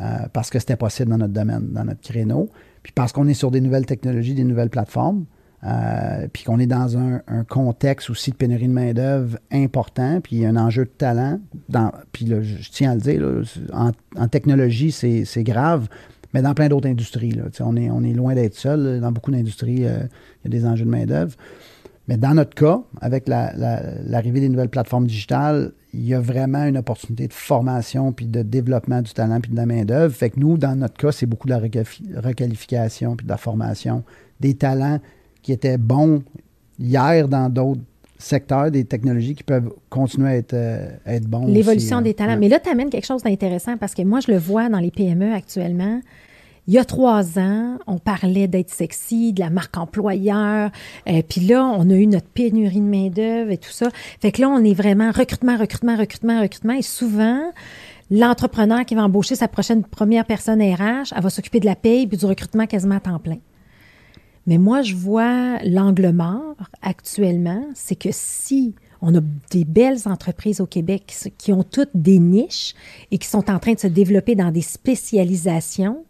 euh, 0.00 0.04
parce 0.32 0.48
que 0.48 0.58
c'était 0.58 0.76
possible 0.76 1.10
dans 1.10 1.18
notre 1.18 1.34
domaine, 1.34 1.68
dans 1.72 1.84
notre 1.84 2.00
créneau. 2.00 2.48
Puis 2.82 2.92
parce 2.92 3.12
qu'on 3.12 3.28
est 3.28 3.34
sur 3.34 3.50
des 3.50 3.60
nouvelles 3.60 3.84
technologies, 3.84 4.34
des 4.34 4.44
nouvelles 4.44 4.70
plateformes, 4.70 5.26
euh, 5.62 6.26
puis 6.32 6.44
qu'on 6.44 6.58
est 6.58 6.66
dans 6.66 6.96
un, 6.96 7.20
contexte 7.48 8.08
aussi 8.08 8.30
de 8.30 8.36
pénurie 8.36 8.68
de 8.68 8.72
main-d'œuvre 8.72 9.38
important, 9.52 10.20
puis 10.22 10.46
un 10.46 10.56
enjeu 10.56 10.84
de 10.84 10.90
talent. 10.90 11.38
Puis 12.12 12.24
là, 12.24 12.40
je, 12.42 12.70
tiens 12.70 12.92
à 12.92 12.94
le 12.94 13.00
dire, 13.00 13.22
en, 13.72 14.28
technologie, 14.28 14.90
c'est, 14.90 15.42
grave, 15.42 15.88
mais 16.32 16.40
dans 16.42 16.54
plein 16.54 16.68
d'autres 16.68 16.88
industries. 16.88 17.38
On, 17.60 17.76
est, 17.76 18.12
loin 18.12 18.34
d'être 18.34 18.54
seul. 18.54 19.00
Dans 19.00 19.12
beaucoup 19.12 19.30
d'industries, 19.30 19.84
euh, 19.84 19.98
il 20.44 20.52
y 20.52 20.56
a 20.56 20.60
des 20.60 20.66
enjeux 20.66 20.84
de 20.84 20.90
main-d'œuvre. 20.90 21.36
Mais 22.08 22.16
dans 22.16 22.34
notre 22.34 22.54
cas, 22.54 22.80
avec 23.00 23.28
la- 23.28 23.52
la- 23.54 23.82
l'arrivée 24.02 24.40
des 24.40 24.48
nouvelles 24.48 24.70
plateformes 24.70 25.06
digitales, 25.06 25.72
il 25.92 26.06
y 26.06 26.14
a 26.14 26.20
vraiment 26.20 26.64
une 26.64 26.78
opportunité 26.78 27.28
de 27.28 27.32
formation 27.32 28.12
puis 28.12 28.26
de 28.26 28.42
développement 28.42 29.02
du 29.02 29.12
talent 29.12 29.40
puis 29.40 29.50
de 29.50 29.56
la 29.56 29.66
main-d'œuvre. 29.66 30.14
Fait 30.14 30.30
que 30.30 30.40
nous, 30.40 30.56
dans 30.56 30.76
notre 30.76 30.94
cas, 30.96 31.12
c'est 31.12 31.26
beaucoup 31.26 31.48
de 31.48 31.52
la 31.52 31.60
requalifi- 31.60 32.16
requalification 32.16 33.16
puis 33.16 33.26
de 33.26 33.30
la 33.30 33.36
formation 33.36 34.04
des 34.40 34.54
talents 34.54 35.00
qui 35.42 35.52
étaient 35.52 35.78
bons 35.78 36.22
hier 36.78 37.28
dans 37.28 37.48
d'autres 37.48 37.80
secteurs, 38.18 38.70
des 38.70 38.84
technologies 38.84 39.34
qui 39.34 39.42
peuvent 39.42 39.72
continuer 39.88 40.28
à 40.28 40.36
être, 40.36 40.54
euh, 40.54 40.90
à 41.06 41.14
être 41.14 41.26
bons. 41.26 41.46
L'évolution 41.46 41.96
aussi, 41.98 42.04
des 42.04 42.14
talents. 42.14 42.32
ouais. 42.32 42.38
Mais 42.38 42.48
là, 42.48 42.60
tu 42.60 42.70
amènes 42.70 42.90
quelque 42.90 43.06
chose 43.06 43.22
d'intéressant 43.22 43.76
parce 43.76 43.94
que 43.94 44.02
moi, 44.02 44.20
je 44.20 44.30
le 44.30 44.38
vois 44.38 44.68
dans 44.68 44.78
les 44.78 44.90
PME 44.90 45.32
actuellement. 45.32 46.00
Il 46.66 46.74
y 46.74 46.78
a 46.78 46.84
trois 46.84 47.38
ans, 47.38 47.78
on 47.86 47.98
parlait 47.98 48.46
d'être 48.46 48.70
sexy, 48.70 49.32
de 49.32 49.40
la 49.40 49.50
marque 49.50 49.76
employeur. 49.76 50.70
Euh, 51.08 51.22
Puis 51.28 51.40
là, 51.40 51.64
on 51.64 51.88
a 51.90 51.94
eu 51.94 52.06
notre 52.06 52.28
pénurie 52.28 52.80
de 52.80 52.86
main-d'œuvre 52.86 53.50
et 53.50 53.56
tout 53.56 53.70
ça. 53.70 53.88
Fait 54.20 54.30
que 54.30 54.42
là, 54.42 54.48
on 54.50 54.62
est 54.62 54.74
vraiment 54.74 55.10
recrutement, 55.10 55.56
recrutement, 55.56 55.96
recrutement, 55.96 56.40
recrutement. 56.40 56.74
Et 56.74 56.82
souvent, 56.82 57.40
l'entrepreneur 58.10 58.84
qui 58.84 58.94
va 58.94 59.02
embaucher 59.04 59.34
sa 59.34 59.48
prochaine 59.48 59.82
première 59.82 60.26
personne 60.26 60.60
RH, 60.60 61.12
elle 61.16 61.22
va 61.22 61.30
s'occuper 61.30 61.60
de 61.60 61.66
la 61.66 61.74
paye 61.74 62.06
puis 62.06 62.18
du 62.18 62.26
recrutement 62.26 62.66
quasiment 62.66 62.96
à 62.96 63.00
temps 63.00 63.18
plein. 63.18 63.38
Mais 64.50 64.58
moi, 64.58 64.82
je 64.82 64.96
vois 64.96 65.62
l'angle 65.62 66.10
mort 66.10 66.56
actuellement, 66.82 67.64
c'est 67.72 67.94
que 67.94 68.08
si 68.10 68.74
on 69.00 69.14
a 69.14 69.20
des 69.52 69.64
belles 69.64 70.08
entreprises 70.08 70.60
au 70.60 70.66
Québec 70.66 71.16
qui 71.38 71.52
ont 71.52 71.62
toutes 71.62 71.92
des 71.94 72.18
niches 72.18 72.74
et 73.12 73.18
qui 73.18 73.28
sont 73.28 73.48
en 73.48 73.60
train 73.60 73.74
de 73.74 73.78
se 73.78 73.86
développer 73.86 74.34
dans 74.34 74.50
des 74.50 74.60
spécialisations, 74.60 76.04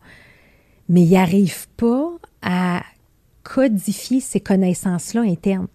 mais 0.89 1.03
ils 1.03 1.13
n'arrivent 1.13 1.69
pas 1.77 2.13
à 2.41 2.83
codifier 3.43 4.21
ces 4.21 4.41
connaissances-là 4.41 5.21
internes. 5.21 5.69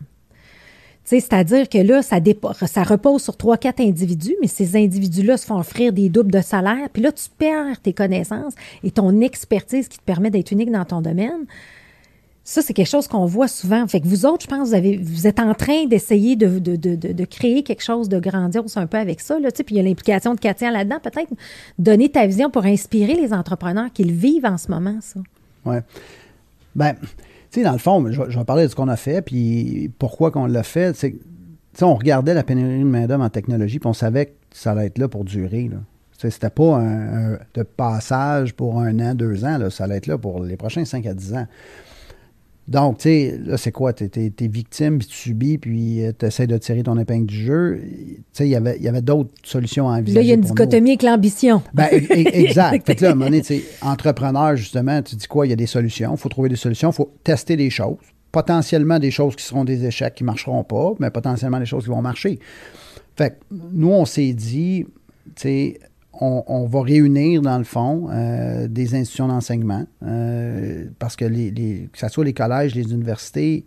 C'est-à-dire 1.04 1.70
que 1.70 1.78
là, 1.78 2.02
ça, 2.02 2.20
ça 2.66 2.82
repose 2.82 3.22
sur 3.22 3.38
trois, 3.38 3.58
quatre 3.58 3.80
individus, 3.80 4.36
mais 4.42 4.48
ces 4.48 4.76
individus-là 4.76 5.38
se 5.38 5.46
font 5.46 5.60
offrir 5.60 5.94
des 5.94 6.10
doubles 6.10 6.32
de 6.32 6.42
salaire. 6.42 6.90
Puis 6.92 7.04
là, 7.04 7.12
tu 7.12 7.26
perds 7.38 7.80
tes 7.80 7.94
connaissances 7.94 8.56
et 8.84 8.90
ton 8.90 9.22
expertise 9.22 9.88
qui 9.88 10.00
te 10.00 10.04
permet 10.04 10.32
d'être 10.32 10.50
unique 10.50 10.72
dans 10.72 10.86
ton 10.86 11.02
domaine. 11.02 11.46
Ça, 12.48 12.62
c'est 12.62 12.74
quelque 12.74 12.90
chose 12.90 13.08
qu'on 13.08 13.26
voit 13.26 13.48
souvent. 13.48 13.88
Fait 13.88 14.00
que 14.00 14.08
vous 14.08 14.28
autres, 14.28 14.44
je 14.44 14.48
pense, 14.48 14.70
vous, 14.70 14.76
avez, 14.76 14.98
vous 14.98 15.26
êtes 15.26 15.40
en 15.40 15.56
train 15.56 15.86
d'essayer 15.88 16.36
de, 16.36 17.26
créer 17.26 17.64
quelque 17.64 17.82
chose 17.82 18.08
de 18.08 18.20
grandiose 18.20 18.78
un 18.78 18.86
peu 18.86 18.98
avec 18.98 19.20
ça. 19.20 19.40
Là, 19.40 19.50
puis 19.52 19.66
il 19.72 19.78
y 19.78 19.80
a 19.80 19.84
l'implication 19.84 20.36
de 20.36 20.40
Katia 20.40 20.70
là-dedans. 20.70 21.00
Peut-être 21.02 21.34
donner 21.80 22.10
ta 22.10 22.28
vision 22.28 22.52
pour 22.52 22.66
inspirer 22.66 23.16
les 23.16 23.34
entrepreneurs 23.34 23.92
qui 23.92 24.04
le 24.04 24.14
vivent 24.14 24.46
en 24.46 24.60
ce 24.60 24.70
moment, 24.70 25.00
ça. 25.02 25.20
Oui. 25.66 25.78
Ben, 26.76 26.94
Tu 26.94 27.08
sais, 27.50 27.64
dans 27.64 27.72
le 27.72 27.80
fond, 27.80 28.06
je, 28.12 28.22
vais 28.22 28.46
parler 28.46 28.66
de 28.66 28.68
ce 28.68 28.76
qu'on 28.76 28.90
a 28.90 28.96
fait, 28.96 29.24
puis 29.24 29.92
pourquoi 29.98 30.30
qu'on 30.30 30.46
l'a 30.46 30.62
fait. 30.62 30.96
On 31.82 31.96
regardait 31.96 32.36
la 32.36 32.44
pénurie 32.44 32.80
de 32.80 32.84
main-d'œuvre 32.84 33.24
en 33.24 33.30
technologie, 33.30 33.80
puis 33.80 33.90
on 33.90 33.94
savait 33.94 34.28
que 34.28 34.32
ça 34.52 34.74
allait 34.74 34.86
être 34.86 35.00
là 35.00 35.08
pour 35.08 35.26
durer. 35.26 35.68
Là. 35.70 35.78
C'était 36.30 36.52
pas 36.52 36.78
un, 36.78 37.40
de 37.56 37.64
passage 37.64 38.54
pour 38.54 38.80
un 38.80 39.00
an, 39.00 39.16
deux 39.16 39.46
ans. 39.46 39.58
Là. 39.58 39.72
Ça 39.72 39.86
allait 39.86 39.98
être 39.98 40.08
là 40.08 40.20
pour 40.20 40.44
les 40.44 40.58
prochains 40.58 40.86
5 40.86 41.08
à 41.08 41.14
10 41.16 41.34
ans. 41.34 41.48
Donc, 42.68 42.98
tu 42.98 43.04
sais, 43.04 43.40
là, 43.46 43.58
c'est 43.58 43.72
quoi? 43.72 43.94
Tu 43.94 44.06
es, 44.06 44.48
victime, 44.48 44.98
puis 44.98 45.08
tu 45.08 45.16
subis, 45.16 45.58
puis 45.60 46.04
euh, 46.04 46.12
tu 46.18 46.26
essaies 46.26 46.48
de 46.48 46.58
tirer 46.58 46.82
ton 46.82 46.98
épingle 46.98 47.28
du 47.28 47.46
jeu. 47.46 47.80
Tu 47.84 48.24
sais, 48.34 48.48
y 48.48 48.54
il 48.54 48.84
y 48.84 48.88
avait 48.88 49.02
d'autres 49.04 49.32
solutions 49.44 49.88
à 49.88 50.00
envisager. 50.00 50.16
Là, 50.16 50.22
il 50.22 50.28
y 50.28 50.32
a 50.32 50.34
une 50.34 50.42
dichotomie 50.42 50.92
avec 50.92 51.04
l'ambition. 51.04 51.62
Ben, 51.76 51.90
e, 51.92 51.98
e, 51.98 52.28
exact. 52.34 52.88
fait 52.88 52.96
que 52.96 53.04
là, 53.04 53.10
à 53.10 53.12
un 53.12 53.16
moment 53.16 53.26
donné, 53.26 53.42
tu 53.42 53.60
sais, 53.60 53.64
entrepreneur, 53.82 54.56
justement, 54.56 55.00
tu 55.04 55.16
dis 55.16 55.28
quoi? 55.28 55.46
Il 55.46 55.52
y 55.52 55.54
a 55.54 55.56
des 55.56 55.68
solutions. 55.68 56.16
Il 56.16 56.18
faut 56.18 56.30
trouver 56.30 56.50
des 56.50 56.56
solutions. 56.56 56.90
Il 56.90 56.96
faut 56.96 57.12
tester 57.24 57.56
des 57.56 57.70
choses. 57.70 57.98
Potentiellement 58.32 58.98
des 58.98 59.12
choses 59.12 59.36
qui 59.36 59.44
seront 59.44 59.64
des 59.64 59.86
échecs 59.86 60.16
qui 60.16 60.24
ne 60.24 60.28
marcheront 60.28 60.64
pas, 60.64 60.94
mais 61.00 61.12
potentiellement 61.12 61.60
des 61.60 61.68
choses 61.68 61.84
qui 61.84 61.92
vont 61.92 62.02
marcher. 62.02 62.40
Fait 63.16 63.30
que 63.30 63.36
nous, 63.52 63.92
on 63.92 64.06
s'est 64.06 64.34
dit, 64.34 64.86
tu 65.36 65.42
sais, 65.42 65.80
on, 66.22 66.66
va 66.66 66.82
réunir, 66.82 67.42
dans 67.42 67.58
le 67.58 67.64
fond, 67.64 68.08
euh, 68.10 68.68
des 68.68 68.96
institutions 68.96 69.28
d'enseignement, 69.28 69.86
euh, 70.04 70.86
parce 71.00 71.16
que, 71.16 71.26
les, 71.26 71.90
soit 71.94 72.24
les 72.24 72.34
collèges, 72.34 72.76
les 72.76 72.92
universités, 72.92 73.66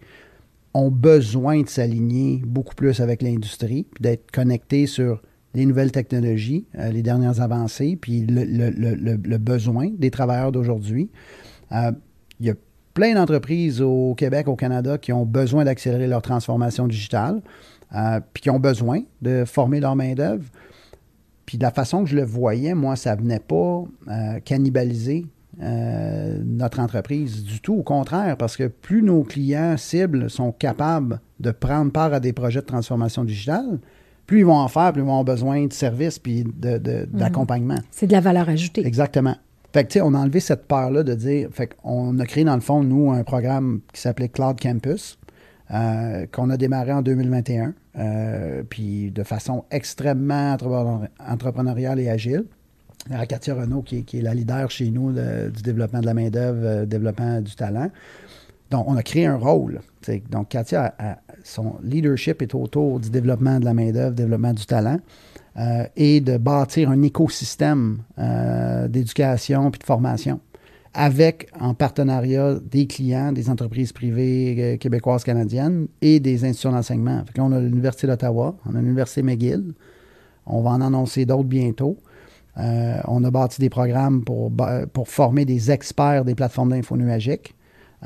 ont 0.75 0.91
besoin 0.91 1.63
de 1.63 1.69
s'aligner 1.69 2.43
beaucoup 2.47 2.75
plus 2.75 3.01
avec 3.01 3.23
l'industrie, 3.23 3.87
d'être 4.01 4.31
connectés 4.31 4.87
sur 4.87 5.23
les 5.55 5.67
nouvelles 5.67 5.93
technologies, 5.93 6.67
euh, 6.79 6.91
les 6.91 7.03
dernières 7.03 7.41
avancées, 7.41 7.99
puis 8.01 8.25
le, 8.29 9.37
besoin 9.39 9.91
des 9.99 10.11
travailleurs 10.11 10.53
d'aujourd'hui. 10.53 11.11
il 11.71 12.47
y 12.47 12.51
a 12.51 12.55
plein 12.95 13.15
d'entreprises 13.15 13.81
au 13.81 14.15
Québec, 14.15 14.49
au 14.49 14.57
Canada, 14.57 14.99
qui 14.99 15.13
ont 15.13 15.25
besoin 15.25 15.65
d'accélérer 15.65 16.07
leur 16.07 16.23
transformation 16.23 16.87
digitale, 16.87 17.43
puis 18.33 18.43
qui 18.43 18.51
ont 18.51 18.61
besoin 18.61 19.01
de 19.23 19.45
former 19.47 19.81
leur 19.81 19.97
main-d'œuvre. 19.97 20.45
Puis 21.49 21.57
de 21.57 21.63
la 21.63 21.71
façon 21.71 22.05
que 22.05 22.11
je 22.11 22.15
le 22.15 22.25
voyais, 22.25 22.75
moi, 22.75 22.95
ça 22.95 23.17
ne 23.17 23.23
venait 23.23 23.41
pas 23.41 23.83
euh, 24.09 24.39
cannibaliser 24.45 25.25
euh, 25.63 26.43
notre 26.45 26.79
entreprise 26.79 27.43
du 27.43 27.63
tout. 27.63 27.77
Au 27.77 27.83
contraire, 27.83 28.37
parce 28.37 28.55
que 28.55 28.65
plus 28.65 29.01
nos 29.01 29.23
clients 29.23 29.79
cibles 29.79 30.29
sont 30.29 30.53
capables 30.53 31.23
de 31.41 31.51
prendre 31.51 31.91
part 31.91 32.13
à 32.13 32.21
des 32.21 32.35
projets 32.35 32.61
de 32.61 32.67
transformation 32.67 33.25
digitale, 33.25 33.79
plus 34.27 34.41
ils 34.41 34.45
vont 34.45 34.59
en 34.59 34.69
faire, 34.69 34.93
plus 34.93 35.01
ils 35.01 35.07
vont 35.07 35.13
avoir 35.13 35.25
besoin 35.25 35.65
de 35.65 35.73
services 35.73 36.19
puis 36.19 36.45
mhm. 36.45 37.07
d'accompagnement. 37.15 37.79
C'est 37.93 38.09
de 38.09 38.13
la 38.13 38.21
valeur 38.21 38.47
ajoutée. 38.51 38.87
Exactement. 38.87 39.37
Fait 39.73 39.85
que, 39.85 39.89
tu 39.89 39.95
sais, 39.95 40.01
on 40.03 40.13
a 40.13 40.19
enlevé 40.19 40.41
cette 40.41 40.69
peur-là 40.69 41.03
de 41.03 41.15
dire, 41.15 41.49
fait 41.51 41.75
qu'on 41.83 42.19
a 42.19 42.27
créé, 42.27 42.45
dans 42.45 42.57
le 42.57 42.61
fond, 42.61 42.83
nous, 42.83 43.11
un 43.11 43.25
programme 43.25 43.81
qui 43.95 44.03
s'appelait 44.03 44.29
Cloud 44.29 44.61
Campus, 44.61 45.19
euh, 45.71 46.27
qu'on 46.31 46.51
a 46.51 46.59
démarré 46.59 46.93
en 46.93 47.01
2021, 47.01 47.73
euh, 47.99 48.63
puis 48.69 49.11
de 49.11 49.23
façon 49.23 49.65
extrêmement 49.71 50.57
entrepreneuriale 51.27 52.01
et 52.01 52.09
agile. 52.09 52.45
Katia 53.29 53.55
Renault, 53.55 53.83
qui 53.83 54.05
est, 54.13 54.21
la 54.21 54.35
leader 54.35 54.71
chez 54.71 54.91
nous 54.91 55.13
du 55.13 55.63
développement 55.63 56.01
de 56.01 56.07
la 56.07 56.15
main-d'œuvre, 56.15 56.61
euh, 56.63 56.87
développement 56.87 57.41
du 57.41 57.55
talent. 57.55 57.91
Donc, 58.71 58.85
on 58.87 58.97
a 58.97 59.03
créé 59.03 59.27
un 59.27 59.37
rôle. 59.37 59.81
Donc, 60.31 60.51
Katia, 60.51 60.95
son 61.43 61.77
leadership 61.83 62.43
est 62.43 62.55
autour 62.55 63.01
du 63.01 63.09
développement 63.09 63.59
de 63.59 63.65
la 63.65 63.73
main-d'œuvre, 63.73 64.15
développement 64.15 64.53
du 64.53 64.67
talent. 64.67 64.99
et 65.97 66.21
de 66.21 66.37
bâtir 66.37 66.91
un 66.91 67.01
écosystème 67.01 68.03
d'éducation 68.89 69.71
puis 69.71 69.79
de 69.79 69.85
formation 69.85 70.41
avec, 70.95 71.49
en 71.61 71.75
partenariat, 71.75 72.55
des 72.55 72.87
clients, 72.87 73.33
des 73.33 73.51
entreprises 73.51 73.93
privées 73.93 74.57
euh, 74.59 74.77
québécoises, 74.77 75.25
canadiennes 75.25 75.89
et 76.01 76.21
des 76.21 76.45
institutions 76.45 76.73
d'enseignement. 76.73 77.25
là, 77.37 77.45
on 77.45 77.53
a 77.53 77.61
l'Université 77.61 78.07
d'Ottawa, 78.07 78.57
on 78.67 78.75
a 78.75 78.81
l'Université 78.81 79.23
McGill. 79.23 79.75
On 80.47 80.63
va 80.63 80.71
en 80.71 80.81
annoncer 80.81 81.27
d'autres 81.27 81.45
bientôt. 81.45 81.99
Euh, 82.59 83.01
on 83.07 83.23
a 83.25 83.31
bâti 83.31 83.61
des 83.61 83.69
programmes 83.69 84.25
pour, 84.25 84.51
pour 84.93 85.09
former 85.09 85.45
des 85.45 85.71
experts 85.71 86.25
des 86.25 86.35
plateformes 86.35 86.71
d'info 86.71 86.97
nuagiques. 86.97 87.55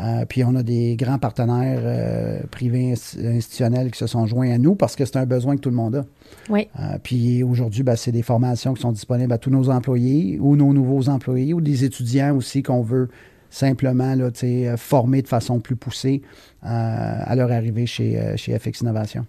Euh, 0.00 0.24
puis 0.26 0.42
on 0.42 0.54
a 0.54 0.62
des 0.62 0.96
grands 0.96 1.18
partenaires 1.18 1.80
euh, 1.82 2.40
privés 2.50 2.92
institutionnels 2.92 3.90
qui 3.90 3.98
se 3.98 4.06
sont 4.06 4.26
joints 4.26 4.50
à 4.50 4.58
nous 4.58 4.74
parce 4.74 4.96
que 4.96 5.04
c'est 5.04 5.18
un 5.18 5.26
besoin 5.26 5.56
que 5.56 5.60
tout 5.60 5.70
le 5.70 5.76
monde 5.76 5.96
a. 5.96 6.04
Oui. 6.48 6.68
Euh, 6.80 6.98
puis 7.02 7.42
aujourd'hui, 7.42 7.82
ben, 7.82 7.94
c'est 7.96 8.12
des 8.12 8.22
formations 8.22 8.72
qui 8.72 8.80
sont 8.80 8.92
disponibles 8.92 9.32
à 9.32 9.38
tous 9.38 9.50
nos 9.50 9.68
employés 9.68 10.38
ou 10.40 10.56
nos 10.56 10.72
nouveaux 10.72 11.08
employés 11.10 11.52
ou 11.52 11.60
des 11.60 11.84
étudiants 11.84 12.34
aussi 12.34 12.62
qu'on 12.62 12.80
veut 12.80 13.08
simplement 13.50 14.14
là, 14.14 14.30
former 14.78 15.20
de 15.20 15.28
façon 15.28 15.60
plus 15.60 15.76
poussée 15.76 16.22
à 16.62 17.36
leur 17.36 17.52
arrivée 17.52 17.84
chez, 17.84 18.18
chez 18.36 18.58
FX 18.58 18.80
Innovation. 18.80 19.26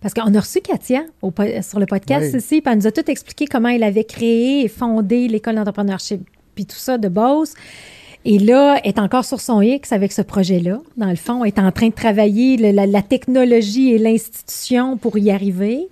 Parce 0.00 0.14
qu'on 0.14 0.34
a 0.34 0.40
reçu 0.40 0.62
Katia 0.62 1.02
sur 1.60 1.78
le 1.78 1.84
podcast 1.84 2.34
ici, 2.34 2.62
puis 2.62 2.72
elle 2.72 2.78
nous 2.78 2.86
a 2.86 2.90
tout 2.90 3.10
expliqué 3.10 3.44
comment 3.44 3.68
elle 3.68 3.82
avait 3.82 4.04
créé 4.04 4.64
et 4.64 4.68
fondé 4.68 5.28
l'école 5.28 5.56
d'entrepreneurship, 5.56 6.26
puis 6.54 6.64
tout 6.64 6.76
ça 6.76 6.96
de 6.96 7.08
Beauce. 7.08 7.52
Et 8.28 8.40
là, 8.40 8.80
est 8.82 8.98
encore 8.98 9.24
sur 9.24 9.40
son 9.40 9.62
X 9.62 9.92
avec 9.92 10.10
ce 10.10 10.20
projet-là. 10.20 10.80
Dans 10.96 11.10
le 11.10 11.14
fond, 11.14 11.44
est 11.44 11.60
en 11.60 11.70
train 11.70 11.90
de 11.90 11.94
travailler 11.94 12.56
la 12.56 13.02
technologie 13.02 13.92
et 13.92 13.98
l'institution 13.98 14.96
pour 14.96 15.16
y 15.16 15.30
arriver. 15.30 15.86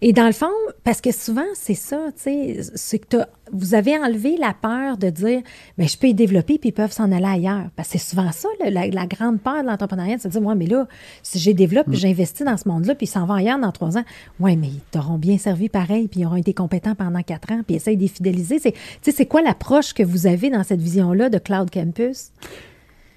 Et 0.00 0.12
dans 0.12 0.26
le 0.26 0.32
fond, 0.32 0.46
parce 0.84 1.00
que 1.00 1.10
souvent, 1.10 1.46
c'est 1.54 1.74
ça, 1.74 1.98
tu 2.14 2.22
sais, 2.22 2.60
c'est 2.76 3.00
que 3.00 3.16
vous 3.52 3.74
avez 3.74 3.98
enlevé 3.98 4.36
la 4.36 4.54
peur 4.54 4.96
de 4.96 5.10
dire, 5.10 5.40
mais 5.76 5.84
ben, 5.84 5.88
je 5.88 5.98
peux 5.98 6.06
y 6.06 6.14
développer 6.14 6.58
puis 6.58 6.68
ils 6.68 6.72
peuvent 6.72 6.92
s'en 6.92 7.10
aller 7.10 7.26
ailleurs. 7.26 7.64
Parce 7.74 7.88
que 7.88 7.98
c'est 7.98 8.10
souvent 8.10 8.30
ça, 8.30 8.48
la, 8.60 9.06
grande 9.06 9.40
peur 9.40 9.62
de 9.62 9.66
l'entrepreneuriat, 9.66 10.18
c'est 10.18 10.28
de 10.28 10.32
dire, 10.32 10.40
moi, 10.40 10.54
mais 10.54 10.66
là, 10.66 10.86
si 11.24 11.40
j'ai 11.40 11.52
développé, 11.52 11.90
puis 11.90 11.98
mm. 11.98 12.00
j'investis 12.00 12.46
dans 12.46 12.56
ce 12.56 12.68
monde-là, 12.68 12.94
puis 12.94 13.06
ils 13.06 13.10
s'en 13.10 13.26
vont 13.26 13.34
ailleurs 13.34 13.58
dans 13.58 13.72
trois 13.72 13.98
ans, 13.98 14.04
ouais, 14.38 14.54
mais 14.54 14.68
ils 14.68 14.80
t'auront 14.92 15.18
bien 15.18 15.36
servi 15.36 15.68
pareil, 15.68 16.06
puis 16.06 16.20
ils 16.20 16.26
auront 16.26 16.36
été 16.36 16.54
compétents 16.54 16.94
pendant 16.94 17.22
quatre 17.22 17.50
ans, 17.50 17.62
puis 17.66 17.74
essayent 17.74 17.96
de 17.96 18.02
les 18.02 18.08
fidéliser. 18.08 18.60
C'est, 18.60 18.74
c'est 19.02 19.26
quoi 19.26 19.42
l'approche 19.42 19.94
que 19.94 20.04
vous 20.04 20.28
avez 20.28 20.48
dans 20.50 20.62
cette 20.62 20.80
vision-là 20.80 21.28
de 21.28 21.38
Cloud 21.38 21.70
Campus? 21.70 22.30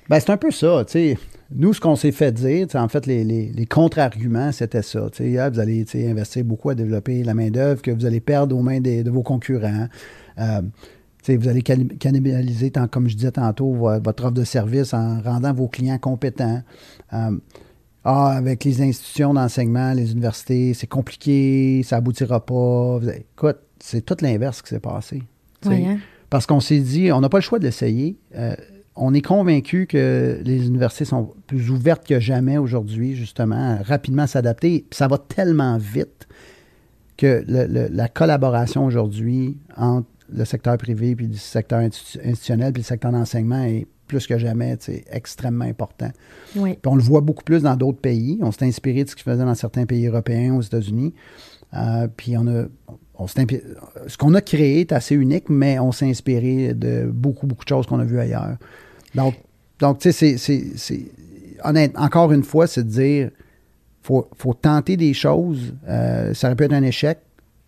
Ben, 0.10 0.20
c'est 0.20 0.32
un 0.32 0.38
peu 0.38 0.52
ça, 0.52 0.84
tu 0.86 0.94
sais. 0.94 1.18
Nous, 1.54 1.74
ce 1.74 1.82
qu'on 1.82 1.96
s'est 1.96 2.12
fait 2.12 2.32
dire, 2.32 2.68
en 2.76 2.88
fait, 2.88 3.06
les, 3.06 3.66
contre-arguments, 3.70 4.52
c'était 4.52 4.82
ça. 4.82 5.08
Ah, 5.40 5.50
vous 5.50 5.60
allez 5.60 5.86
investir 6.10 6.46
beaucoup 6.46 6.70
à 6.70 6.76
développer 6.76 7.24
la 7.24 7.34
main-d'œuvre 7.34 7.82
que 7.82 7.92
vous 7.92 8.06
allez 8.06 8.22
perdre 8.22 8.56
aux 8.56 8.62
mains 8.62 8.80
de 8.80 9.10
vos 9.10 9.24
concurrents. 9.24 9.88
Euh, 10.40 10.62
vous 11.28 11.48
allez 11.48 11.62
cannibaliser, 11.62 12.72
tant, 12.72 12.88
comme 12.88 13.08
je 13.08 13.16
disais 13.16 13.32
tantôt, 13.32 13.74
votre 13.74 14.26
offre 14.26 14.34
de 14.34 14.44
service 14.44 14.94
en 14.94 15.22
rendant 15.22 15.54
vos 15.54 15.68
clients 15.68 16.00
compétents. 16.00 16.62
Euh, 17.14 17.38
ah, 18.04 18.32
avec 18.32 18.64
les 18.64 18.82
institutions 18.82 19.34
d'enseignement, 19.34 19.94
les 19.94 20.12
universités, 20.12 20.74
c'est 20.74 20.88
compliqué, 20.88 21.84
ça 21.84 21.98
aboutira 21.98 22.44
pas. 22.44 23.00
Écoute, 23.16 23.60
c'est 23.80 24.04
tout 24.04 24.18
l'inverse 24.22 24.62
qui 24.62 24.70
s'est 24.70 24.80
passé. 24.80 25.22
Hein. 25.66 25.98
Parce 26.30 26.48
qu'on 26.48 26.60
s'est 26.60 26.80
dit, 26.80 27.12
on 27.12 27.22
n'a 27.22 27.30
pas 27.30 27.38
le 27.38 27.44
choix 27.44 27.60
de 27.60 27.66
l'essayer. 27.66 28.18
Euh, 28.36 28.56
on 28.96 29.14
est 29.14 29.22
convaincu 29.22 29.88
que 29.88 30.40
les 30.44 30.68
universités 30.68 31.06
sont 31.06 31.34
plus 31.48 31.70
ouvertes 31.70 32.06
que 32.06 32.20
jamais 32.20 32.58
aujourd'hui, 32.58 33.16
justement, 33.16 33.78
à 33.78 33.84
rapidement 33.84 34.28
s'adapter. 34.28 34.86
Ça 34.92 35.08
va 35.08 35.18
tellement 35.18 35.78
vite 35.78 36.28
que 37.18 37.44
la 37.48 38.08
collaboration 38.08 38.86
aujourd'hui 38.86 39.58
entre 39.78 40.08
le 40.34 40.46
secteur 40.46 40.78
privé 40.78 41.16
puis 41.16 41.28
le 41.28 41.36
secteur 41.36 41.80
institutionnel 41.80 42.74
puis 42.74 42.82
le 42.82 42.88
secteur 42.88 43.12
d'enseignement 43.12 43.64
est 43.64 43.86
plus 44.08 44.28
que 44.28 44.38
jamais 44.38 44.78
extrêmement 45.10 45.66
important. 45.66 46.12
Oui. 46.58 46.78
on 46.86 46.96
le 46.96 47.02
voit 47.02 47.22
beaucoup 47.22 47.44
plus 47.44 47.64
dans 47.64 47.78
d'autres 47.78 48.00
pays. 48.00 48.40
On 48.42 48.52
s'est 48.52 48.66
inspiré 48.66 49.06
de 49.06 49.10
ce 49.10 49.16
qu'ils 49.16 49.24
faisaient 49.24 49.46
dans 49.46 49.56
certains 49.56 49.86
pays 49.86 50.08
européens, 50.08 50.56
aux 50.56 50.62
États-Unis. 50.62 51.14
Euh, 51.74 52.10
puis 52.18 52.36
on 52.38 52.46
a, 52.48 52.66
ce 53.28 54.18
qu'on 54.18 54.34
a 54.34 54.42
créé 54.42 54.82
est 54.82 54.92
assez 54.92 55.16
unique, 55.16 55.50
mais 55.50 55.80
on 55.80 55.92
s'est 55.92 56.10
inspiré 56.10 56.74
de 56.74 57.10
beaucoup, 57.12 57.48
beaucoup 57.48 57.64
de 57.64 57.70
choses 57.70 57.86
qu'on 57.86 58.00
a 58.00 58.04
vues 58.04 58.20
ailleurs. 58.20 58.58
Donc, 59.16 59.36
donc 59.80 60.00
tu 60.00 60.12
sais, 60.12 60.38
c'est. 60.38 61.06
Encore 61.96 62.32
une 62.32 62.44
fois, 62.44 62.68
c'est 62.68 62.84
de 62.84 62.90
dire 62.90 63.30
faut, 64.02 64.28
faut 64.36 64.54
tenter 64.54 64.98
des 64.98 65.14
choses. 65.14 65.74
Euh, 65.88 66.34
ça 66.34 66.48
aurait 66.48 66.56
pu 66.56 66.64
être 66.64 66.74
un 66.74 66.84
échec. 66.84 67.20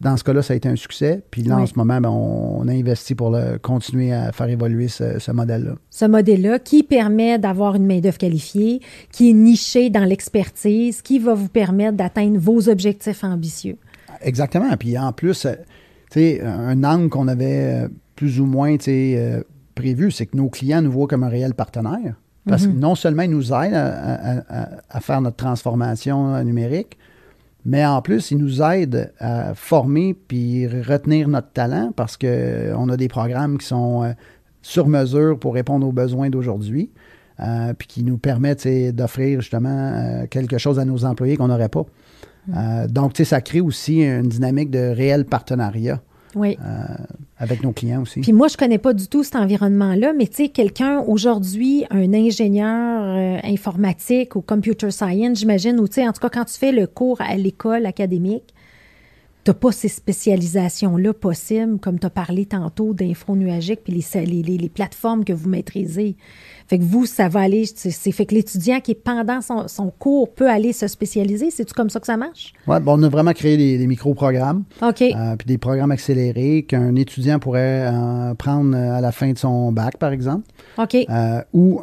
Dans 0.02 0.18
ce 0.18 0.24
cas-là, 0.26 0.42
ça 0.42 0.54
a 0.54 0.58
été 0.58 0.68
un 0.68 0.76
succès. 0.76 1.24
Puis 1.32 1.44
là, 1.44 1.60
en 1.60 1.66
ce 1.66 1.76
moment, 1.78 2.02
ben, 2.02 2.10
on, 2.10 2.68
a 2.68 2.72
investi 2.72 3.16
pour 3.16 3.30
le, 3.30 3.58
continuer 3.58 4.12
à 4.12 4.34
faire 4.34 4.50
évoluer 4.50 4.90
ce, 4.90 5.32
modèle-là. 5.32 5.76
Ce 5.90 6.04
modèle-là 6.04 6.60
qui 6.60 6.84
permet 6.84 7.40
d'avoir 7.40 7.76
une 7.76 7.86
main-d'œuvre 7.86 8.18
qualifiée, 8.18 8.82
qui 9.14 9.30
est 9.30 9.34
nichée 9.34 9.90
dans 9.90 10.04
l'expertise, 10.04 11.02
qui 11.02 11.20
va 11.20 11.34
vous 11.34 11.48
permettre 11.48 11.96
d'atteindre 11.96 12.38
vos 12.38 12.68
objectifs 12.68 13.24
ambitieux. 13.24 13.78
Exactement. 14.22 14.76
Puis 14.78 14.98
en 14.98 15.12
plus, 15.12 15.48
euh, 16.18 16.46
un 16.46 16.84
angle 16.84 17.10
qu'on 17.10 17.28
avait 17.28 17.84
euh, 17.84 17.88
plus 18.16 18.40
ou 18.40 18.46
moins 18.46 18.76
euh, 18.88 19.44
prévu, 19.76 20.12
c'est 20.12 20.26
que 20.26 20.38
nos 20.38 20.50
clients 20.50 20.82
nous 20.82 20.92
voient 20.92 21.08
comme 21.08 21.24
un 21.24 21.30
réel 21.30 21.54
partenaire. 21.54 22.16
Parce 22.48 22.68
que 22.68 22.72
mhm. 22.72 22.80
non 22.80 22.96
seulement 22.96 23.24
ils 23.24 23.32
nous 23.32 23.54
aident 23.54 23.74
à, 23.74 25.00
faire 25.00 25.22
notre 25.22 25.38
transformation 25.38 26.44
numérique, 26.44 26.98
mais 27.64 27.86
en 27.86 28.02
plus, 28.02 28.32
ils 28.32 28.38
nous 28.38 28.62
aident 28.62 29.14
à 29.18 29.56
former 29.56 30.14
puis 30.14 30.68
retenir 30.68 31.30
notre 31.30 31.54
talent 31.54 31.94
parce 31.96 32.18
qu'on 32.18 32.90
a 32.90 32.98
des 32.98 33.08
programmes 33.08 33.58
qui 33.58 33.66
sont 33.68 34.14
sur 34.62 34.90
mesure 34.90 35.40
pour 35.40 35.54
répondre 35.54 35.88
aux 35.88 35.94
besoins 35.94 36.30
d'aujourd'hui. 36.30 36.90
euh, 37.40 37.74
puis 37.74 37.88
qui 37.88 38.04
nous 38.04 38.18
permet 38.18 38.56
d'offrir 38.92 39.42
justement 39.42 40.26
quelque 40.30 40.58
chose 40.58 40.80
à 40.80 40.86
nos 40.86 41.06
employés 41.06 41.38
qu'on 41.38 41.48
n'aurait 41.48 41.70
pas. 41.70 41.86
Mm. 42.48 42.88
donc, 42.88 43.18
ça 43.18 43.42
crée 43.42 43.62
aussi 43.62 44.02
une 44.04 44.28
dynamique 44.28 44.70
de 44.70 44.94
réel 44.94 45.26
partenariat. 45.26 46.02
Oui. 46.36 46.58
avec 47.38 47.62
nos 47.62 47.74
clients 47.74 48.02
aussi. 48.02 48.22
Puis 48.22 48.34
moi, 48.34 48.48
je 48.48 48.58
connais 48.58 48.80
pas 48.80 48.94
du 48.94 49.08
tout 49.08 49.24
cet 49.24 49.36
environnement-là, 49.36 50.14
mais 50.18 50.26
tu 50.26 50.36
sais, 50.36 50.50
quelqu'un 50.50 51.02
aujourd'hui, 51.02 51.86
un 51.92 52.12
ingénieur 52.12 53.40
informatique 53.44 54.36
ou 54.36 54.42
computer 54.42 54.90
science, 54.90 55.38
j'imagine, 55.38 55.80
ou 55.80 55.88
tu 55.88 55.96
sais, 55.96 56.08
en 56.08 56.12
tout 56.12 56.22
cas, 56.22 56.30
quand 56.30 56.46
tu 56.46 56.58
fais 56.58 56.72
le 56.72 56.88
cours 56.88 57.22
à 57.22 57.36
l'école 57.36 57.86
académique, 57.86 58.48
tu 58.48 58.53
n'as 59.48 59.54
pas 59.54 59.72
ces 59.72 59.88
spécialisations-là 59.88 61.14
possibles, 61.14 61.80
comme 61.80 62.00
tu 62.00 62.06
as 62.06 62.10
parlé 62.10 62.46
tantôt 62.46 62.94
d'info 62.94 63.36
nuagique 63.36 63.82
puis 63.84 63.94
les, 63.94 64.26
les, 64.26 64.58
les, 64.58 64.70
plateformes 64.70 65.24
que 65.26 65.34
vous 65.34 65.50
maîtrisez. 65.50 66.16
Fait 66.68 66.80
que 66.80 66.84
vous, 66.84 67.06
ça 67.06 67.28
va 67.28 67.42
aller. 67.42 67.66
C'est 67.66 68.12
fait 68.12 68.26
que 68.26 68.34
l'étudiant 68.36 68.80
qui 68.80 68.92
est 68.92 68.96
pendant 68.96 69.42
son, 69.42 69.68
son, 69.68 69.92
cours 69.92 70.34
peut 70.34 70.50
aller 70.50 70.72
se 70.72 70.88
spécialiser. 70.88 71.52
C'est-tu 71.52 71.74
comme 71.74 71.90
ça 71.90 72.00
que 72.00 72.06
ça 72.06 72.18
marche? 72.18 72.54
Oui, 72.68 72.78
bon, 72.82 73.00
on 73.00 73.04
a 73.04 73.10
vraiment 73.10 73.34
créé 73.34 73.58
des, 73.58 73.86
micro-programmes. 73.86 74.64
OK. 74.82 75.02
Euh, 75.02 75.36
puis 75.36 75.46
des 75.46 75.58
programmes 75.58 75.92
accélérés 75.92 76.64
qu'un 76.64 76.96
étudiant 76.96 77.40
pourrait 77.40 77.92
euh, 77.92 78.34
prendre 78.36 78.76
à 78.76 79.02
la 79.02 79.12
fin 79.12 79.32
de 79.32 79.38
son 79.38 79.72
bac, 79.72 79.98
par 79.98 80.12
exemple. 80.12 80.48
OK. 80.78 80.96
Euh, 80.96 81.42
ou, 81.54 81.82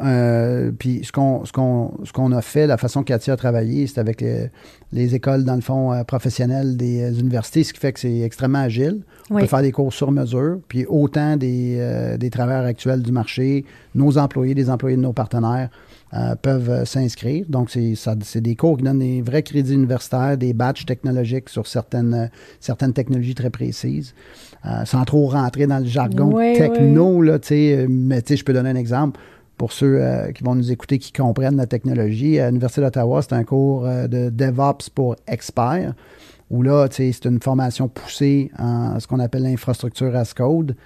puis 0.79 1.01
ce 1.05 1.13
qu'on 1.13 1.45
ce 1.45 1.53
qu'on 1.53 1.93
ce 2.05 2.13
qu'on 2.13 2.33
a 2.33 2.43
fait, 2.43 2.67
la 2.67 2.77
façon 2.77 3.03
qu'Atia 3.03 3.35
a 3.35 3.37
travaillé, 3.37 3.87
c'est 3.87 4.01
avec 4.01 4.21
les, 4.21 4.51
les, 4.93 5.15
écoles, 5.15 5.45
dans 5.45 5.55
le 5.55 5.61
fond, 5.61 6.03
professionnelles 6.07 6.77
des 6.77 7.19
universités, 7.21 7.65
ce 7.65 7.73
qui 7.73 7.81
fait 7.81 7.93
que 7.93 8.01
c'est 8.01 8.21
extrêmement 8.21 8.59
agile. 8.61 9.03
On 9.31 9.39
peut 9.39 9.47
faire 9.47 9.63
des 9.63 9.73
cours 9.73 9.93
sur 9.93 10.11
mesure, 10.11 10.59
puis 10.69 10.87
autant 10.87 11.37
des, 11.37 12.17
des 12.19 12.31
travailleurs 12.31 12.65
actuels 12.65 13.03
du 13.03 13.13
marché, 13.13 13.65
nos 13.95 14.19
employés, 14.19 14.55
des 14.55 14.71
employés 14.71 14.97
de 14.97 15.03
nos 15.03 15.13
partenaires 15.13 15.71
euh, 16.13 16.35
peuvent 16.35 16.71
euh, 16.71 16.85
s'inscrire. 16.85 17.45
Donc, 17.49 17.71
c'est 17.71 18.41
des 18.41 18.57
cours 18.57 18.77
qui 18.77 18.83
donnent 18.83 18.99
des 18.99 19.23
vrais 19.23 19.45
crédits 19.45 19.75
universitaires, 19.75 20.37
des 20.37 20.53
batchs 20.53 20.85
technologiques 20.85 21.49
sur 21.49 21.69
certaines, 21.69 22.15
euh, 22.15 22.27
certaines 22.59 22.93
technologies 22.93 23.37
très 23.37 23.51
précises, 23.51 24.13
sans 24.85 25.05
trop 25.05 25.27
rentrer 25.29 25.67
dans 25.67 25.79
le 25.79 25.87
jargon 25.87 26.37
techno, 26.55 27.23
Là, 27.23 27.39
mais 27.89 28.23
je 28.29 28.45
peux 28.45 28.53
donner 28.53 28.71
un 28.71 28.77
exemple 28.77 29.19
pour 29.57 29.73
ceux 29.73 30.01
qui 30.35 30.43
vont 30.43 30.55
nous 30.55 30.73
écouter, 30.73 30.99
qui 30.99 31.13
comprennent 31.13 31.57
la 31.57 31.67
technologie. 31.67 32.39
À 32.39 32.49
l'Université 32.49 32.81
d'Ottawa, 32.81 33.23
c'est 33.23 33.35
un 33.35 33.45
cours 33.45 33.85
de 33.85 34.31
DevOps 34.31 34.91
pour 34.95 35.17
experts, 35.27 35.95
où 36.51 36.63
là, 36.63 36.89
c'est 36.91 37.25
une 37.25 37.41
formation 37.41 37.89
poussée 37.89 38.51
en 38.59 38.99
ce 39.01 39.07
qu'on 39.07 39.19
appelle 39.19 39.43
l'infrastructure 39.43 40.15
as 40.17 40.35
code 40.35 40.77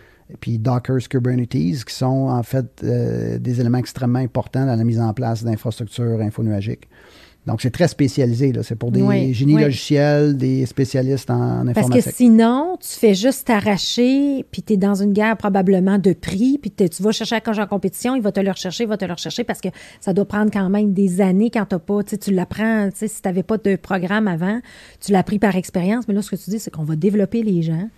puis 0.41 0.59
Docker 0.59 0.99
Kubernetes, 1.09 1.85
qui 1.85 1.95
sont 1.95 2.29
en 2.29 2.43
fait 2.43 2.83
euh, 2.83 3.39
des 3.39 3.61
éléments 3.61 3.79
extrêmement 3.79 4.19
importants 4.19 4.67
dans 4.67 4.77
la 4.77 4.85
mise 4.85 5.01
en 5.01 5.13
place 5.13 5.45
d'infrastructures 5.45 6.21
infonuagiques. 6.21 6.89
Donc, 7.47 7.61
c'est 7.61 7.71
très 7.71 7.89
spécialisé. 7.89 8.53
C'est 8.63 8.77
pour 8.77 8.91
des 8.91 9.35
génies 9.35 9.61
logiciels, 9.61 10.37
des 10.37 10.65
spécialistes 10.67 11.31
en, 11.31 11.67
informatique. 11.67 11.75
Parce 11.75 12.05
que 12.07 12.11
sinon, 12.13 12.79
tu 12.81 12.89
fais 12.89 13.15
juste 13.15 13.47
t'arracher, 13.47 14.45
puis 14.51 14.63
tu 14.63 14.75
es 14.75 14.77
dans 14.77 14.95
une 14.95 15.13
guerre 15.13 15.37
probablement 15.37 15.99
de 15.99 16.13
prix, 16.13 16.59
puis 16.59 16.71
tu 16.71 17.03
vas 17.03 17.13
chercher 17.13 17.37
un 17.37 17.63
en 17.63 17.67
compétition, 17.67 18.17
il 18.17 18.23
va 18.23 18.33
te 18.33 18.41
le 18.41 18.51
rechercher, 18.51 18.85
il 18.85 18.89
va 18.89 18.97
te 18.97 19.05
le 19.05 19.13
rechercher, 19.13 19.45
parce 19.45 19.61
que 19.61 19.69
ça 20.01 20.13
doit 20.13 20.25
prendre 20.25 20.51
quand 20.51 20.71
même 20.71 20.93
des 20.93 21.21
années 21.21 21.51
quand 21.51 21.67
tu 21.67 21.79
pas, 21.79 22.03
tu 22.03 22.33
l'apprends, 22.33 22.89
si 22.95 23.09
tu 23.09 23.15
n'avais 23.25 23.43
pas 23.43 23.59
de 23.59 23.77
programme 23.77 24.27
avant, 24.29 24.61
tu 25.01 25.13
l'as 25.13 25.19
appris 25.19 25.39
par 25.39 25.55
expérience. 25.57 26.09
Mais 26.09 26.15
là, 26.15 26.23
ce 26.23 26.31
que 26.31 26.37
tu 26.37 26.51
dis, 26.51 26.59
c'est 26.59 26.71
qu'on 26.71 26.85
va 26.85 26.97
développer 26.97 27.43
les 27.43 27.63
gens 27.63 27.89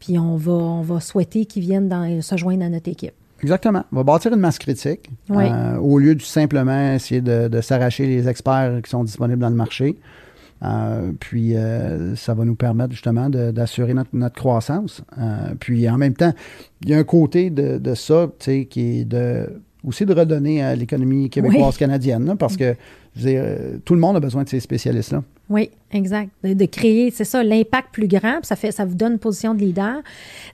puis 0.00 0.18
on 0.18 0.36
va, 0.36 0.52
on 0.52 0.82
va 0.82 1.00
souhaiter 1.00 1.46
qu'ils 1.46 1.62
viennent 1.62 1.88
dans, 1.88 2.20
se 2.20 2.36
joindre 2.36 2.64
à 2.64 2.68
notre 2.68 2.90
équipe. 2.90 3.14
Exactement. 3.44 3.84
On 3.92 3.96
va 3.96 4.04
bâtir 4.04 4.32
une 4.32 4.40
masse 4.40 4.58
critique 4.58 5.10
euh, 5.30 5.76
au 5.76 5.98
lieu 5.98 6.14
de 6.14 6.22
simplement 6.22 6.94
essayer 6.94 7.20
de, 7.20 7.60
s'arracher 7.60 8.06
les 8.06 8.26
experts 8.26 8.80
qui 8.82 8.90
sont 8.90 9.04
disponibles 9.04 9.40
dans 9.40 9.50
le 9.50 9.54
marché. 9.54 9.96
Euh, 10.62 11.12
puis 11.20 11.54
euh, 11.54 12.16
ça 12.16 12.32
va 12.32 12.46
nous 12.46 12.54
permettre 12.54 12.92
justement 12.92 13.28
d'assurer 13.28 13.92
notre, 13.92 14.34
croissance. 14.34 15.02
puis 15.60 15.88
en 15.90 15.98
même 15.98 16.14
temps, 16.14 16.32
il 16.82 16.88
y 16.88 16.94
a 16.94 16.98
un 16.98 17.04
côté 17.04 17.50
de, 17.50 17.76
de 17.76 17.94
ça, 17.94 18.30
tu 18.38 18.44
sais, 18.44 18.64
qui 18.64 19.00
est 19.00 19.04
de 19.04 19.46
aussi 19.86 20.06
de 20.06 20.14
redonner 20.14 20.62
à 20.62 20.74
l'économie 20.74 21.28
québécoise 21.28 21.76
canadienne, 21.76 22.36
parce 22.38 22.56
que 22.56 22.74
tout 23.84 23.94
le 23.94 24.00
monde 24.00 24.16
a 24.16 24.20
besoin 24.20 24.44
de 24.44 24.48
ces 24.48 24.60
spécialistes-là. 24.60 25.22
Oui, 25.50 25.70
exact. 25.92 26.30
De, 26.42 26.64
créer, 26.64 27.10
c'est 27.10 27.24
ça, 27.24 27.44
l'impact 27.44 27.92
plus 27.92 28.08
grand, 28.08 28.40
ça, 28.42 28.56
fait, 28.56 28.72
ça 28.72 28.84
vous 28.84 28.94
donne 28.94 29.12
une 29.12 29.18
position 29.18 29.54
de 29.54 29.60
leader. 29.60 30.00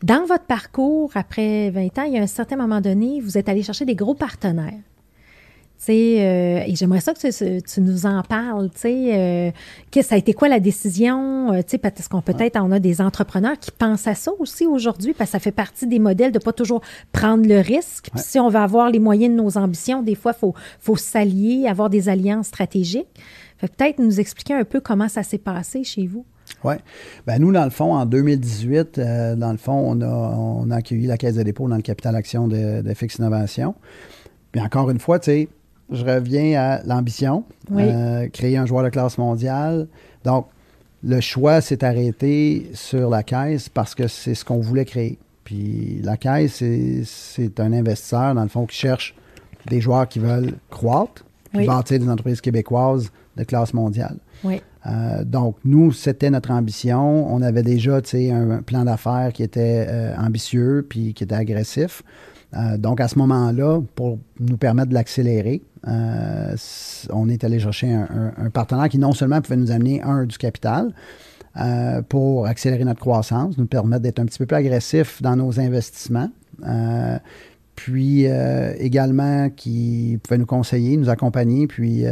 Dans 0.02 0.24
votre 0.26 0.44
parcours, 0.44 1.12
après 1.14 1.70
20 1.70 1.98
ans, 1.98 2.02
il 2.02 2.14
y 2.14 2.18
a 2.18 2.22
un 2.22 2.26
certain 2.26 2.56
moment 2.56 2.80
donné, 2.80 3.20
vous 3.20 3.38
êtes 3.38 3.48
allé 3.48 3.62
chercher 3.62 3.84
des 3.84 3.94
gros 3.94 4.14
partenaires. 4.14 4.80
Euh, 5.88 6.62
et 6.66 6.74
j'aimerais 6.76 7.00
ça 7.00 7.14
que 7.14 7.60
tu, 7.60 7.80
nous 7.80 8.06
en 8.06 8.22
parles. 8.22 8.68
Euh, 8.84 9.50
que 9.90 10.02
ça 10.02 10.14
a 10.14 10.18
été 10.18 10.34
quoi 10.34 10.48
la 10.48 10.60
décision? 10.60 11.52
Euh, 11.52 11.62
parce 11.80 12.08
qu'on 12.08 12.20
peut-être 12.20 12.60
on 12.62 12.70
a 12.70 12.78
des 12.78 13.00
entrepreneurs 13.00 13.58
qui 13.58 13.70
pensent 13.70 14.06
à 14.06 14.14
ça 14.14 14.30
aussi 14.38 14.66
aujourd'hui, 14.66 15.14
parce 15.14 15.30
que 15.30 15.32
ça 15.32 15.38
fait 15.38 15.52
partie 15.52 15.86
des 15.86 15.98
modèles 15.98 16.32
de 16.32 16.38
pas 16.38 16.52
toujours 16.52 16.82
prendre 17.12 17.46
le 17.48 17.60
risque. 17.60 18.10
si 18.16 18.38
on 18.38 18.48
veut 18.48 18.58
avoir 18.58 18.90
les 18.90 18.98
moyens 18.98 19.34
de 19.34 19.40
nos 19.42 19.56
ambitions, 19.56 20.02
des 20.02 20.14
fois, 20.14 20.32
il 20.36 20.38
faut, 20.38 20.54
faut 20.80 20.96
s'allier, 20.96 21.66
avoir 21.66 21.88
des 21.88 22.08
alliances 22.08 22.48
stratégiques 22.48 23.06
peut-être 23.68 23.98
nous 23.98 24.20
expliquer 24.20 24.54
un 24.54 24.64
peu 24.64 24.80
comment 24.80 25.08
ça 25.08 25.22
s'est 25.22 25.38
passé 25.38 25.84
chez 25.84 26.06
vous. 26.06 26.24
Oui. 26.64 26.74
Ben 27.26 27.40
nous, 27.40 27.52
dans 27.52 27.64
le 27.64 27.70
fond, 27.70 27.94
en 27.94 28.06
2018, 28.06 28.98
euh, 28.98 29.36
dans 29.36 29.52
le 29.52 29.58
fond, 29.58 29.72
on 29.72 30.00
a, 30.00 30.06
on 30.06 30.70
a 30.70 30.76
accueilli 30.76 31.06
la 31.06 31.16
Caisse 31.16 31.36
de 31.36 31.42
dépôt 31.42 31.68
dans 31.68 31.76
le 31.76 31.82
capital 31.82 32.16
action 32.16 32.48
de, 32.48 32.82
de 32.82 33.16
Innovation. 33.18 33.74
Puis 34.52 34.60
encore 34.60 34.90
une 34.90 34.98
fois, 34.98 35.18
tu 35.18 35.26
sais, 35.26 35.48
je 35.90 36.04
reviens 36.04 36.60
à 36.60 36.82
l'ambition, 36.84 37.44
euh, 37.72 38.28
créer 38.28 38.56
un 38.56 38.66
joueur 38.66 38.84
de 38.84 38.90
classe 38.90 39.18
mondiale. 39.18 39.88
Donc, 40.24 40.46
le 41.02 41.20
choix 41.20 41.60
s'est 41.60 41.82
arrêté 41.84 42.70
sur 42.74 43.10
la 43.10 43.22
Caisse 43.22 43.68
parce 43.68 43.94
que 43.94 44.06
c'est 44.06 44.34
ce 44.34 44.44
qu'on 44.44 44.60
voulait 44.60 44.84
créer. 44.84 45.18
Puis 45.44 46.00
la 46.02 46.16
Caisse, 46.16 46.62
c'est 47.04 47.58
un 47.58 47.72
investisseur, 47.72 48.34
dans 48.34 48.42
le 48.42 48.48
fond, 48.48 48.66
qui 48.66 48.76
cherche 48.76 49.14
des 49.66 49.80
joueurs 49.80 50.08
qui 50.08 50.18
veulent 50.18 50.54
croître, 50.70 51.24
puis 51.52 51.66
bâtir 51.66 51.98
des 51.98 52.08
entreprises 52.08 52.40
québécoises 52.40 53.10
de 53.40 53.44
classe 53.44 53.74
mondiale. 53.74 54.16
Oui. 54.44 54.60
Euh, 54.86 55.24
donc, 55.24 55.56
nous, 55.64 55.92
c'était 55.92 56.30
notre 56.30 56.50
ambition. 56.50 57.32
On 57.32 57.42
avait 57.42 57.62
déjà 57.62 58.00
un 58.14 58.62
plan 58.62 58.84
d'affaires 58.84 59.32
qui 59.32 59.42
était 59.42 59.86
euh, 59.88 60.16
ambitieux 60.16 60.86
puis 60.88 61.14
qui 61.14 61.24
était 61.24 61.34
agressif. 61.34 62.02
Euh, 62.54 62.78
donc, 62.78 63.00
à 63.00 63.08
ce 63.08 63.18
moment-là, 63.18 63.80
pour 63.94 64.18
nous 64.38 64.56
permettre 64.56 64.88
de 64.88 64.94
l'accélérer, 64.94 65.62
on 65.86 67.28
est 67.28 67.44
allé 67.44 67.58
chercher 67.58 67.92
un, 67.92 68.50
partenaire 68.52 68.88
qui 68.88 68.98
non 68.98 69.12
seulement 69.12 69.40
pouvait 69.40 69.56
nous 69.56 69.70
amener, 69.70 70.02
un, 70.02 70.24
du 70.24 70.36
capital, 70.36 70.92
pour 72.08 72.46
accélérer 72.46 72.84
notre 72.84 73.00
croissance, 73.00 73.56
nous 73.56 73.66
permettre 73.66 74.02
d'être 74.02 74.18
un 74.18 74.26
petit 74.26 74.38
peu 74.38 74.46
plus 74.46 74.56
agressif 74.56 75.22
dans 75.22 75.36
nos 75.36 75.58
investissements, 75.58 76.28
puis 77.76 78.26
également 78.78 79.48
qui 79.48 80.18
pouvait 80.22 80.36
nous 80.36 80.44
conseiller, 80.44 80.98
nous 80.98 81.08
accompagner, 81.08 81.66
puis 81.66 82.04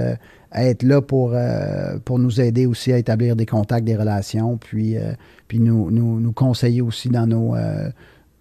être 0.54 0.82
là 0.82 1.00
pour, 1.00 1.32
euh, 1.34 1.98
pour 2.04 2.18
nous 2.18 2.40
aider 2.40 2.66
aussi 2.66 2.92
à 2.92 2.98
établir 2.98 3.36
des 3.36 3.46
contacts, 3.46 3.84
des 3.84 3.96
relations, 3.96 4.56
puis, 4.56 4.96
euh, 4.96 5.12
puis 5.46 5.60
nous, 5.60 5.90
nous, 5.90 6.32
conseiller 6.32 6.80
aussi 6.80 7.08
dans 7.08 7.26
nos, 7.26 7.54
euh, 7.54 7.90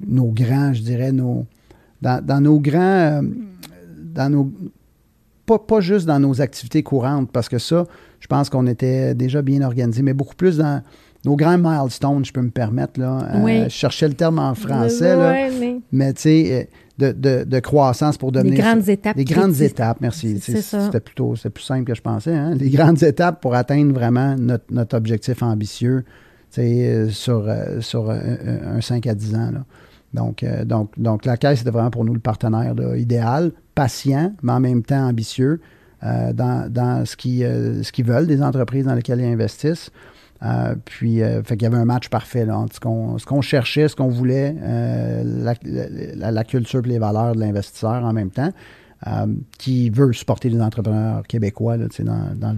nos 0.06 0.28
grands, 0.28 0.74
je 0.74 0.82
dirais, 0.82 1.12
nos, 1.12 1.46
dans, 2.02 2.42
nos 2.42 2.60
grands, 2.60 3.22
dans 4.14 4.30
nos, 4.30 4.52
pas, 5.46 5.60
pas 5.60 5.82
juste 5.82 6.06
dans 6.06 6.20
nos 6.20 6.42
activités 6.42 6.84
courantes, 6.84 7.30
parce 7.32 7.50
que 7.50 7.58
ça, 7.58 7.86
je 8.20 8.28
pense 8.28 8.50
qu'on 8.50 8.68
était 8.68 9.14
déjà 9.14 9.42
bien 9.42 9.62
organisé, 9.62 10.02
mais 10.02 10.14
beaucoup 10.14 10.36
plus 10.36 10.58
dans 10.58 10.82
nos 11.26 11.36
grands 11.36 11.58
milestones, 11.58 12.24
je 12.24 12.32
peux 12.32 12.42
me 12.42 12.52
permettre. 12.52 13.00
Là. 13.00 13.28
je 13.66 13.70
cherchais 13.70 14.08
le 14.08 14.14
terme 14.14 14.40
en 14.40 14.56
français, 14.56 15.16
là, 15.16 15.50
mais, 15.60 15.80
mais 15.92 16.14
tu 16.14 16.22
sais 16.22 16.70
de, 16.98 17.60
croissance 17.60 18.18
pour 18.18 18.32
devenir. 18.32 18.54
Les 18.54 18.60
grandes 18.60 18.90
étapes. 18.90 19.18
Les 19.18 19.26
grandes 19.26 19.62
étapes, 19.62 19.98
merci. 20.02 20.40
C'était 20.40 21.00
plutôt 21.00 21.36
c'est 21.36 21.50
plus 21.50 21.64
simple 21.64 21.86
que 21.86 21.96
je 21.96 22.02
pensais. 22.02 22.36
Hein? 22.36 22.56
Les 22.56 22.70
grandes 22.70 23.04
étapes 23.04 23.42
pour 23.42 23.56
atteindre 23.56 23.94
vraiment 23.94 24.36
notre, 24.38 24.96
objectif 24.98 25.44
ambitieux 25.44 26.04
euh, 26.58 27.10
sur, 27.10 27.48
euh, 27.48 27.82
sur 27.82 28.10
un, 28.10 28.82
5 28.82 29.06
à 29.08 29.14
10 29.14 29.36
ans. 29.36 29.52
Donc, 30.14 30.42
euh, 30.42 30.66
donc, 30.66 30.92
donc, 30.98 31.26
la 31.26 31.38
caisse, 31.38 31.60
c'était 31.60 31.72
vraiment 31.72 31.92
pour 31.92 32.06
nous 32.06 32.14
le 32.14 32.20
partenaire 32.20 32.74
idéal, 32.96 33.52
patient, 33.76 34.34
mais 34.42 34.54
en 34.54 34.60
même 34.60 34.84
temps 34.84 35.08
ambitieux 35.08 35.62
dans, 36.02 36.72
dans 36.72 37.06
ce 37.06 37.18
qu'ils 37.18 37.84
ce 37.84 37.92
qu'ils 37.92 38.06
veulent 38.06 38.28
des 38.28 38.44
entreprises 38.44 38.86
dans 38.86 38.94
lesquelles 38.94 39.20
ils 39.20 39.34
investissent. 39.34 39.92
Euh, 40.44 40.76
puis, 40.86 41.22
euh, 41.22 41.42
fait 41.44 41.58
qu'il 41.58 41.64
y 41.64 41.66
avait 41.66 41.82
un 41.82 41.86
match 41.86 42.10
parfait 42.10 42.46
là, 42.46 42.58
entre 42.58 42.76
ce 42.76 43.26
qu'on, 43.26 43.42
cherchait, 43.42 43.88
ce 43.88 43.96
qu'on 43.96 44.10
voulait, 44.10 44.56
euh, 44.62 45.24
la, 46.16 46.44
culture 46.44 46.82
et 46.86 46.90
les 46.90 47.00
valeurs 47.00 47.34
de 47.34 47.40
l'investisseur 47.40 48.04
en 48.04 48.14
même 48.14 48.30
temps, 48.30 48.52
qui 49.58 49.90
veut 49.90 50.14
supporter 50.14 50.50
les 50.50 50.62
entrepreneurs 50.62 51.26
québécois 51.28 51.78
là, 51.78 51.86
dans, 52.00 52.56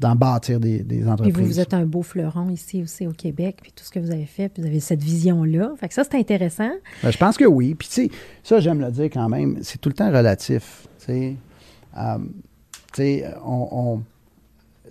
dans, 0.00 0.16
bâtir 0.16 0.58
des, 0.60 0.82
entreprises. 1.06 1.36
Et 1.36 1.40
vous, 1.40 1.46
vous 1.46 1.60
êtes 1.60 1.74
un 1.74 1.86
beau 1.86 2.02
fleuron 2.02 2.50
ici 2.50 2.82
aussi 2.82 3.06
au 3.06 3.12
Québec, 3.12 3.58
puis 3.62 3.72
tout 3.72 3.84
ce 3.84 3.90
que 3.90 4.00
vous 4.00 4.10
avez 4.10 4.26
fait, 4.26 4.48
puis 4.48 4.62
vous 4.62 4.68
avez 4.68 4.80
cette 4.80 5.02
vision-là. 5.02 5.72
Fait 5.78 5.88
que 5.88 5.94
ça, 5.94 6.02
c'est 6.04 6.18
intéressant. 6.18 6.72
Ben, 7.02 7.10
je 7.10 7.18
pense 7.18 7.36
que 7.36 7.44
oui. 7.44 7.74
Puis, 7.74 7.88
tu 7.88 7.94
sais, 7.94 8.10
ça, 8.42 8.60
j'aime 8.60 8.80
le 8.80 8.90
dire 8.90 9.04
quand 9.06 9.28
même, 9.28 9.58
c'est 9.62 9.80
tout 9.80 9.88
le 9.88 9.94
temps 9.94 10.10
relatif. 10.10 10.86
Euh, 11.08 12.18
tu 12.92 12.94
sais, 12.94 13.24
on, 13.44 14.02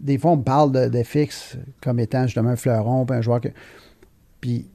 des 0.02 0.18
fois, 0.18 0.32
on 0.32 0.38
me 0.38 0.44
parle 0.44 0.72
de, 0.72 0.88
de 0.88 1.04
fixe 1.04 1.58
comme 1.82 2.00
étant 2.00 2.24
justement 2.24 2.50
un 2.50 2.56
fleuron, 2.56 3.06
puis 3.06 3.18
un 3.18 3.22
joueur 3.22 3.42
que. 3.42 3.50
Puis 4.40 4.68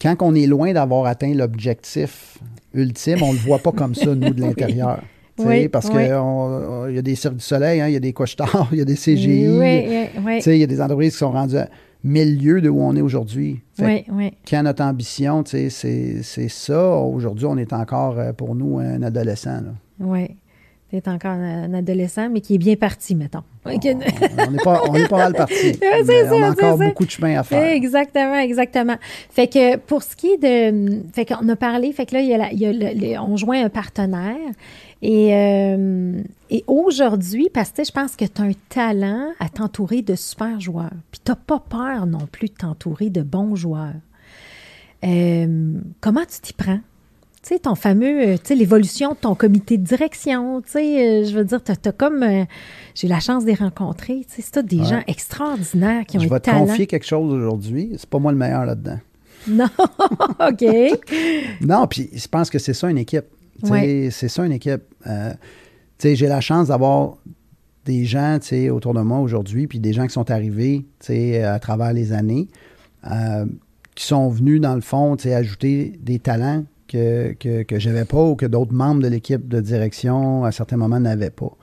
quand 0.00 0.16
on 0.20 0.34
est 0.34 0.46
loin 0.46 0.72
d'avoir 0.72 1.06
atteint 1.06 1.32
l'objectif 1.32 2.38
ultime, 2.74 3.22
on 3.22 3.32
ne 3.32 3.38
le 3.38 3.38
voit 3.38 3.58
pas 3.58 3.72
comme 3.72 3.94
ça, 3.94 4.14
nous, 4.14 4.30
de 4.30 4.40
l'intérieur. 4.40 5.00
Oui, 5.38 5.68
parce 5.68 5.88
qu'il 5.88 6.00
y 6.00 6.98
a 6.98 7.02
des 7.02 7.14
Cirques 7.14 7.36
du 7.36 7.44
Soleil, 7.44 7.80
hein, 7.80 7.88
il 7.88 7.94
y 7.94 7.96
a 7.96 8.00
des 8.00 8.12
couches-tard, 8.12 8.68
il 8.72 8.78
y 8.78 8.80
a 8.82 8.84
des 8.84 8.96
CGI. 8.96 9.44
Il 9.46 10.56
y 10.56 10.62
a 10.62 10.66
des 10.66 10.80
entreprises 10.80 11.12
qui 11.12 11.18
sont 11.18 11.32
rendues 11.32 11.56
à 11.56 11.68
mille 12.04 12.38
lieues 12.42 12.60
de 12.60 12.68
où 12.68 12.82
on 12.82 12.94
est 12.96 13.00
aujourd'hui. 13.00 13.60
Oui, 13.78 14.04
oui. 14.12 14.32
Quand 14.48 14.62
notre 14.62 14.82
ambition, 14.82 15.42
c'est 15.46 15.70
ça. 16.48 16.88
Aujourd'hui, 16.96 17.46
on 17.46 17.56
est 17.56 17.72
encore, 17.72 18.18
euh, 18.18 18.32
pour 18.32 18.54
nous, 18.54 18.78
un 18.78 19.02
adolescent. 19.02 19.62
Oui 20.00 20.36
est 20.96 21.08
encore 21.08 21.32
un 21.32 21.72
adolescent, 21.74 22.28
mais 22.30 22.40
qui 22.40 22.54
est 22.54 22.58
bien 22.58 22.76
parti, 22.76 23.14
mettons. 23.14 23.42
on 23.64 23.70
n'est 23.70 24.58
pas, 24.62 24.82
on 24.88 24.94
est 24.94 25.08
pas 25.08 25.18
mal 25.18 25.34
parti. 25.34 25.78
on 25.82 26.42
a 26.42 26.50
encore 26.50 26.78
beaucoup 26.78 27.04
de 27.04 27.10
chemin 27.10 27.38
à 27.38 27.42
faire. 27.42 27.72
Exactement, 27.72 28.38
exactement. 28.38 28.96
Fait 29.30 29.48
que 29.48 29.76
pour 29.76 30.02
ce 30.02 30.16
qui 30.16 30.28
est 30.28 30.38
de... 30.38 31.02
Fait 31.12 31.24
qu'on 31.24 31.48
a 31.48 31.56
parlé, 31.56 31.92
fait 31.92 32.06
que 32.06 32.14
là, 32.14 32.20
il 32.50 32.58
y 32.58 33.14
a, 33.14 33.22
on 33.22 33.36
joint 33.36 33.64
un 33.64 33.68
partenaire. 33.68 34.36
Et, 35.02 35.34
euh, 35.34 36.22
et 36.50 36.62
aujourd'hui, 36.68 37.48
parce 37.52 37.70
que 37.70 37.82
je 37.84 37.90
pense 37.90 38.14
que 38.14 38.24
tu 38.24 38.40
as 38.40 38.44
un 38.44 38.52
talent 38.68 39.32
à 39.40 39.48
t'entourer 39.48 40.02
de 40.02 40.14
super 40.14 40.60
joueurs. 40.60 40.92
Puis 41.10 41.20
tu 41.24 41.32
n'as 41.32 41.36
pas 41.36 41.58
peur 41.58 42.06
non 42.06 42.26
plus 42.30 42.48
de 42.48 42.54
t'entourer 42.54 43.10
de 43.10 43.22
bons 43.22 43.56
joueurs. 43.56 43.94
Euh, 45.04 45.72
comment 46.00 46.22
tu 46.22 46.40
t'y 46.40 46.52
prends? 46.52 46.78
Tu 47.42 47.48
sais, 47.48 47.58
ton 47.58 47.74
fameux, 47.74 48.20
euh, 48.20 48.34
tu 48.36 48.48
sais, 48.48 48.54
l'évolution 48.54 49.10
de 49.10 49.16
ton 49.16 49.34
comité 49.34 49.76
de 49.76 49.82
direction, 49.82 50.62
tu 50.62 50.70
sais, 50.70 51.22
euh, 51.22 51.24
je 51.24 51.36
veux 51.36 51.44
dire, 51.44 51.60
tu 51.62 51.72
as, 51.72 51.92
comme, 51.92 52.22
euh, 52.22 52.44
j'ai 52.94 53.08
la 53.08 53.18
chance 53.18 53.44
de 53.44 53.48
les 53.48 53.56
rencontrer, 53.56 54.24
tu 54.28 54.40
sais, 54.40 54.48
c'est 54.48 54.64
des 54.64 54.84
gens 54.84 55.02
extraordinaires 55.08 56.06
qui 56.06 56.18
ont 56.18 56.20
je 56.20 56.26
Je 56.26 56.32
vais 56.32 56.38
te 56.38 56.50
confier 56.50 56.86
quelque 56.86 57.06
chose 57.06 57.32
aujourd'hui, 57.32 57.94
c'est 57.96 58.08
pas 58.08 58.20
moi 58.20 58.30
le 58.30 58.38
meilleur 58.38 58.64
là-dedans. 58.64 58.98
Non, 59.48 59.66
OK. 60.48 60.64
non, 61.62 61.88
puis 61.88 62.10
je 62.12 62.28
pense 62.28 62.48
que 62.48 62.60
c'est 62.60 62.74
ça 62.74 62.88
une 62.88 62.98
équipe. 62.98 63.24
Ouais. 63.64 64.08
C'est 64.12 64.28
ça 64.28 64.46
une 64.46 64.52
équipe. 64.52 64.82
tu 65.04 65.10
sais, 65.98 66.14
j'ai 66.14 66.28
la 66.28 66.40
chance 66.40 66.68
d'avoir 66.68 67.16
des 67.84 68.04
gens, 68.04 68.38
tu 68.40 68.48
sais, 68.48 68.70
autour 68.70 68.94
de 68.94 69.00
moi 69.00 69.18
aujourd'hui, 69.18 69.66
puis 69.66 69.80
des 69.80 69.92
gens 69.92 70.06
qui 70.06 70.12
sont 70.12 70.30
arrivés, 70.30 70.86
tu 71.00 71.06
sais, 71.06 71.42
à 71.42 71.58
travers 71.58 71.92
les 71.92 72.12
années, 72.12 72.46
qui 73.96 74.06
sont 74.06 74.28
venus, 74.28 74.60
dans 74.60 74.76
le 74.76 74.80
fond, 74.80 75.16
tu 75.16 75.24
sais, 75.24 75.34
ajouter 75.34 75.98
des 76.00 76.20
talents 76.20 76.62
que, 76.92 77.62
que, 77.62 77.78
je 77.78 77.88
n'avais 77.88 78.04
pas 78.04 78.22
ou 78.22 78.36
que 78.36 78.46
d'autres 78.46 78.72
membres 78.72 79.02
de 79.02 79.08
l'équipe 79.08 79.48
de 79.48 79.60
direction 79.60 80.44
à 80.44 80.52
certains 80.52 80.76
moments 80.76 81.00
n'avaient 81.00 81.30
pas. 81.30 81.56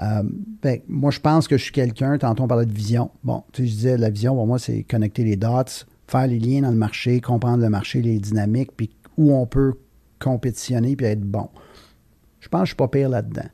Euh, 0.00 0.22
ben, 0.62 0.80
moi, 0.88 1.10
je 1.10 1.20
pense 1.20 1.48
que 1.48 1.56
je 1.56 1.62
suis 1.62 1.72
quelqu'un, 1.72 2.18
tantôt 2.18 2.42
on 2.42 2.48
parlait 2.48 2.66
de 2.66 2.72
vision. 2.72 3.10
Bon, 3.24 3.44
tu 3.52 3.62
sais, 3.62 3.68
je 3.68 3.74
disais, 3.74 3.96
la 3.96 4.10
vision, 4.10 4.34
pour 4.34 4.46
moi, 4.46 4.58
c'est 4.58 4.82
connecter 4.82 5.24
les 5.24 5.36
dots, 5.36 5.86
faire 6.06 6.26
les 6.26 6.38
liens 6.38 6.62
dans 6.62 6.70
le 6.70 6.76
marché, 6.76 7.20
comprendre 7.20 7.62
le 7.62 7.70
marché, 7.70 8.02
les 8.02 8.18
dynamiques, 8.18 8.72
puis 8.76 8.90
où 9.16 9.32
on 9.32 9.46
peut 9.46 9.74
compétitionner 10.18 10.96
puis 10.96 11.06
être 11.06 11.22
bon. 11.22 11.48
Je 12.40 12.48
pense 12.48 12.62
que 12.62 12.66
je 12.66 12.70
suis 12.70 12.76
pas 12.76 12.88
pire 12.88 13.08
là-dedans. 13.08 13.48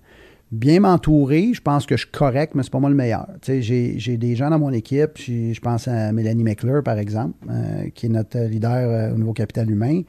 Bien 0.51 0.81
m'entourer, 0.81 1.55
je 1.55 1.63
pense 1.63 1.87
que 1.87 1.97
je 1.97 2.03
suis 2.03 2.11
correct, 2.11 2.55
mais 2.55 2.63
c'est 2.63 2.73
pas 2.73 2.79
moi 2.79 2.91
le 2.91 2.97
meilleur. 2.97 3.27
Tu 3.41 3.63
sais, 3.63 3.95
j'ai 3.97 4.17
des 4.19 4.37
gens 4.37 4.51
dans 4.51 4.59
mon 4.59 4.73
équipe, 4.73 5.17
je 5.17 5.59
pense 5.61 5.89
à 5.89 6.13
Mélanie 6.13 6.45
McClure, 6.45 6.83
par 6.83 6.99
exemple, 6.99 7.35
euh, 7.51 7.89
qui 7.95 8.07
est 8.07 8.11
notre 8.11 8.39
leader 8.39 8.71
euh, 8.71 9.15
au 9.15 9.17
niveau 9.17 9.33
capital 9.33 9.71
humain. 9.71 10.03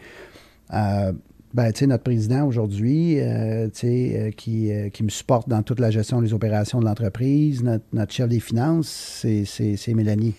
Euh, 0.74 1.14
ben, 1.54 1.72
notre 1.86 2.04
président 2.04 2.48
aujourd'hui, 2.48 3.20
euh, 3.20 3.68
euh, 3.84 4.32
qui, 4.32 4.72
qui, 4.92 5.04
me 5.04 5.10
supporte 5.10 5.48
dans 5.48 5.62
toute 5.62 5.80
la 5.80 5.92
gestion 5.92 6.20
des 6.20 6.34
opérations 6.34 6.80
de 6.80 6.86
l'entreprise, 6.86 7.64
notre, 7.64 8.12
chef 8.12 8.28
des 8.28 8.40
finances, 8.40 9.24
c'est 9.46 9.94
Mélanie 9.94 10.34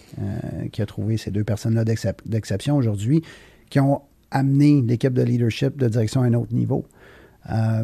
qui 0.73 0.83
a 0.83 0.87
trouvé 0.87 1.17
ces 1.17 1.31
deux 1.31 1.45
personnes-là 1.45 1.85
d'exception 2.27 2.77
aujourd'hui, 2.77 3.23
qui 3.71 3.79
ont 3.79 4.03
amené 4.33 4.83
l'équipe 4.83 5.13
de 5.13 5.23
leadership 5.23 5.77
de 5.77 5.87
direction 5.87 6.23
à 6.23 6.25
un 6.25 6.35
autre 6.35 6.53
niveau. 6.53 6.85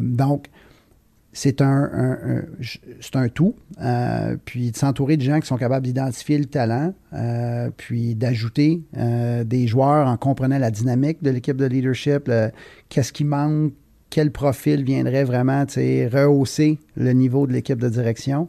donc, 0.01 0.47
c'est 1.33 1.61
un, 1.61 2.43
c'est 2.99 3.15
un 3.15 3.29
tout. 3.29 3.55
Euh, 3.81 4.35
puis 4.43 4.71
de 4.71 4.77
s'entourer 4.77 5.15
de 5.15 5.21
gens 5.21 5.39
qui 5.39 5.47
sont 5.47 5.57
capables 5.57 5.85
d'identifier 5.85 6.37
le 6.37 6.45
talent, 6.45 6.93
euh, 7.13 7.69
puis 7.75 8.15
d'ajouter 8.15 8.81
euh, 8.97 9.43
des 9.43 9.67
joueurs 9.67 10.07
en 10.07 10.17
comprenant 10.17 10.59
la 10.59 10.71
dynamique 10.71 11.23
de 11.23 11.29
l'équipe 11.29 11.55
de 11.55 11.65
leadership, 11.65 12.29
qu'est-ce 12.89 13.13
qui 13.13 13.23
manque, 13.23 13.73
quel 14.09 14.31
profil 14.31 14.83
viendrait 14.83 15.23
vraiment 15.23 15.65
rehausser 15.65 16.79
le 16.97 17.13
niveau 17.13 17.47
de 17.47 17.53
l'équipe 17.53 17.79
de 17.79 17.89
direction. 17.89 18.47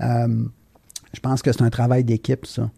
je 0.00 1.20
pense 1.22 1.42
que 1.42 1.52
c'est 1.52 1.62
un 1.62 1.70
travail 1.70 2.02
d'équipe, 2.02 2.44
ça. 2.44 2.70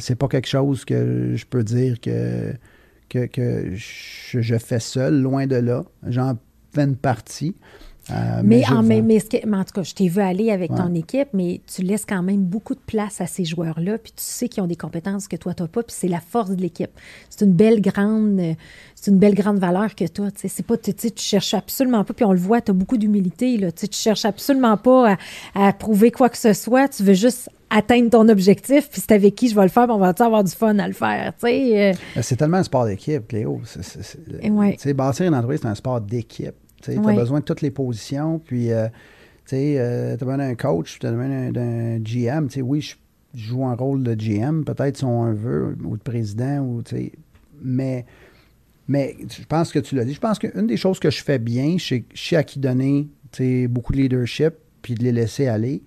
C'est 0.00 0.16
pas 0.16 0.26
quelque 0.26 0.48
chose 0.48 0.84
que 0.84 1.34
je 1.36 1.46
peux 1.46 1.62
dire 1.62 2.00
que, 2.00 2.54
que, 3.08 3.70
je, 3.74 4.40
je, 4.40 4.58
fais 4.58 4.80
seul, 4.80 5.22
loin 5.22 5.46
de 5.46 5.56
là. 5.56 5.84
J'en 6.08 6.36
fais 6.72 6.82
une 6.82 6.96
partie. 6.96 7.54
Euh, 8.10 8.42
mais, 8.44 8.62
en, 8.68 8.82
mais, 8.82 9.00
en, 9.00 9.64
tout 9.64 9.72
cas, 9.74 9.82
je 9.82 9.94
t'ai 9.94 10.08
vu 10.08 10.20
aller 10.20 10.50
avec 10.50 10.74
ton 10.74 10.94
équipe, 10.94 11.28
mais 11.32 11.60
tu 11.66 11.82
laisses 11.82 12.04
quand 12.04 12.22
même 12.22 12.42
beaucoup 12.42 12.74
de 12.74 12.80
place 12.80 13.20
à 13.20 13.26
ces 13.26 13.44
joueurs-là, 13.44 13.96
puis 13.98 14.12
tu 14.12 14.22
sais 14.22 14.48
qu'ils 14.48 14.62
ont 14.62 14.66
des 14.66 14.76
compétences 14.76 15.26
que 15.26 15.36
toi, 15.36 15.54
tu 15.54 15.62
n'as 15.62 15.68
pas, 15.68 15.82
puis 15.82 15.96
c'est 15.98 16.08
la 16.08 16.20
force 16.20 16.50
de 16.50 16.60
l'équipe. 16.60 16.90
C'est 17.30 17.44
une 17.44 17.52
belle 17.52 17.80
grande 17.80 18.56
c'est 19.04 19.10
une 19.10 19.18
belle 19.18 19.34
grande 19.34 19.58
valeur 19.58 19.94
que 19.94 20.06
tu 20.06 20.22
as. 20.22 20.30
C'est 20.34 20.64
pas, 20.64 20.78
tu 20.78 20.92
cherches 21.16 21.52
absolument 21.52 22.04
pas, 22.04 22.14
puis 22.14 22.24
on 22.24 22.32
le 22.32 22.38
voit, 22.38 22.62
tu 22.62 22.70
as 22.70 22.74
beaucoup 22.74 22.96
d'humilité, 22.96 23.60
tu 23.76 23.86
cherches 23.90 24.24
absolument 24.24 24.78
pas 24.78 25.18
à, 25.54 25.72
prouver 25.74 26.10
quoi 26.10 26.30
que 26.30 26.38
ce 26.38 26.54
soit, 26.54 26.88
tu 26.88 27.02
veux 27.02 27.12
juste 27.12 27.50
atteindre 27.68 28.08
ton 28.08 28.26
objectif, 28.30 28.88
puis 28.88 29.02
c'est 29.02 29.12
avec 29.12 29.34
qui 29.34 29.50
je 29.50 29.54
vais 29.54 29.62
le 29.62 29.68
faire, 29.68 29.84
puis 29.84 29.92
on 29.92 29.98
va 29.98 30.14
avoir 30.18 30.42
du 30.42 30.52
fun 30.52 30.78
à 30.78 30.86
le 30.86 30.94
faire. 30.94 31.34
Euh. 31.44 31.92
C'est 32.22 32.36
tellement 32.36 32.56
un 32.56 32.62
sport 32.62 32.86
d'équipe, 32.86 33.30
Léo. 33.30 33.60
C'est, 33.66 34.94
Bâtir 34.94 35.26
une 35.26 35.34
entreprise, 35.34 35.60
c'est 35.60 35.68
un 35.68 35.74
sport 35.74 36.00
d'équipe. 36.00 36.54
Tu 36.92 36.98
as 36.98 37.12
besoin 37.14 37.40
de 37.40 37.44
toutes 37.44 37.62
les 37.62 37.70
positions. 37.70 38.38
Puis, 38.38 38.72
euh, 38.72 38.88
tu 39.46 39.56
euh, 39.56 40.14
as 40.14 40.16
besoin 40.16 40.38
d'un 40.38 40.54
coach, 40.54 40.98
tu 40.98 41.06
as 41.06 41.12
besoin 41.12 41.50
d'un 41.50 41.98
GM. 41.98 42.48
oui, 42.62 42.80
je, 42.80 42.96
joue 43.34 43.66
un 43.66 43.74
rôle 43.74 44.02
de 44.02 44.14
GM, 44.14 44.62
peut-être 44.62 44.98
si 44.98 45.04
on 45.04 45.32
veut, 45.32 45.76
ou 45.84 45.96
de 45.96 46.02
président, 46.02 46.60
ou, 46.60 46.82
mais, 47.62 48.06
mais 48.86 49.16
je 49.28 49.44
pense 49.44 49.72
que 49.72 49.80
tu 49.80 49.96
l'as 49.96 50.04
dit. 50.04 50.14
Je 50.14 50.20
pense 50.20 50.38
qu'une 50.38 50.68
des 50.68 50.76
choses 50.76 51.00
que 51.00 51.10
je 51.10 51.22
fais 51.22 51.40
bien, 51.40 51.76
c'est 51.78 52.04
je 52.14 52.28
sais 52.28 52.36
à 52.36 52.44
qui 52.44 52.60
donner 52.60 53.08
beaucoup 53.68 53.92
de 53.92 53.98
leadership, 53.98 54.54
puis 54.82 54.94
de 54.94 55.02
les 55.02 55.12
laisser 55.12 55.48
aller. 55.48 55.82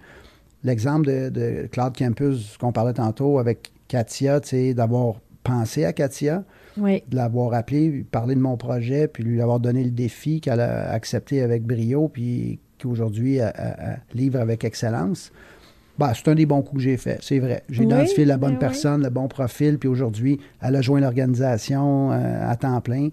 L'exemple 0.64 1.08
de, 1.08 1.30
de, 1.30 1.68
Cloud 1.72 1.96
Campus 1.98 2.58
qu'on 2.58 2.72
parlait 2.74 2.94
tantôt 2.94 3.40
avec 3.40 3.72
Katia, 3.88 4.42
d'avoir 4.76 5.22
pensé 5.44 5.86
à 5.86 5.94
Katia, 5.94 6.44
de 6.78 7.16
l'avoir 7.16 7.54
appelé, 7.54 8.06
parler 8.12 8.36
de 8.36 8.40
mon 8.40 8.58
projet, 8.58 9.08
puis 9.08 9.24
lui 9.24 9.42
avoir 9.42 9.60
donné 9.60 9.84
le 9.84 9.92
défi 9.92 10.42
qu'elle 10.42 10.60
a 10.60 10.92
accepté 10.92 11.42
avec 11.42 11.64
brio, 11.64 12.08
puis 12.08 12.60
qu'aujourd'hui 12.80 13.40
livre 14.14 14.40
avec 14.40 14.64
excellence. 14.64 15.32
Bah, 15.98 16.12
c'est 16.14 16.28
un 16.30 16.36
des 16.36 16.46
bons 16.46 16.62
coups 16.62 16.78
que 16.78 16.84
j'ai 16.84 16.98
fait, 16.98 17.18
c'est 17.22 17.40
vrai. 17.40 17.64
J'ai 17.70 17.84
identifié 17.84 18.24
la 18.24 18.38
bonne 18.38 18.54
ben 18.54 18.60
personne, 18.60 19.04
le 19.04 19.10
bon 19.10 19.28
profil, 19.28 19.80
puis 19.80 19.90
aujourd'hui, 19.90 20.40
elle 20.62 20.76
a 20.76 20.82
joint 20.82 21.00
l'organisation 21.00 22.12
euh, 22.12 22.50
à 22.50 22.56
temps 22.56 22.80
plein. 22.82 23.10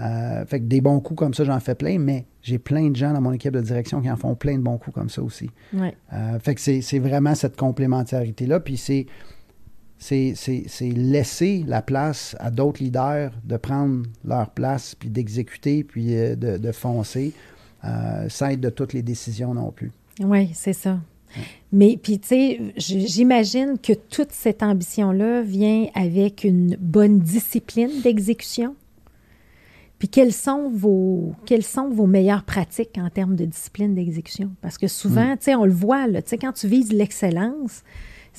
Euh, 0.00 0.44
fait 0.44 0.58
que 0.58 0.64
des 0.64 0.80
bons 0.80 0.98
coups 0.98 1.18
comme 1.18 1.34
ça, 1.34 1.44
j'en 1.44 1.60
fais 1.60 1.76
plein, 1.76 2.00
mais 2.00 2.26
j'ai 2.42 2.58
plein 2.58 2.90
de 2.90 2.96
gens 2.96 3.12
dans 3.12 3.20
mon 3.20 3.32
équipe 3.32 3.52
de 3.52 3.60
direction 3.60 4.00
qui 4.00 4.10
en 4.10 4.16
font 4.16 4.34
plein 4.34 4.56
de 4.56 4.62
bons 4.62 4.78
coups 4.78 4.94
comme 4.94 5.08
ça 5.08 5.22
aussi. 5.22 5.48
Euh, 5.74 6.38
fait 6.40 6.56
que 6.56 6.60
c'est 6.60 6.98
vraiment 6.98 7.36
cette 7.36 7.56
complémentarité-là. 7.56 8.58
Puis 8.58 8.78
c'est 8.78 9.06
c'est 10.04 10.92
laisser 10.94 11.64
la 11.66 11.80
place 11.80 12.36
à 12.38 12.50
d'autres 12.50 12.82
leaders 12.82 13.32
de 13.44 13.56
prendre 13.56 14.02
leur 14.24 14.50
place, 14.50 14.94
puis 14.94 15.08
d'exécuter, 15.08 15.82
puis 15.82 16.14
euh, 16.14 16.36
de, 16.36 16.72
foncer, 16.72 17.32
euh, 17.84 18.28
sans 18.28 18.48
être 18.48 18.60
de 18.60 18.68
toutes 18.68 18.92
les 18.92 19.02
décisions 19.02 19.54
non 19.54 19.70
plus. 19.70 19.92
Oui, 20.20 20.50
c'est 20.52 20.74
ça. 20.74 20.98
Mais 21.72 21.98
puis, 22.00 22.20
tu 22.20 22.28
sais, 22.28 22.60
j'imagine 22.76 23.78
que 23.82 23.92
toute 23.94 24.30
cette 24.30 24.62
ambition-là 24.62 25.42
vient 25.42 25.86
avec 25.94 26.44
une 26.44 26.76
bonne 26.78 27.18
discipline 27.18 27.90
d'exécution. 28.02 28.76
Puis, 29.98 30.08
quelles 30.08 30.32
sont, 30.34 30.70
vos, 30.70 31.32
quelles 31.46 31.64
sont 31.64 31.88
vos 31.88 32.06
meilleures 32.06 32.44
pratiques 32.44 32.98
en 32.98 33.08
termes 33.08 33.36
de 33.36 33.46
discipline 33.46 33.94
d'exécution? 33.94 34.50
Parce 34.60 34.78
que 34.78 34.86
souvent, 34.86 35.32
mm. 35.32 35.38
tu 35.38 35.44
sais, 35.44 35.54
on 35.54 35.64
le 35.64 35.72
voit, 35.72 36.06
tu 36.06 36.20
sais, 36.26 36.38
quand 36.38 36.52
tu 36.52 36.68
vises 36.68 36.92
l'excellence, 36.92 37.82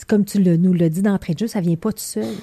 comme 0.07 0.25
tu 0.25 0.39
nous 0.39 0.73
l'as 0.73 0.89
dit 0.89 1.01
d'entrée 1.01 1.33
de 1.33 1.39
jeu, 1.39 1.47
ça 1.47 1.61
vient 1.61 1.75
pas 1.75 1.91
tout 1.91 1.99
seul. 1.99 2.33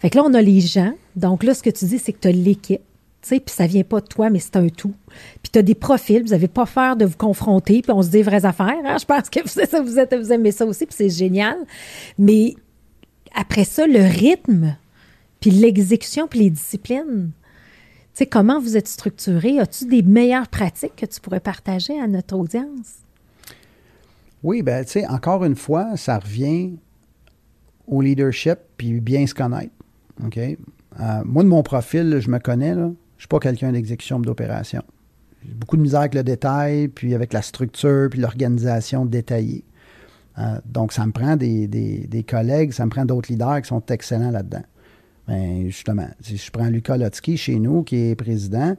Fait 0.00 0.10
que 0.10 0.16
là, 0.16 0.24
on 0.24 0.34
a 0.34 0.42
les 0.42 0.60
gens. 0.60 0.94
Donc 1.14 1.44
là, 1.44 1.54
ce 1.54 1.62
que 1.62 1.70
tu 1.70 1.84
dis, 1.84 1.98
c'est 1.98 2.12
que 2.12 2.20
tu 2.20 2.28
as 2.28 2.32
l'équipe. 2.32 2.80
Puis 3.22 3.42
ça 3.46 3.66
vient 3.66 3.84
pas 3.84 4.00
de 4.00 4.06
toi, 4.06 4.30
mais 4.30 4.38
c'est 4.38 4.56
un 4.56 4.68
tout. 4.68 4.94
Puis 5.42 5.50
tu 5.52 5.58
as 5.58 5.62
des 5.62 5.74
profils, 5.74 6.22
vous 6.22 6.30
n'avez 6.30 6.48
pas 6.48 6.64
peur 6.64 6.96
de 6.96 7.04
vous 7.04 7.18
confronter, 7.18 7.82
puis 7.82 7.92
on 7.92 8.02
se 8.02 8.08
dit 8.08 8.22
vraies 8.22 8.46
affaires. 8.46 8.80
Hein. 8.84 8.96
Je 8.98 9.04
pense 9.04 9.28
que 9.28 9.40
vous, 9.40 9.84
vous, 9.84 9.98
êtes, 9.98 10.14
vous 10.14 10.32
aimez 10.32 10.52
ça 10.52 10.64
aussi, 10.64 10.86
puis 10.86 10.94
c'est 10.96 11.10
génial. 11.10 11.58
Mais 12.18 12.54
après 13.34 13.64
ça, 13.64 13.86
le 13.86 14.00
rythme, 14.00 14.74
puis 15.38 15.50
l'exécution, 15.50 16.28
puis 16.28 16.40
les 16.40 16.50
disciplines. 16.50 17.32
Tu 18.14 18.24
sais, 18.24 18.26
comment 18.26 18.58
vous 18.58 18.78
êtes 18.78 18.88
structuré? 18.88 19.60
As-tu 19.60 19.84
des 19.84 20.02
meilleures 20.02 20.48
pratiques 20.48 20.96
que 20.96 21.06
tu 21.06 21.20
pourrais 21.20 21.40
partager 21.40 22.00
à 22.00 22.06
notre 22.06 22.36
audience? 22.36 23.04
Oui, 24.42 24.62
ben 24.62 24.84
tu 24.84 24.92
sais, 24.92 25.06
encore 25.06 25.44
une 25.44 25.56
fois, 25.56 25.96
ça 25.96 26.18
revient 26.18 26.76
au 27.86 28.00
leadership 28.00 28.58
puis 28.76 29.00
bien 29.00 29.26
se 29.26 29.34
connaître. 29.34 29.72
Euh, 31.00 31.22
moi, 31.24 31.42
de 31.42 31.48
mon 31.48 31.62
profil, 31.62 32.18
je 32.20 32.30
me 32.30 32.38
connais. 32.38 32.74
Je 32.74 33.22
suis 33.22 33.28
pas 33.28 33.38
quelqu'un 33.38 33.72
d'exécution 33.72 34.18
d'opération. 34.18 34.82
J'ai 35.44 35.54
beaucoup 35.54 35.76
de 35.76 35.82
misère 35.82 36.00
avec 36.00 36.14
le 36.14 36.22
détail, 36.22 36.88
puis 36.88 37.14
avec 37.14 37.32
la 37.32 37.42
structure, 37.42 38.08
puis 38.10 38.20
l'organisation 38.20 39.06
détaillée. 39.06 39.64
Euh, 40.38 40.58
donc, 40.64 40.92
ça 40.92 41.06
me 41.06 41.12
prend 41.12 41.36
des, 41.36 41.66
des, 41.66 42.22
collègues, 42.22 42.72
ça 42.72 42.84
me 42.84 42.90
prend 42.90 43.04
d'autres 43.04 43.30
leaders 43.30 43.62
qui 43.62 43.68
sont 43.68 43.84
excellents 43.86 44.30
là-dedans. 44.30 44.62
Mais 45.28 45.62
ben, 45.62 45.66
justement, 45.66 46.08
si 46.20 46.36
je 46.36 46.50
prends 46.50 46.68
Lucas 46.68 46.96
Lotsky 46.96 47.36
chez 47.36 47.58
nous, 47.58 47.82
qui 47.82 48.10
est 48.10 48.14
président, 48.14 48.76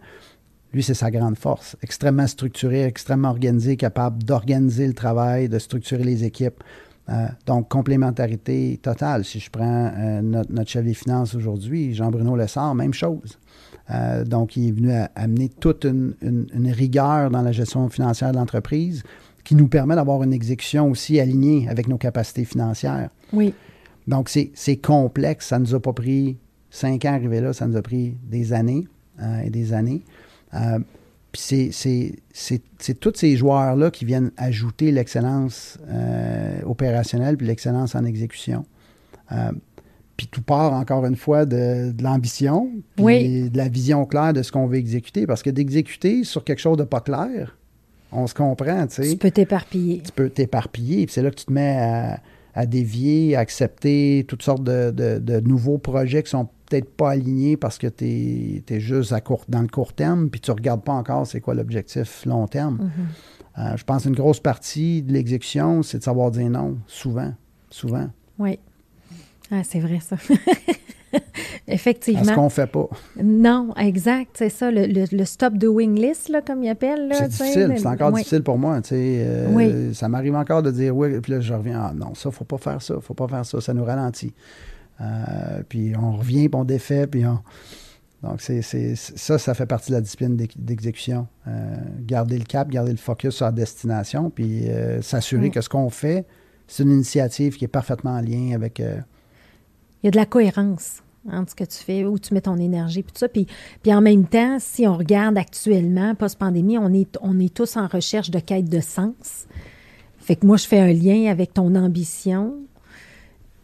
lui, 0.74 0.84
c'est 0.84 0.94
sa 0.94 1.12
grande 1.12 1.38
force. 1.38 1.76
Extrêmement 1.82 2.28
structuré, 2.28 2.84
extrêmement 2.84 3.30
organisé, 3.30 3.76
capable 3.76 4.24
d'organiser 4.24 4.88
le 4.88 4.94
travail, 4.94 5.50
de 5.50 5.60
structurer 5.60 6.04
les 6.04 6.24
équipes. 6.24 6.64
Euh, 7.10 7.28
donc, 7.46 7.68
complémentarité 7.68 8.80
totale. 8.82 9.26
Si 9.26 9.40
je 9.40 9.50
prends 9.50 9.92
euh, 9.98 10.22
notre, 10.22 10.70
chef 10.70 10.86
des 10.86 10.94
finances 10.94 11.36
aujourd'hui, 11.36 11.94
Jean-Bruno 11.94 12.36
Lessard, 12.36 12.74
même 12.74 12.94
chose. 12.94 13.38
Euh, 13.90 14.24
donc, 14.24 14.56
il 14.56 14.70
est 14.70 14.72
venu 14.72 14.94
amener 15.16 15.50
toute 15.50 15.84
une, 15.84 16.14
rigueur 16.72 17.30
dans 17.30 17.42
la 17.42 17.52
gestion 17.52 17.90
financière 17.90 18.32
de 18.32 18.38
l'entreprise 18.38 19.04
qui 19.44 19.56
nous 19.56 19.68
permet 19.68 19.96
d'avoir 19.96 20.24
une 20.24 20.34
exécution 20.34 20.90
aussi 20.90 21.20
alignée 21.20 21.68
avec 21.68 21.88
nos 21.88 21.98
capacités 21.98 22.46
financières. 22.46 23.10
Oui. 23.34 23.54
Donc, 24.08 24.30
c'est 24.30 24.78
complexe. 24.78 25.48
Ça 25.48 25.60
ne 25.60 25.66
nous 25.66 25.76
a 25.76 25.82
pas 25.82 25.94
pris 25.94 26.38
cinq 26.70 27.04
ans 27.04 27.12
à 27.12 27.16
arriver 27.16 27.42
là, 27.42 27.52
ça 27.52 27.68
nous 27.68 27.76
a 27.76 27.82
pris 27.82 28.16
des 28.24 28.54
années 28.54 28.88
et 29.44 29.50
des 29.50 29.74
années. 29.74 30.04
Euh, 30.54 30.80
puis 31.32 32.18
c'est 32.34 33.00
tous 33.00 33.14
ces 33.16 33.38
joueurs-là 33.38 33.90
qui 33.90 34.04
viennent 34.06 34.32
ajouter 34.36 34.92
l'excellence 34.92 35.78
euh, 35.90 36.60
opérationnelle 36.66 37.38
puis 37.38 37.48
l'excellence 37.48 37.96
en 37.96 38.04
exécution. 38.04 38.66
Euh, 39.32 39.52
puis 40.18 40.28
tout 40.28 40.42
part, 40.42 40.74
encore 40.74 41.06
une 41.06 41.16
fois, 41.16 41.46
de, 41.46 41.94
l'ambition, 42.02 42.70
puis 42.96 43.50
de 43.50 43.58
la 43.58 43.70
vision 43.70 44.06
claire 44.06 44.34
de 44.34 44.44
ce 44.44 44.52
qu'on 44.52 44.68
veut 44.68 44.78
exécuter. 44.78 45.26
Parce 45.26 45.42
que 45.42 45.50
d'exécuter 45.50 46.24
sur 46.26 46.44
quelque 46.44 46.60
chose 46.60 46.78
de 46.78 46.84
pas 46.84 47.00
clair, 47.00 47.58
on 48.12 48.28
se 48.28 48.34
comprend, 48.34 48.86
tu 48.88 48.96
sais. 48.96 49.10
Tu 49.10 49.18
peux 49.18 49.32
t'éparpiller. 49.32 50.02
Tu 50.06 50.12
peux 50.12 50.30
t'éparpiller, 50.30 51.06
puis 51.06 51.14
c'est 51.14 51.24
là 51.24 51.32
que 51.32 51.36
tu 51.36 51.46
te 51.46 51.54
mets 51.54 51.78
à, 51.78 52.20
à, 52.54 52.66
dévier, 52.66 53.38
à 53.38 53.40
accepter 53.40 54.26
toutes 54.28 54.44
sortes 54.44 54.64
de, 54.64 54.92
de 54.92 55.40
nouveaux 55.40 55.78
projets 55.78 56.22
qui 56.22 56.30
sont 56.30 56.50
peut-être 56.72 56.96
pas 56.96 57.12
aligné 57.12 57.58
parce 57.58 57.78
que 57.78 57.88
tu 57.88 58.64
es, 58.68 58.80
juste 58.80 59.12
à 59.12 59.20
court, 59.20 59.44
dans 59.50 59.62
le 59.62 59.68
court 59.68 59.94
terme, 59.94 60.30
puis 60.30 60.40
tu 60.40 60.52
ne 60.52 60.56
regardes 60.56 60.84
pas 60.84 60.94
encore 60.94 61.28
c'est 61.28 61.42
quoi 61.42 61.54
l'objectif 61.54 62.26
long 62.26 62.48
terme. 62.48 62.78
Mm-hmm. 62.78 63.60
Euh, 63.60 63.78
je 63.78 63.84
pense 63.84 64.04
qu'une 64.04 64.16
grosse 64.16 64.40
partie 64.40 65.02
de 65.02 65.12
l'exécution, 65.12 65.84
c'est 65.84 65.98
de 65.98 66.04
savoir 66.04 66.32
dire 66.32 66.50
non, 66.50 66.78
souvent. 66.88 67.34
Souvent. 67.70 68.08
Oui. 68.40 68.60
Ah, 69.52 69.64
c'est 69.64 69.80
vrai, 69.80 70.00
ça. 70.00 70.16
Effectivement. 71.68 72.24
ce 72.24 72.34
qu'on 72.34 72.46
ne 72.46 72.50
fait 72.50 72.68
pas. 72.68 72.88
Non, 73.22 73.74
exact. 73.78 74.32
C'est 74.36 74.50
ça, 74.50 74.72
le, 74.72 75.26
stop 75.26 75.56
doing 75.56 75.96
list, 75.96 76.30
là, 76.30 76.42
comme 76.42 76.64
il 76.64 76.70
appelle. 76.70 77.12
C'est 77.14 77.28
difficile. 77.28 77.74
C'est 77.78 77.86
encore 77.86 78.14
difficile 78.14 78.44
pour 78.44 78.58
moi. 78.58 78.80
Euh, 78.92 79.48
oui. 79.52 79.94
Ça 79.94 80.08
m'arrive 80.08 80.36
encore 80.36 80.64
de 80.64 80.72
dire 80.72 80.96
oui, 80.96 81.20
puis 81.20 81.34
là, 81.34 81.42
je 81.42 81.54
reviens. 81.54 81.82
Ah, 81.90 81.94
non, 81.94 82.16
ça, 82.16 82.30
il 82.30 82.32
ne 82.32 82.34
faut 82.34 82.46
pas 82.46 82.58
faire 82.58 82.82
ça. 82.82 82.94
Il 82.94 82.98
ne 82.98 83.02
faut 83.02 83.14
pas 83.14 83.28
faire 83.28 83.46
ça. 83.46 83.60
Ça 83.60 83.74
nous 83.74 83.84
ralentit. 83.84 84.34
Euh, 85.02 85.64
puis 85.68 85.94
on 85.96 86.18
revient, 86.18 86.50
puis 86.50 86.60
on 86.60 86.64
défait, 86.66 87.08
puis 87.08 87.26
on... 87.26 87.40
Donc, 88.24 88.40
c'est, 88.40 88.62
ça, 88.62 89.40
ça 89.40 89.54
fait 89.56 89.66
partie 89.66 89.90
de 89.90 89.96
la 89.96 90.02
discipline 90.02 90.36
d'exécution. 90.56 91.28
Euh, 91.48 91.76
garder 92.02 92.38
le 92.38 92.44
cap, 92.44 92.70
garder 92.70 92.92
le 92.92 92.98
focus 92.98 93.36
sur 93.36 93.46
la 93.46 93.52
destination, 93.52 94.30
puis 94.30 94.70
euh, 94.70 95.02
s'assurer 95.02 95.50
que 95.50 95.60
ce 95.60 95.70
qu'on 95.70 95.90
fait, 95.90 96.28
c'est 96.68 96.84
une 96.84 96.92
initiative 96.92 97.58
qui 97.58 97.66
est 97.66 97.68
parfaitement 97.68 98.12
en 98.12 98.22
lien 98.22 98.52
avec... 98.54 98.78
Il 98.78 100.06
y 100.06 100.08
a 100.08 100.12
de 100.12 100.18
la 100.18 100.28
cohérence 100.28 101.02
entre 101.30 101.52
ce 101.52 101.56
que 101.56 101.64
tu 101.64 101.78
fais, 101.78 102.06
où 102.06 102.18
tu 102.18 102.34
mets 102.34 102.42
ton 102.42 102.58
énergie, 102.58 103.04
puis 103.04 103.12
tout 103.12 103.20
ça. 103.20 103.28
Puis, 103.28 103.48
puis 103.82 103.94
en 103.94 104.02
même 104.02 104.26
temps, 104.26 104.58
si 104.60 104.88
on 104.88 104.98
regarde 104.98 105.38
actuellement, 105.38 106.16
post-pandémie, 106.16 106.78
on 106.78 106.94
est, 106.94 107.18
on 107.22 107.40
est 107.40 107.54
tous 107.54 107.78
en 107.78 107.88
recherche 107.88 108.32
de 108.32 108.40
quête 108.40 108.70
de 108.70 108.82
sens. 108.82 109.48
Fait 110.18 110.36
que 110.36 110.46
moi, 110.46 110.58
je 110.58 110.68
fais 110.68 110.80
un 110.80 110.94
lien 110.94 111.30
avec 111.32 111.54
ton 111.54 111.76
ambition, 111.76 112.56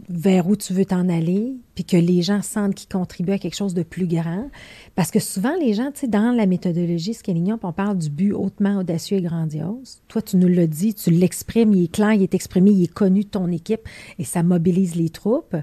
vers 0.10 0.48
où 0.48 0.56
tu 0.56 0.74
veux 0.74 0.86
t'en 0.86 1.10
aller, 1.10 1.58
puis 1.76 1.84
que 1.84 1.98
les 1.98 2.22
gens 2.22 2.42
sentent 2.42 2.76
qu'ils 2.76 2.88
contribuent 2.88 3.34
à 3.34 3.38
quelque 3.38 3.56
chose 3.56 3.74
de 3.74 3.84
plus 3.84 4.08
grand. 4.08 4.50
Parce 4.96 5.12
que 5.12 5.20
souvent, 5.20 5.54
les 5.60 5.74
gens, 5.74 5.92
tu 5.92 6.02
sais, 6.02 6.08
dans 6.08 6.32
la 6.32 6.46
méthodologie 6.46 7.14
Scaling 7.14 7.52
Up, 7.52 7.60
on 7.64 7.74
parle 7.74 7.98
du 7.98 8.10
but 8.10 8.32
hautement 8.32 8.78
audacieux 8.78 9.18
et 9.18 9.22
grandiose. 9.22 10.02
Toi, 10.08 10.22
tu 10.22 10.38
nous 10.38 10.48
l'as 10.48 10.68
dit, 10.68 10.94
tu 10.94 11.12
l'exprimes, 11.12 11.74
il 11.74 11.86
est 11.86 11.92
clair, 11.92 12.14
il 12.14 12.24
est 12.24 12.34
exprimé, 12.34 12.72
il 12.72 12.84
est 12.84 12.94
connu 12.94 13.24
de 13.24 13.30
ton 13.30 13.52
équipe 13.52 13.82
et 14.18 14.24
ça 14.24 14.44
mobilise 14.44 14.96
les 14.96 15.10
troupes. 15.10 15.56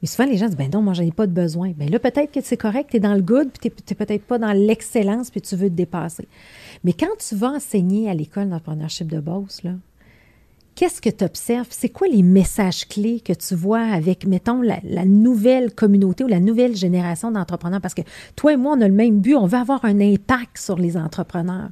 Mais 0.00 0.08
souvent, 0.08 0.28
les 0.28 0.36
gens 0.36 0.46
disent, 0.46 0.56
ben 0.56 0.70
non, 0.72 0.80
moi, 0.80 0.94
j'en 0.94 1.02
ai 1.02 1.12
pas 1.12 1.26
de 1.26 1.32
besoin. 1.32 1.72
Ben 1.76 1.90
là, 1.90 1.98
peut-être 1.98 2.32
que 2.32 2.40
c'est 2.40 2.56
correct, 2.56 2.90
tu 2.90 3.00
dans 3.00 3.14
le 3.14 3.22
good, 3.22 3.50
puis 3.60 3.70
tu 3.84 3.94
peut-être 3.94 4.24
pas 4.24 4.38
dans 4.38 4.52
l'excellence, 4.52 5.30
puis 5.30 5.40
tu 5.40 5.56
veux 5.56 5.68
te 5.68 5.74
dépasser. 5.74 6.26
Mais 6.84 6.92
quand 6.92 7.16
tu 7.18 7.34
vas 7.34 7.50
enseigner 7.50 8.08
à 8.08 8.14
l'école 8.14 8.48
d'entrepreneurship 8.48 9.08
de 9.08 9.20
Boss, 9.20 9.62
là, 9.64 9.72
Qu'est-ce 10.78 11.00
que 11.00 11.10
tu 11.10 11.24
observes? 11.24 11.66
C'est 11.70 11.88
quoi 11.88 12.06
les 12.06 12.22
messages 12.22 12.86
clés 12.86 13.18
que 13.18 13.32
tu 13.32 13.56
vois 13.56 13.80
avec, 13.80 14.24
mettons, 14.24 14.62
la, 14.62 15.04
nouvelle 15.06 15.74
communauté 15.74 16.22
ou 16.22 16.28
la 16.28 16.38
nouvelle 16.38 16.76
génération 16.76 17.32
d'entrepreneurs? 17.32 17.80
Parce 17.80 17.94
que 17.94 18.02
toi 18.36 18.52
et 18.52 18.56
moi, 18.56 18.76
on 18.78 18.80
a 18.80 18.86
le 18.86 18.94
même 18.94 19.18
but, 19.18 19.34
on 19.34 19.46
veut 19.46 19.58
avoir 19.58 19.84
un 19.84 20.00
impact 20.00 20.56
sur 20.56 20.76
les 20.76 20.96
entrepreneurs. 20.96 21.70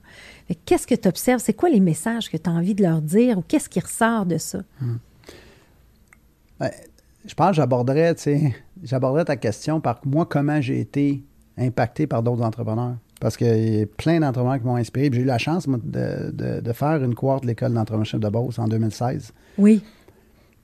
Qu'est-ce 0.65 0.89
que 0.89 0.97
tu 0.97 1.07
observes? 1.07 1.41
C'est 1.41 1.53
quoi 1.53 1.69
les 1.69 1.79
messages 1.79 2.29
que 2.29 2.37
tu 2.37 2.51
as 2.51 2.53
envie 2.53 2.75
de 2.75 2.83
leur 2.83 3.01
dire 3.01 3.39
ou 3.39 3.43
qu'est-ce 3.47 3.69
qui 3.69 3.79
ressort 3.79 4.27
de 4.27 4.39
ça? 4.39 4.59
Hmm. 4.81 4.97
Ben, 6.59 6.71
je 7.25 7.35
pense 7.35 7.51
que 7.51 7.57
j'aborderais, 7.59 8.17
j'aborderais 8.83 9.27
ta 9.27 9.37
question 9.37 9.81
par 9.81 10.01
moi, 10.05 10.27
comment 10.27 10.61
j'ai 10.61 10.81
été 10.81 11.23
impacté 11.57 12.09
par 12.09 12.25
d'autres 12.25 12.43
entrepreneurs. 12.43 12.97
Parce 13.21 13.37
qu'il 13.37 13.79
y 13.79 13.83
a 13.83 13.87
plein 13.87 14.21
d'entrepreneurs 14.21 14.61
qui 14.61 14.67
m'ont 14.67 14.77
inspiré. 14.77 15.09
J'ai 15.13 15.23
eu 15.23 15.25
la 15.25 15.39
chance 15.39 15.67
de, 15.69 16.73
faire 16.73 17.03
une 17.03 17.15
cohorte 17.15 17.43
de 17.45 17.49
l'école 17.49 17.73
d'entrepreneurship 17.73 18.21
de 18.21 18.29
Beauce 18.29 18.59
en 18.59 18.69
2016. 18.69 19.33
Oui. 19.59 19.83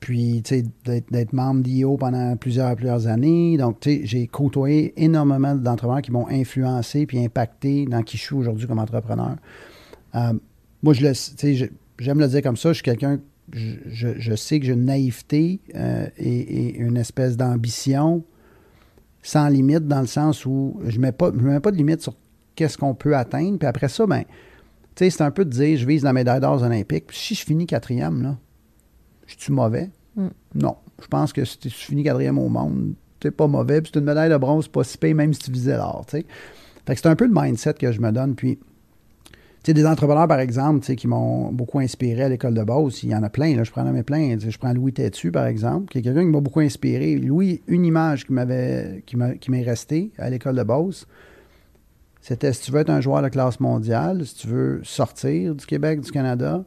Puis, 0.01 0.43
tu 0.45 0.57
sais, 0.57 1.03
d'être 1.11 1.33
membre 1.33 1.63
d'IO 1.63 1.97
pendant 1.97 2.37
plusieurs, 2.37 2.75
plusieurs 2.75 3.07
années. 3.07 3.57
Donc, 3.57 3.81
tu 3.81 3.91
sais, 3.91 4.01
j'ai 4.05 4.27
côtoyé 4.27 4.93
énormément 5.03 5.55
d'entrepreneurs 5.55 6.03
qui 6.03 6.11
m'ont 6.11 6.29
influencé 6.29 7.07
puis 7.07 7.25
impacté 7.25 7.87
dans 7.87 8.03
qui 8.03 8.17
je 8.17 8.23
suis 8.23 8.35
aujourd'hui 8.35 8.67
comme 8.67 8.81
entrepreneur. 8.81 9.37
Euh, 10.17 10.33
moi, 10.83 10.93
je 10.93 11.07
le, 11.07 11.71
j'aime 11.99 12.19
le 12.19 12.27
dire 12.27 12.43
comme 12.43 12.57
ça, 12.57 12.71
je 12.71 12.75
suis 12.75 12.83
quelqu'un, 12.83 13.21
je, 13.53 14.35
sais 14.35 14.59
que 14.59 14.67
j'ai 14.67 14.73
une 14.73 14.87
naïveté 14.87 15.61
euh, 15.75 16.07
et, 16.19 16.77
une 16.79 16.97
espèce 16.97 17.37
d'ambition 17.37 18.25
sans 19.23 19.49
limite 19.49 19.87
dans 19.87 20.01
le 20.01 20.09
sens 20.09 20.45
où 20.45 20.81
je 20.85 20.97
ne 20.97 21.03
mets, 21.03 21.13
pas, 21.13 21.31
mets 21.31 21.61
pas 21.61 21.71
de 21.71 21.77
limite 21.77 22.03
sur 22.03 22.15
qu'est-ce 22.55 22.79
qu'on 22.79 22.95
peut 22.95 23.17
atteindre. 23.17 23.59
Puis 23.59 23.67
après 23.67 23.89
ça, 23.89 24.07
ben, 24.07 24.23
tu 24.23 25.05
sais, 25.05 25.11
c'est 25.11 25.23
un 25.23 25.31
peu 25.31 25.45
de 25.45 25.51
dire, 25.51 25.79
je 25.79 25.87
vise 25.87 26.03
la 26.03 26.13
médaille 26.13 26.41
d'or 26.41 26.63
olympique. 26.63 27.07
Puis 27.07 27.17
si 27.17 27.35
je 27.35 27.45
finis 27.45 27.67
quatrième, 27.67 28.23
là, 28.23 28.37
je 29.27 29.35
suis 29.39 29.53
mauvais? 29.53 29.91
Mm. 30.17 30.29
Non. 30.55 30.77
Je 31.01 31.07
pense 31.07 31.33
que 31.33 31.45
si 31.45 31.59
tu 31.59 31.71
finis 31.71 32.05
quatrième 32.05 32.39
au 32.39 32.49
monde, 32.49 32.95
tu 33.21 33.31
pas 33.31 33.47
mauvais. 33.47 33.81
Puis 33.81 33.91
c'est 33.93 34.01
une 34.01 34.07
médaille 34.07 34.31
de 34.31 34.37
bronze, 34.37 34.69
pas 34.69 34.85
si 34.85 34.99
payé, 34.99 35.15
même 35.15 35.33
si 35.33 35.41
tu 35.41 35.51
visais 35.51 35.77
l'or, 35.77 36.05
tu 36.07 36.19
sais. 36.19 36.27
Fait 36.87 36.95
que 36.95 37.01
c'est 37.01 37.09
un 37.09 37.17
peu 37.17 37.27
le 37.27 37.33
mindset 37.35 37.75
que 37.75 37.93
je 37.93 38.01
me 38.01 38.11
donne. 38.11 38.35
Puis, 38.35 38.59
tu 38.59 39.33
sais, 39.67 39.75
des 39.75 39.87
entrepreneurs, 39.87 40.27
par 40.27 40.41
exemple, 40.41 40.85
qui 40.95 41.07
m'ont 41.07 41.53
beaucoup 41.53 41.79
inspiré 41.79 42.23
à 42.25 42.29
l'école 42.29 42.55
de 42.55 42.65
base, 42.65 43.05
il 43.05 43.11
y 43.11 43.15
en 43.15 43.23
a 43.23 43.31
plein, 43.31 43.55
là, 43.55 43.63
je 43.63 43.71
prends 43.71 43.85
mes 43.85 44.03
plein. 44.03 44.37
Je 44.39 44.59
prends 44.59 44.73
Louis 44.73 44.93
Tétu, 44.93 45.31
par 45.31 45.47
exemple, 45.47 45.93
qui 45.93 45.99
est 45.99 46.03
quelqu'un 46.03 46.23
qui 46.23 46.31
m'a 46.31 46.41
beaucoup 46.41 46.61
inspiré. 46.61 47.17
Louis, 47.17 47.63
une 47.69 47.85
image 47.85 48.27
qui 48.27 48.33
m'avait 48.33 49.05
qui 49.07 49.17
m'est 49.17 49.63
restée 49.63 50.11
à 50.19 50.29
l'école 50.29 50.57
de 50.57 50.65
base, 50.65 51.07
c'était 52.23 52.53
si 52.53 52.63
tu 52.63 52.73
veux 52.73 52.81
être 52.81 52.91
un 52.91 53.01
joueur 53.01 53.21
de 53.21 53.29
classe 53.29 53.59
mondiale, 53.59 54.25
si 54.25 54.37
tu 54.37 54.47
veux 54.47 54.81
sortir 54.85 55.57
du 55.57 55.67
Québec, 55.67 56.01
du 56.01 56.13
Canada, 56.13 56.65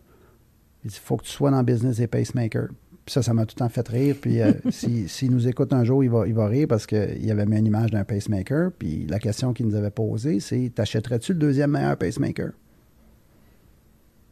il 0.84 0.91
faut 0.91 1.16
que 1.16 1.24
tu 1.24 1.32
sois 1.32 1.49
dans 1.49 1.60
le 1.60 1.64
business 1.64 1.95
des 1.95 2.08
pacemakers. 2.08 2.68
Puis 3.06 3.14
ça, 3.14 3.24
ça 3.24 3.34
m'a 3.34 3.45
tout 3.45 3.56
le 3.56 3.60
temps 3.60 3.70
fait 3.70 3.88
rire. 3.88 4.18
Puis 4.22 4.41
euh, 4.41 4.51
s'il 4.70 5.32
nous 5.32 5.47
écoute 5.47 5.72
un 5.72 5.86
jour, 5.86 6.03
il 6.03 6.10
va, 6.10 6.28
il 6.28 6.34
va 6.34 6.47
rire 6.47 6.68
parce 6.68 6.86
qu'il 6.86 7.32
avait 7.32 7.45
mis 7.45 7.58
une 7.58 7.68
image 7.68 7.91
d'un 7.91 8.03
pacemaker. 8.03 8.72
Puis 8.78 9.08
la 9.08 9.18
question 9.18 9.53
qu'il 9.53 9.66
nous 9.68 9.76
avait 9.76 9.91
posée, 9.91 10.41
c'est 10.41 10.74
T'achèterais-tu 10.76 11.32
le 11.32 11.39
deuxième 11.39 11.72
meilleur 11.72 11.95
pacemaker? 11.95 12.49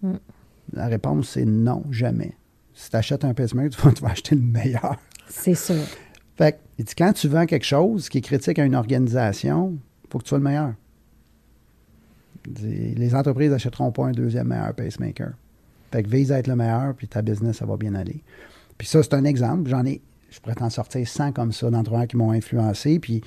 Mm. 0.01 0.15
La 0.73 0.87
réponse, 0.87 1.29
c'est 1.29 1.45
non, 1.45 1.83
jamais. 1.89 2.35
Si 2.73 2.89
tu 2.89 2.97
achètes 2.97 3.23
un 3.23 3.33
pacemaker, 3.33 3.93
tu 3.93 4.03
vas, 4.03 4.09
acheter 4.09 4.35
le 4.35 4.41
meilleur. 4.41 4.97
C'est 5.29 5.55
sûr. 5.55 5.83
Fait 6.35 6.59
il 6.77 6.83
dit 6.83 6.95
quand 6.95 7.13
tu 7.13 7.29
vends 7.29 7.45
quelque 7.45 7.65
chose 7.65 8.09
qui 8.09 8.17
est 8.17 8.21
critique 8.21 8.59
à 8.59 8.65
une 8.65 8.75
organisation, 8.75 9.77
il 10.03 10.09
faut 10.11 10.17
que 10.17 10.23
tu 10.23 10.29
sois 10.29 10.39
le 10.39 10.43
meilleur 10.43 10.73
les 12.45 13.15
entreprises 13.15 13.51
n'achèteront 13.51 13.91
pas 13.91 14.07
un 14.07 14.11
deuxième 14.11 14.47
meilleur 14.47 14.73
pacemaker. 14.73 15.33
Fait 15.91 16.03
que 16.03 16.09
vise 16.09 16.31
à 16.31 16.39
être 16.39 16.47
le 16.47 16.55
meilleur, 16.55 16.95
puis 16.95 17.07
ta 17.07 17.21
business, 17.21 17.57
ça 17.57 17.65
va 17.65 17.77
bien 17.77 17.93
aller. 17.93 18.23
Puis 18.77 18.87
ça, 18.87 19.03
c'est 19.03 19.13
un 19.13 19.25
exemple. 19.25 19.69
J'en 19.69 19.85
ai, 19.85 20.01
je 20.29 20.39
pourrais 20.39 20.55
t'en 20.55 20.69
sortir 20.69 21.07
100 21.07 21.33
comme 21.33 21.51
ça 21.51 21.69
d'entrepreneurs 21.69 22.07
qui 22.07 22.17
m'ont 22.17 22.31
influencé, 22.31 22.99
puis 22.99 23.21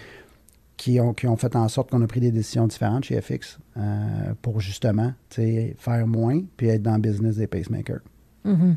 qui 0.77 1.01
ont, 1.01 1.15
qui 1.15 1.27
ont 1.27 1.37
fait 1.37 1.57
en 1.57 1.69
sorte 1.69 1.91
qu'on 1.91 2.03
a 2.03 2.07
pris 2.07 2.21
des 2.21 2.31
décisions 2.31 2.67
différentes 2.67 3.05
chez 3.05 3.21
FX 3.21 3.59
euh, 3.77 4.35
pour 4.43 4.61
justement 4.61 5.13
faire 5.31 6.07
moins, 6.07 6.43
puis 6.57 6.69
être 6.69 6.83
dans 6.83 6.95
le 6.95 7.01
business 7.01 7.37
des 7.37 7.47
pacemakers. 7.47 8.01
Mm-hmm. 8.45 8.75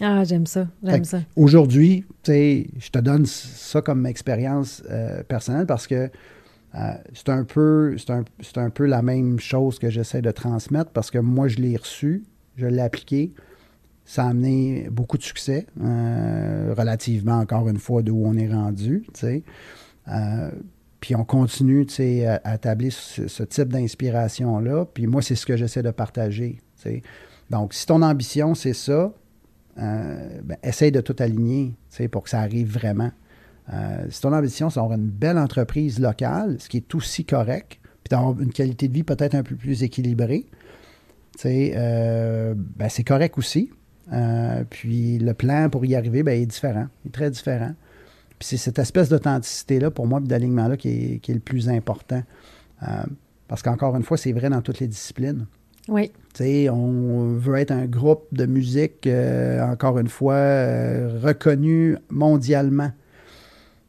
Ah, 0.00 0.24
j'aime 0.24 0.46
ça, 0.46 0.66
j'aime 0.82 1.04
ça. 1.04 1.20
Aujourd'hui, 1.36 2.04
je 2.26 2.90
te 2.90 2.98
donne 2.98 3.26
ça 3.26 3.82
comme 3.82 4.06
expérience 4.06 4.82
euh, 4.90 5.22
personnelle 5.22 5.66
parce 5.66 5.86
que 5.86 6.10
euh, 6.74 6.92
c'est 7.12 7.28
un, 7.28 7.44
peu, 7.44 7.96
un, 8.08 8.24
un 8.56 8.70
peu 8.70 8.86
la 8.86 9.02
même 9.02 9.38
chose 9.38 9.78
que 9.78 9.90
j'essaie 9.90 10.22
de 10.22 10.30
transmettre 10.30 10.90
parce 10.90 11.10
que 11.10 11.18
moi, 11.18 11.48
je 11.48 11.58
l'ai 11.58 11.76
reçu, 11.76 12.24
je 12.56 12.66
l'ai 12.66 12.80
appliqué. 12.80 13.32
Ça 14.04 14.24
a 14.24 14.30
amené 14.30 14.88
beaucoup 14.90 15.16
de 15.16 15.22
succès, 15.22 15.66
euh, 15.80 16.74
relativement, 16.76 17.38
encore 17.38 17.68
une 17.68 17.78
fois, 17.78 18.02
d'où 18.02 18.20
on 18.24 18.36
est 18.36 18.52
rendu. 18.52 19.04
sais. 19.14 19.44
puis 21.00 21.14
on 21.14 21.24
continue 21.24 21.86
sais, 21.88 22.26
à, 22.26 22.54
établir 22.54 22.92
ce, 22.92 23.42
type 23.44 23.68
d'inspiration-là. 23.68 24.86
Puis 24.92 25.06
moi, 25.06 25.22
c'est 25.22 25.36
ce 25.36 25.46
que 25.46 25.56
j'essaie 25.56 25.82
de 25.82 25.90
partager. 25.90 26.58
Donc, 27.50 27.74
si 27.74 27.86
ton 27.86 28.02
ambition, 28.02 28.54
c'est 28.54 28.72
ça, 28.72 29.12
euh, 29.78 30.40
ben, 30.42 30.56
essaye 30.62 30.92
de 30.92 31.00
tout 31.00 31.16
aligner 31.18 31.74
pour 32.10 32.24
que 32.24 32.30
ça 32.30 32.40
arrive 32.40 32.70
vraiment. 32.72 33.10
Euh, 33.72 34.06
si 34.10 34.20
ton 34.20 34.32
ambition, 34.32 34.70
c'est 34.70 34.80
d'avoir 34.80 34.98
une 34.98 35.08
belle 35.08 35.38
entreprise 35.38 35.98
locale, 35.98 36.56
ce 36.58 36.68
qui 36.68 36.78
est 36.78 36.94
aussi 36.94 37.24
correct, 37.24 37.78
puis 38.02 38.10
d'avoir 38.10 38.40
une 38.40 38.52
qualité 38.52 38.88
de 38.88 38.94
vie 38.94 39.02
peut-être 39.02 39.34
un 39.34 39.42
peu 39.42 39.54
plus 39.54 39.82
équilibrée, 39.82 40.46
euh, 41.44 42.54
ben, 42.56 42.88
c'est 42.88 43.04
correct 43.04 43.38
aussi. 43.38 43.70
puis 44.70 45.18
le 45.18 45.34
plan 45.34 45.70
pour 45.70 45.84
y 45.84 45.94
arriver 45.94 46.22
ben, 46.22 46.40
est 46.40 46.46
différent, 46.46 46.86
est 47.06 47.12
très 47.12 47.30
différent. 47.30 47.74
Puis 48.38 48.48
c'est 48.48 48.56
cette 48.56 48.78
espèce 48.78 49.08
d'authenticité-là, 49.08 49.90
pour 49.90 50.06
moi, 50.06 50.20
d'alignement-là 50.20 50.76
qui 50.76 50.88
est, 50.88 51.18
qui 51.20 51.30
est, 51.30 51.34
le 51.34 51.40
plus 51.40 51.68
important. 51.68 52.22
parce 53.48 53.62
qu'encore 53.62 53.96
une 53.96 54.02
fois, 54.02 54.16
c'est 54.16 54.32
vrai 54.32 54.50
dans 54.50 54.62
toutes 54.62 54.80
les 54.80 54.88
disciplines. 54.88 55.46
Oui. 55.88 56.12
on 56.70 57.36
veut 57.38 57.56
être 57.56 57.72
un 57.72 57.86
groupe 57.86 58.26
de 58.32 58.46
musique, 58.46 59.06
euh, 59.06 59.60
encore 59.62 59.98
une 59.98 60.08
fois, 60.08 60.34
euh, 60.34 61.18
reconnu 61.22 61.96
mondialement. 62.10 62.90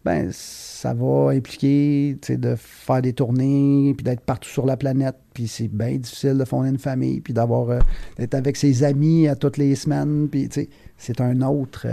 Ben, 0.06 0.30
ça 0.32 0.94
va 0.94 1.30
impliquer 1.30 2.18
de 2.28 2.56
faire 2.58 3.02
des 3.02 3.14
tournées, 3.14 3.94
puis 3.96 4.04
d'être 4.04 4.22
partout 4.22 4.50
sur 4.50 4.66
la 4.66 4.76
planète. 4.76 5.16
Puis 5.34 5.48
c'est 5.48 5.70
bien 5.70 5.96
difficile 5.96 6.38
de 6.38 6.44
fonder 6.44 6.70
une 6.70 6.78
famille, 6.78 7.22
puis 7.22 7.34
d'avoir 7.34 7.70
euh, 7.70 7.80
d'être 8.18 8.34
avec 8.36 8.58
ses 8.58 8.84
amis 8.84 9.28
à 9.30 9.36
toutes 9.36 9.58
les 9.58 9.76
semaines. 9.76 10.28
Puis 10.30 10.50
c'est 10.98 11.22
un 11.22 11.42
autre. 11.42 11.88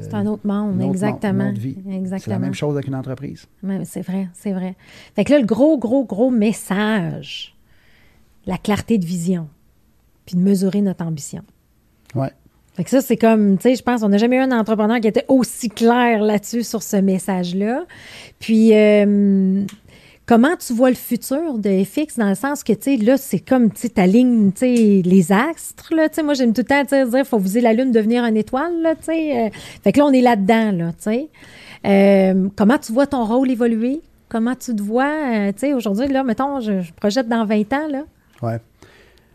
c'est 0.00 0.14
un 0.14 0.26
autre 0.26 0.46
monde, 0.46 0.80
exactement. 0.82 1.52
C'est 1.56 2.26
la 2.28 2.38
même 2.38 2.54
chose 2.54 2.74
avec 2.74 2.86
une 2.86 2.94
entreprise. 2.94 3.46
c'est 3.84 4.02
vrai, 4.02 4.28
c'est 4.34 4.52
vrai. 4.52 4.76
Fait 5.16 5.24
que 5.24 5.32
là, 5.32 5.38
le 5.38 5.46
gros, 5.46 5.78
gros, 5.78 6.04
gros 6.04 6.30
message 6.30 7.54
la 8.46 8.58
clarté 8.58 8.98
de 8.98 9.06
vision, 9.06 9.48
puis 10.26 10.36
de 10.36 10.40
mesurer 10.40 10.82
notre 10.82 11.04
ambition. 11.04 11.42
Ouais. 12.14 12.32
Fait 12.76 12.82
que 12.82 12.90
ça, 12.90 13.00
c'est 13.00 13.16
comme, 13.16 13.56
tu 13.56 13.62
sais, 13.62 13.76
je 13.76 13.82
pense, 13.82 14.02
on 14.02 14.08
n'a 14.08 14.18
jamais 14.18 14.36
eu 14.36 14.40
un 14.40 14.50
entrepreneur 14.50 14.98
qui 15.00 15.06
était 15.06 15.24
aussi 15.28 15.68
clair 15.68 16.20
là-dessus 16.22 16.64
sur 16.64 16.82
ce 16.82 16.96
message-là. 16.96 17.84
Puis, 18.40 18.74
euh, 18.74 19.62
comment 20.26 20.56
tu 20.56 20.72
vois 20.72 20.88
le 20.90 20.96
futur 20.96 21.58
de 21.58 21.84
FX 21.84 22.18
dans 22.18 22.28
le 22.28 22.34
sens 22.34 22.64
que, 22.64 22.72
tu 22.72 22.96
sais, 22.96 22.96
là, 22.96 23.16
c'est 23.16 23.38
comme, 23.38 23.70
tu 23.70 23.82
sais, 23.82 23.88
ta 23.90 24.08
ligne, 24.08 24.50
tu 24.50 24.58
sais, 24.60 25.02
les 25.04 25.30
astres, 25.30 25.94
là, 25.94 26.08
tu 26.08 26.16
sais, 26.16 26.22
moi, 26.24 26.34
j'aime 26.34 26.52
tout 26.52 26.62
le 26.62 26.66
temps 26.66 26.82
dire, 26.82 27.06
il 27.16 27.24
faut 27.24 27.38
viser 27.38 27.60
la 27.60 27.74
Lune, 27.74 27.92
devenir 27.92 28.24
une 28.24 28.36
étoile, 28.36 28.82
là, 28.82 28.96
tu 28.96 29.04
sais. 29.04 29.46
Euh. 29.46 29.50
fait 29.84 29.92
que 29.92 30.00
là, 30.00 30.06
on 30.06 30.12
est 30.12 30.20
là-dedans, 30.20 30.72
là, 30.72 30.92
tu 30.92 31.02
sais. 31.02 31.28
Euh, 31.86 32.48
comment 32.56 32.78
tu 32.78 32.92
vois 32.92 33.06
ton 33.06 33.24
rôle 33.24 33.50
évoluer? 33.52 34.00
Comment 34.28 34.56
tu 34.56 34.74
te 34.74 34.82
vois, 34.82 35.52
tu 35.52 35.60
sais, 35.60 35.74
aujourd'hui, 35.74 36.08
là, 36.08 36.24
mettons, 36.24 36.58
je, 36.58 36.80
je 36.80 36.92
projette 36.92 37.28
dans 37.28 37.44
20 37.44 37.72
ans, 37.72 37.88
là? 37.88 38.02
Ouais. 38.42 38.58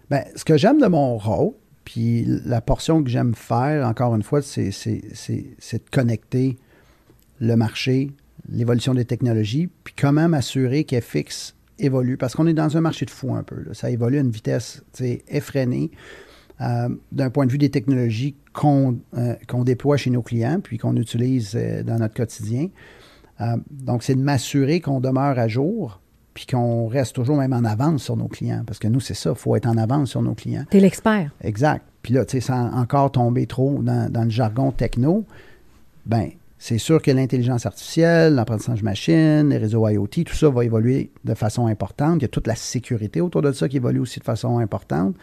Ben, 0.09 0.25
ce 0.35 0.43
que 0.43 0.57
j'aime 0.57 0.81
de 0.81 0.87
mon 0.87 1.17
rôle, 1.17 1.53
puis 1.89 2.23
la 2.45 2.61
portion 2.61 3.03
que 3.03 3.09
j'aime 3.09 3.33
faire, 3.33 3.87
encore 3.87 4.15
une 4.15 4.21
fois, 4.21 4.43
c'est, 4.43 4.69
de 4.69 5.89
connecter 5.91 6.55
le 7.39 7.55
marché, 7.55 8.11
l'évolution 8.47 8.93
des 8.93 9.05
technologies, 9.05 9.69
puis 9.83 9.95
comment 9.99 10.29
m'assurer 10.29 10.83
qu'FX 10.83 11.55
évolue. 11.79 12.15
Parce 12.15 12.35
qu'on 12.35 12.45
est 12.45 12.53
dans 12.53 12.77
un 12.77 12.81
marché 12.81 13.07
de 13.07 13.09
fou 13.09 13.33
un 13.33 13.41
peu. 13.41 13.73
Ça 13.73 13.89
évolue 13.89 14.19
à 14.19 14.21
une 14.21 14.29
vitesse 14.29 14.83
effrénée. 15.29 15.89
Euh, 16.61 16.89
d'un 17.11 17.31
point 17.31 17.47
de 17.47 17.51
vue 17.51 17.57
des 17.57 17.71
technologies 17.71 18.35
qu'on, 18.53 18.99
euh, 19.17 19.35
déploie 19.63 19.97
chez 19.97 20.11
nos 20.11 20.21
clients, 20.21 20.59
puis 20.61 20.77
qu'on 20.77 20.95
utilise 20.95 21.53
euh, 21.55 21.81
dans 21.81 21.97
notre 21.97 22.13
quotidien. 22.13 22.67
donc, 23.71 24.03
c'est 24.03 24.15
de 24.15 24.21
m'assurer 24.21 24.79
qu'on 24.79 24.99
demeure 24.99 25.39
à 25.39 25.47
jour, 25.47 26.01
puis 26.39 26.45
qu'on 26.45 26.87
reste 26.87 27.15
toujours 27.15 27.35
même 27.35 27.51
en 27.51 27.65
avance 27.65 28.03
sur 28.03 28.15
nos 28.15 28.29
clients. 28.29 28.63
Parce 28.65 28.79
que 28.79 28.87
nous, 28.87 29.01
c'est 29.01 29.13
ça, 29.13 29.31
il 29.31 29.35
faut 29.35 29.57
être 29.57 29.65
en 29.65 29.75
avance 29.75 30.11
sur 30.11 30.21
nos 30.21 30.35
clients. 30.35 30.63
Tu 30.71 30.77
es 30.77 30.79
l'expert. 30.79 31.29
Exact. 31.41 31.83
Puis 32.01 32.13
là, 32.13 32.23
tu 32.23 32.31
sais, 32.31 32.39
sans 32.39 32.71
encore 32.71 33.11
tomber 33.11 33.45
trop 33.45 33.83
dans, 33.83 34.23
le 34.23 34.29
jargon 34.29 34.71
techno, 34.71 35.25
ben 36.05 36.29
c'est 36.57 36.77
sûr 36.77 37.01
que 37.01 37.11
l'intelligence 37.11 37.65
artificielle, 37.65 38.35
l'apprentissage 38.35 38.83
machine, 38.83 39.49
les 39.49 39.57
réseaux 39.57 39.85
IoT, 39.85 40.07
tout 40.07 40.33
ça 40.33 40.49
va 40.49 40.63
évoluer 40.63 41.11
de 41.25 41.33
façon 41.33 41.67
importante. 41.67 42.19
Il 42.19 42.21
y 42.21 42.25
a 42.25 42.29
toute 42.29 42.47
la 42.47 42.55
sécurité 42.55 43.19
autour 43.19 43.41
de 43.41 43.51
ça 43.51 43.67
qui 43.67 43.75
évolue 43.75 43.99
aussi 43.99 44.21
de 44.21 44.25
façon 44.25 44.59
importante. 44.59 45.17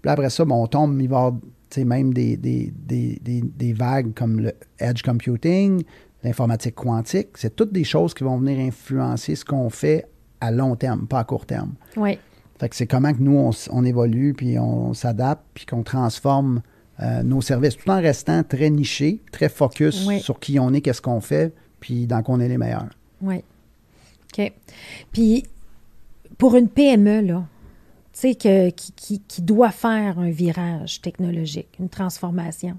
Puis 0.00 0.12
après 0.12 0.30
ça, 0.30 0.44
bon, 0.44 0.62
on 0.62 0.68
tombe, 0.68 1.00
il 1.00 1.08
va 1.08 1.16
y 1.16 1.18
avoir 1.18 1.40
même 1.84 2.14
des, 2.14 2.36
des, 2.36 2.72
des, 2.72 3.18
des, 3.20 3.72
vagues 3.72 4.14
comme 4.14 4.38
le 4.38 4.52
edge 4.78 5.02
computing, 5.02 5.82
l'informatique 6.22 6.76
quantique. 6.76 7.30
C'est 7.34 7.56
toutes 7.56 7.72
des 7.72 7.84
choses 7.84 8.14
qui 8.14 8.22
vont 8.22 8.38
venir 8.38 8.60
influencer 8.60 9.34
ce 9.34 9.44
qu'on 9.44 9.70
fait 9.70 10.06
à 10.40 10.50
long 10.50 10.76
terme, 10.76 11.06
pas 11.06 11.20
à 11.20 11.24
court 11.24 11.46
terme. 11.46 11.74
Oui. 11.96 12.18
Fait 12.58 12.68
que 12.68 12.76
c'est 12.76 12.86
comment 12.86 13.12
que 13.12 13.20
nous, 13.20 13.50
on, 13.70 13.84
évolue, 13.84 14.34
puis 14.34 14.58
on 14.58 14.92
s'adapte, 14.92 15.42
puis 15.54 15.64
qu'on 15.64 15.82
transforme 15.82 16.60
euh, 17.00 17.22
nos 17.22 17.40
services, 17.40 17.76
tout 17.76 17.90
en 17.90 18.00
restant 18.00 18.42
très 18.42 18.68
niché, 18.68 19.20
très 19.32 19.48
focus 19.48 20.06
sur 20.20 20.38
qui 20.38 20.58
on 20.58 20.72
est, 20.74 20.82
qu'est-ce 20.82 21.00
qu'on 21.00 21.20
fait, 21.20 21.54
puis 21.80 22.06
dans 22.06 22.22
quoi 22.22 22.34
on 22.34 22.40
est 22.40 22.48
les 22.48 22.58
meilleurs. 22.58 22.90
Oui. 23.22 23.42
OK. 24.32 24.52
Puis, 25.10 25.44
pour 26.36 26.54
une 26.54 26.68
PME, 26.68 27.22
là, 27.22 27.44
tu 28.12 28.34
sais, 28.34 28.72
qui, 28.76 29.20
qui 29.26 29.42
doit 29.42 29.70
faire 29.70 30.18
un 30.18 30.30
virage 30.30 31.00
technologique, 31.00 31.68
une 31.80 31.88
transformation, 31.88 32.76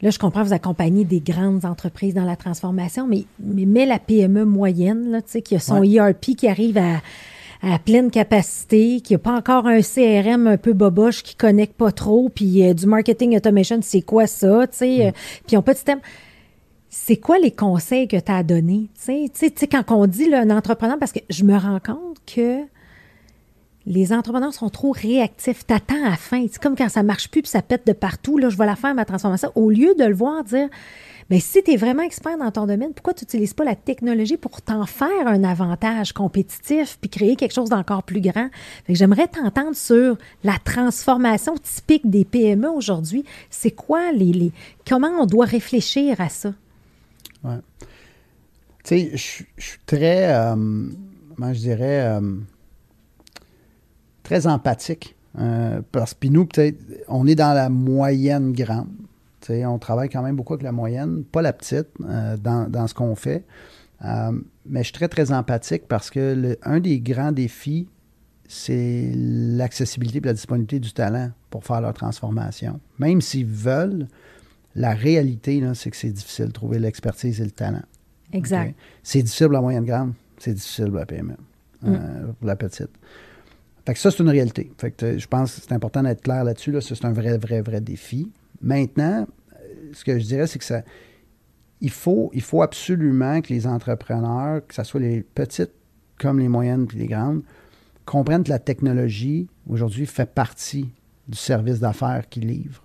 Là, 0.00 0.10
je 0.10 0.18
comprends, 0.18 0.44
vous 0.44 0.52
accompagnez 0.52 1.04
des 1.04 1.20
grandes 1.20 1.64
entreprises 1.64 2.14
dans 2.14 2.24
la 2.24 2.36
transformation, 2.36 3.08
mais, 3.08 3.24
mais, 3.40 3.84
la 3.84 3.98
PME 3.98 4.44
moyenne, 4.44 5.10
là, 5.10 5.20
qui 5.22 5.56
a 5.56 5.58
son 5.58 5.82
ERP 5.82 6.36
qui 6.36 6.46
arrive 6.46 6.78
à, 6.78 7.00
pleine 7.84 8.08
capacité, 8.12 9.00
qui 9.00 9.14
n'a 9.14 9.18
pas 9.18 9.32
encore 9.32 9.66
un 9.66 9.80
CRM 9.80 10.46
un 10.46 10.56
peu 10.56 10.74
boboche, 10.74 11.24
qui 11.24 11.34
ne 11.34 11.38
connecte 11.38 11.74
pas 11.74 11.90
trop, 11.90 12.28
puis 12.28 12.64
euh, 12.64 12.72
du 12.72 12.86
marketing 12.86 13.36
automation, 13.36 13.80
c'est 13.82 14.02
quoi 14.02 14.28
ça, 14.28 14.68
tu 14.68 14.76
sais, 14.76 15.06
euh, 15.06 15.10
puis 15.44 15.52
ils 15.52 15.54
n'ont 15.56 15.62
pas 15.62 15.72
de 15.72 15.78
système. 15.78 15.98
C'est 16.88 17.16
quoi 17.16 17.38
les 17.40 17.50
conseils 17.50 18.06
que 18.06 18.16
tu 18.16 18.30
as 18.30 18.36
à 18.36 18.42
donner? 18.44 18.88
Tu 19.04 19.28
sais, 19.34 19.66
quand 19.66 19.82
on 19.90 20.06
dit 20.06 20.30
là, 20.30 20.42
un 20.42 20.50
entrepreneur, 20.50 20.98
parce 21.00 21.10
que 21.10 21.18
je 21.28 21.42
me 21.42 21.58
rends 21.58 21.80
compte 21.80 22.18
que 22.32 22.62
les 23.88 24.12
entrepreneurs 24.12 24.52
sont 24.52 24.68
trop 24.68 24.92
réactifs. 24.92 25.66
T'attends 25.66 26.04
à 26.04 26.10
la 26.10 26.16
fin. 26.16 26.44
C'est 26.52 26.60
comme 26.60 26.76
quand 26.76 26.90
ça 26.90 27.02
marche 27.02 27.30
plus 27.30 27.40
puis 27.40 27.50
ça 27.50 27.62
pète 27.62 27.86
de 27.86 27.94
partout. 27.94 28.36
Là, 28.36 28.50
je 28.50 28.56
vais 28.58 28.66
la 28.66 28.76
faire, 28.76 28.94
ma 28.94 29.06
transformation. 29.06 29.50
Au 29.54 29.70
lieu 29.70 29.94
de 29.98 30.04
le 30.04 30.14
voir 30.14 30.44
dire, 30.44 30.68
mais 31.30 31.40
si 31.40 31.62
tu 31.62 31.72
es 31.72 31.76
vraiment 31.76 32.02
expert 32.02 32.36
dans 32.36 32.50
ton 32.50 32.66
domaine, 32.66 32.92
pourquoi 32.92 33.14
tu 33.14 33.24
n'utilises 33.24 33.54
pas 33.54 33.64
la 33.64 33.74
technologie 33.74 34.36
pour 34.36 34.60
t'en 34.60 34.84
faire 34.84 35.26
un 35.26 35.42
avantage 35.42 36.12
compétitif 36.12 36.98
puis 37.00 37.08
créer 37.08 37.34
quelque 37.34 37.54
chose 37.54 37.70
d'encore 37.70 38.02
plus 38.02 38.20
grand? 38.20 38.50
j'aimerais 38.90 39.26
t'entendre 39.26 39.74
sur 39.74 40.18
la 40.44 40.58
transformation 40.62 41.54
typique 41.56 42.08
des 42.08 42.26
PME 42.26 42.68
aujourd'hui. 42.68 43.24
C'est 43.48 43.70
quoi 43.70 44.12
les, 44.12 44.52
Comment 44.86 45.08
on 45.18 45.24
doit 45.24 45.46
réfléchir 45.46 46.20
à 46.20 46.28
ça? 46.28 46.52
Tu 47.42 47.58
sais, 48.84 49.10
je 49.14 49.62
suis 49.62 49.78
très. 49.86 50.34
Euh, 50.34 50.56
moi, 50.56 51.54
je 51.54 51.60
dirais. 51.60 52.00
Euh, 52.04 52.20
très 54.28 54.46
empathique. 54.46 55.16
Euh, 55.38 55.80
parce 55.90 56.14
que 56.14 56.28
nous, 56.28 56.44
peut-être, 56.44 56.78
on 57.08 57.26
est 57.26 57.34
dans 57.34 57.54
la 57.54 57.68
moyenne 57.68 58.52
grande. 58.52 58.88
on 59.48 59.78
travaille 59.78 60.08
quand 60.08 60.22
même 60.22 60.36
beaucoup 60.36 60.52
avec 60.52 60.64
la 60.64 60.72
moyenne, 60.72 61.24
pas 61.24 61.42
la 61.42 61.52
petite, 61.52 61.88
euh, 62.04 62.36
dans, 62.36 62.86
ce 62.86 62.94
qu'on 62.94 63.14
fait. 63.14 63.44
Euh, 64.04 64.32
mais 64.66 64.80
je 64.80 64.84
suis 64.84 64.92
très, 64.92 65.08
très 65.08 65.32
empathique 65.32 65.88
parce 65.88 66.10
que 66.10 66.34
le, 66.34 66.58
un 66.62 66.80
des 66.80 67.00
grands 67.00 67.32
défis, 67.32 67.88
c'est 68.46 69.12
l'accessibilité 69.14 70.18
et 70.18 70.22
la 70.22 70.32
disponibilité 70.34 70.78
du 70.80 70.92
talent 70.92 71.30
pour 71.50 71.64
faire 71.64 71.80
leur 71.80 71.94
transformation. 71.94 72.80
Même 72.98 73.20
s'ils 73.20 73.46
veulent, 73.46 74.08
la 74.74 74.94
réalité, 74.94 75.62
c'est 75.74 75.90
que 75.90 75.96
c'est 75.96 76.12
difficile 76.12 76.46
de 76.46 76.52
trouver 76.52 76.78
l'expertise 76.78 77.40
et 77.40 77.44
le 77.44 77.50
talent. 77.50 77.82
Exact. 78.32 78.74
C'est 79.02 79.22
difficile 79.22 79.46
pour 79.46 79.54
la 79.54 79.60
moyenne 79.62 79.84
grande, 79.84 80.12
c'est 80.38 80.54
difficile 80.54 80.86
pour 80.86 80.96
la 80.96 81.06
PME, 81.06 81.36
mm. 81.82 81.96
pour 82.38 82.46
la 82.46 82.56
petite. 82.56 82.90
Fait 83.88 83.94
que 83.94 84.00
ça, 84.00 84.10
c'est 84.10 84.22
une 84.22 84.28
réalité. 84.28 84.70
Fait 84.76 84.90
que 84.90 85.16
je 85.16 85.26
pense 85.26 85.54
que 85.54 85.62
c'est 85.62 85.72
important 85.72 86.02
d'être 86.02 86.20
clair 86.20 86.44
là-dessus. 86.44 86.72
Là. 86.72 86.82
c'est 86.82 87.02
un 87.06 87.12
vrai, 87.14 87.38
vrai, 87.38 87.62
vrai 87.62 87.80
défi. 87.80 88.30
Maintenant, 88.60 89.26
euh, 89.54 89.64
ce 89.94 90.04
que 90.04 90.18
je 90.18 90.26
dirais, 90.26 90.46
c'est 90.46 90.58
que 90.58 90.64
ça. 90.66 90.82
Il 91.80 91.88
faut, 91.88 92.30
il 92.34 92.42
faut 92.42 92.60
absolument 92.60 93.40
que 93.40 93.48
les 93.48 93.66
entrepreneurs, 93.66 94.60
que 94.66 94.74
ce 94.74 94.84
soit 94.84 95.00
les 95.00 95.22
petites 95.22 95.72
comme 96.18 96.38
les 96.38 96.48
moyennes 96.48 96.86
et 96.94 96.98
les 96.98 97.06
grandes, 97.06 97.40
comprennent 98.04 98.44
que 98.44 98.50
la 98.50 98.58
technologie, 98.58 99.48
aujourd'hui, 99.66 100.04
fait 100.04 100.30
partie 100.30 100.90
du 101.26 101.38
service 101.38 101.80
d'affaires 101.80 102.28
qu'ils 102.28 102.46
livrent. 102.46 102.84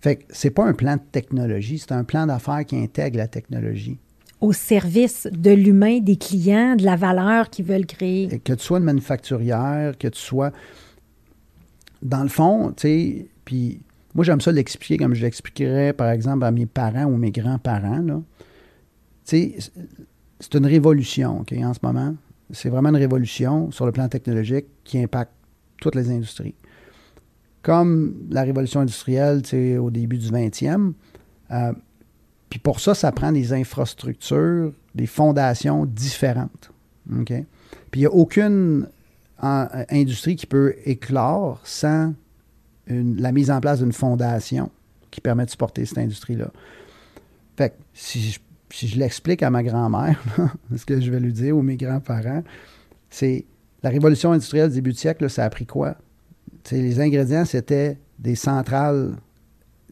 Fait 0.00 0.16
que 0.16 0.24
c'est 0.30 0.52
pas 0.52 0.64
un 0.64 0.72
plan 0.72 0.96
de 0.96 1.02
technologie, 1.12 1.78
c'est 1.78 1.92
un 1.92 2.04
plan 2.04 2.26
d'affaires 2.26 2.64
qui 2.64 2.78
intègre 2.78 3.18
la 3.18 3.28
technologie. 3.28 3.98
Au 4.42 4.52
service 4.52 5.26
de 5.32 5.52
l'humain, 5.52 6.00
des 6.00 6.16
clients, 6.16 6.76
de 6.76 6.84
la 6.84 6.96
valeur 6.96 7.48
qu'ils 7.48 7.64
veulent 7.64 7.86
créer. 7.86 8.40
que 8.40 8.52
tu 8.52 8.62
sois 8.62 8.78
une 8.78 8.84
manufacturière, 8.84 9.96
que 9.96 10.08
tu 10.08 10.20
sois. 10.20 10.50
Dans 12.02 12.22
le 12.22 12.28
fond, 12.28 12.72
tu 12.76 12.82
sais, 12.82 13.26
puis 13.44 13.80
moi, 14.14 14.24
j'aime 14.24 14.40
ça 14.40 14.52
l'expliquer 14.52 14.98
comme 14.98 15.14
je 15.14 15.22
l'expliquerais, 15.22 15.92
par 15.92 16.10
exemple, 16.10 16.44
à 16.44 16.50
mes 16.50 16.66
parents 16.66 17.04
ou 17.04 17.16
mes 17.16 17.30
grands-parents. 17.30 18.04
Tu 18.04 18.22
sais, 19.24 19.56
c'est 20.38 20.54
une 20.54 20.66
révolution, 20.66 21.40
OK, 21.40 21.52
en 21.52 21.72
ce 21.72 21.78
moment. 21.82 22.14
C'est 22.50 22.68
vraiment 22.68 22.90
une 22.90 22.96
révolution 22.96 23.70
sur 23.70 23.86
le 23.86 23.92
plan 23.92 24.08
technologique 24.08 24.66
qui 24.84 24.98
impacte 24.98 25.32
toutes 25.80 25.94
les 25.94 26.10
industries. 26.10 26.54
Comme 27.62 28.26
la 28.30 28.42
révolution 28.42 28.80
industrielle, 28.80 29.42
tu 29.42 29.50
sais, 29.50 29.78
au 29.78 29.90
début 29.90 30.18
du 30.18 30.28
20e. 30.28 30.92
Euh, 31.52 31.72
puis 32.52 32.58
pour 32.58 32.80
ça, 32.80 32.94
ça 32.94 33.10
prend 33.12 33.32
des 33.32 33.54
infrastructures, 33.54 34.74
des 34.94 35.06
fondations 35.06 35.86
différentes. 35.86 36.70
OK? 37.10 37.32
Puis 37.90 37.94
il 37.94 38.00
n'y 38.00 38.06
a 38.06 38.12
aucune 38.12 38.90
industrie 39.40 40.36
qui 40.36 40.44
peut 40.44 40.74
éclore 40.84 41.62
sans 41.64 42.12
la 42.86 43.32
mise 43.32 43.50
en 43.50 43.58
place 43.58 43.78
d'une 43.78 43.94
fondation 43.94 44.70
qui 45.10 45.22
permet 45.22 45.46
de 45.46 45.50
supporter 45.50 45.86
cette 45.86 45.96
industrie-là. 45.96 46.50
Fait 47.56 47.70
que 47.70 47.76
si 47.94 48.38
je, 48.70 48.98
l'explique 48.98 49.42
à 49.42 49.48
ma 49.48 49.62
grand-mère, 49.62 50.22
ce 50.76 50.84
que 50.84 51.00
je 51.00 51.10
vais 51.10 51.20
lui 51.20 51.32
dire, 51.32 51.56
ou 51.56 51.62
mes 51.62 51.78
grands-parents, 51.78 52.44
c'est 53.08 53.46
la 53.82 53.88
révolution 53.88 54.32
industrielle 54.32 54.68
du 54.68 54.74
début 54.74 54.92
du 54.92 54.98
siècle, 54.98 55.30
ça 55.30 55.46
a 55.46 55.48
pris 55.48 55.64
quoi? 55.64 55.96
les 56.70 57.00
ingrédients, 57.00 57.46
c'était 57.46 57.96
des 58.18 58.34
centrales 58.34 59.16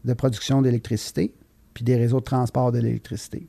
de 0.05 0.13
production 0.13 0.61
d'électricité, 0.61 1.33
puis 1.73 1.83
des 1.83 1.95
réseaux 1.95 2.19
de 2.19 2.25
transport 2.25 2.71
de 2.71 2.79
l'électricité. 2.79 3.45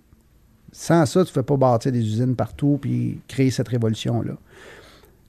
Sans 0.73 1.05
ça, 1.07 1.25
tu 1.25 1.31
ne 1.31 1.33
fais 1.33 1.43
pas 1.43 1.57
bâtir 1.57 1.93
des 1.93 2.01
usines 2.01 2.35
partout 2.35 2.79
puis 2.81 3.21
créer 3.29 3.51
cette 3.51 3.69
révolution-là. 3.69 4.35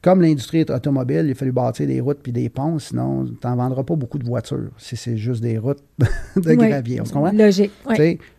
Comme 0.02 0.22
l'industrie 0.22 0.66
automobile, 0.70 1.24
il 1.26 1.32
a 1.32 1.36
fallu 1.36 1.54
bâtir 1.54 1.88
des 1.88 2.02
routes 2.02 2.20
puis 2.22 2.34
des 2.34 2.50
ponts, 2.50 2.78
sinon 2.78 3.26
tu 3.26 3.48
n'en 3.48 3.56
vendras 3.56 3.84
pas 3.84 3.96
beaucoup 3.96 4.18
de 4.18 4.26
voitures 4.26 4.72
si 4.78 4.98
c'est 4.98 5.16
juste 5.16 5.41
des 5.41 5.58
routes 5.58 5.84
de 6.36 6.54
gravier. 6.54 7.00
On 7.00 7.06
se 7.06 7.14
comprend? 7.14 7.32
Logique. 7.32 7.72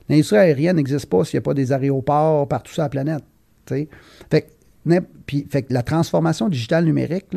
L'industrie 0.08 0.36
aérienne 0.36 0.76
n'existe 0.76 1.06
pas 1.06 1.24
s'il 1.24 1.38
n'y 1.38 1.38
a 1.38 1.42
pas 1.42 1.54
des 1.54 1.72
aéroports 1.72 2.46
partout 2.48 2.72
sur 2.72 2.82
la 2.82 2.90
planète. 2.90 3.24
Fait 3.66 3.88
puis, 5.24 5.46
fait 5.48 5.70
la 5.70 5.82
transformation 5.82 6.50
digitale 6.50 6.84
numérique, 6.84 7.28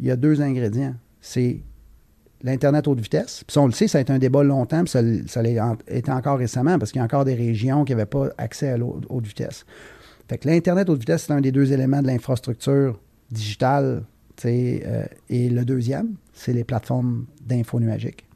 il 0.00 0.06
y 0.06 0.10
a 0.10 0.16
deux 0.16 0.40
ingrédients. 0.40 0.94
C'est 1.20 1.60
l'Internet 2.42 2.88
haute 2.88 3.00
vitesse. 3.00 3.44
Puis 3.46 3.58
on 3.58 3.66
le 3.66 3.72
sait, 3.72 3.88
ça 3.88 3.98
a 3.98 4.00
été 4.00 4.12
un 4.12 4.18
débat 4.18 4.42
longtemps, 4.42 4.84
puis 4.84 4.90
ça, 4.90 5.42
l'a 5.42 5.76
été 5.88 6.10
encore 6.10 6.38
récemment, 6.38 6.78
parce 6.78 6.92
qu'il 6.92 6.98
y 6.98 7.02
a 7.02 7.04
encore 7.04 7.24
des 7.24 7.34
régions 7.34 7.84
qui 7.84 7.92
n'avaient 7.92 8.06
pas 8.06 8.28
accès 8.38 8.70
à 8.70 8.76
haute 8.78 9.26
vitesse. 9.26 9.64
Fait 10.28 10.38
que 10.38 10.48
l'Internet 10.48 10.88
haute 10.88 11.00
vitesse, 11.00 11.24
c'est 11.26 11.32
un 11.32 11.40
des 11.40 11.52
deux 11.52 11.72
éléments 11.72 12.02
de 12.02 12.06
l'infrastructure 12.06 12.98
digital. 13.30 14.04
Euh, 14.44 15.04
et 15.28 15.48
le 15.48 15.64
deuxième, 15.64 16.14
c'est 16.32 16.52
les 16.52 16.64
plateformes 16.64 17.26
d'info 17.46 17.78
nuagique. 17.78 18.26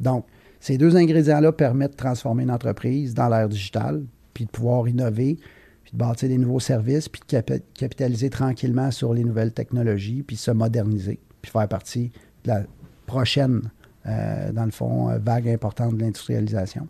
Donc, 0.00 0.26
ces 0.60 0.78
deux 0.78 0.96
ingrédients-là 0.96 1.52
permettent 1.52 1.92
de 1.92 1.96
transformer 1.96 2.42
une 2.42 2.50
entreprise 2.50 3.14
dans 3.14 3.28
l'ère 3.28 3.48
digitale, 3.48 4.02
puis 4.34 4.44
de 4.44 4.50
pouvoir 4.50 4.88
innover, 4.88 5.38
puis 5.84 5.92
de 5.92 5.96
bâtir 5.96 6.28
des 6.28 6.38
nouveaux 6.38 6.60
services, 6.60 7.08
puis 7.08 7.22
de 7.28 7.60
capitaliser 7.74 8.30
tranquillement 8.30 8.90
sur 8.90 9.14
les 9.14 9.24
nouvelles 9.24 9.52
technologies, 9.52 10.22
puis 10.22 10.36
se 10.36 10.50
moderniser, 10.50 11.20
puis 11.40 11.52
faire 11.52 11.68
partie 11.68 12.10
de 12.44 12.48
la 12.48 12.64
prochaine, 13.06 13.62
euh, 14.06 14.52
dans 14.52 14.64
le 14.64 14.70
fond, 14.70 15.10
euh, 15.10 15.18
vague 15.18 15.48
importante 15.48 15.96
de 15.96 16.00
l'industrialisation. 16.00 16.88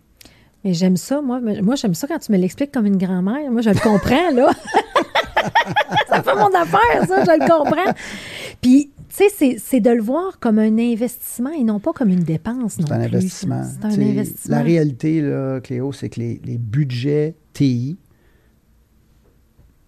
Mais 0.63 0.73
j'aime 0.73 0.97
ça, 0.97 1.21
moi. 1.21 1.39
Moi, 1.39 1.75
j'aime 1.75 1.93
ça 1.93 2.07
quand 2.07 2.19
tu 2.19 2.31
me 2.31 2.37
l'expliques 2.37 2.71
comme 2.71 2.85
une 2.85 2.97
grand-mère. 2.97 3.51
Moi, 3.51 3.61
je 3.61 3.69
le 3.69 3.79
comprends, 3.79 4.31
là. 4.33 4.51
ça 6.09 6.23
fait 6.23 6.35
mon 6.35 6.53
affaire, 6.53 7.07
ça, 7.07 7.23
je 7.23 7.31
le 7.31 7.47
comprends. 7.47 7.93
Puis, 8.61 8.91
tu 9.09 9.29
sais, 9.29 9.57
c'est 9.59 9.79
de 9.79 9.89
le 9.89 10.01
voir 10.01 10.39
comme 10.39 10.59
un 10.59 10.77
investissement 10.77 11.51
et 11.51 11.63
non 11.63 11.79
pas 11.79 11.93
comme 11.93 12.09
une 12.09 12.23
dépense. 12.23 12.75
C'est 12.75 12.91
un 12.91 13.01
investissement. 13.01 13.63
C'est 13.63 13.85
un 13.85 14.01
investissement. 14.01 14.57
La 14.57 14.63
réalité, 14.63 15.21
là, 15.21 15.59
Cléo, 15.61 15.91
c'est 15.91 16.09
que 16.09 16.19
les, 16.19 16.57
budgets 16.57 17.35
TI 17.53 17.97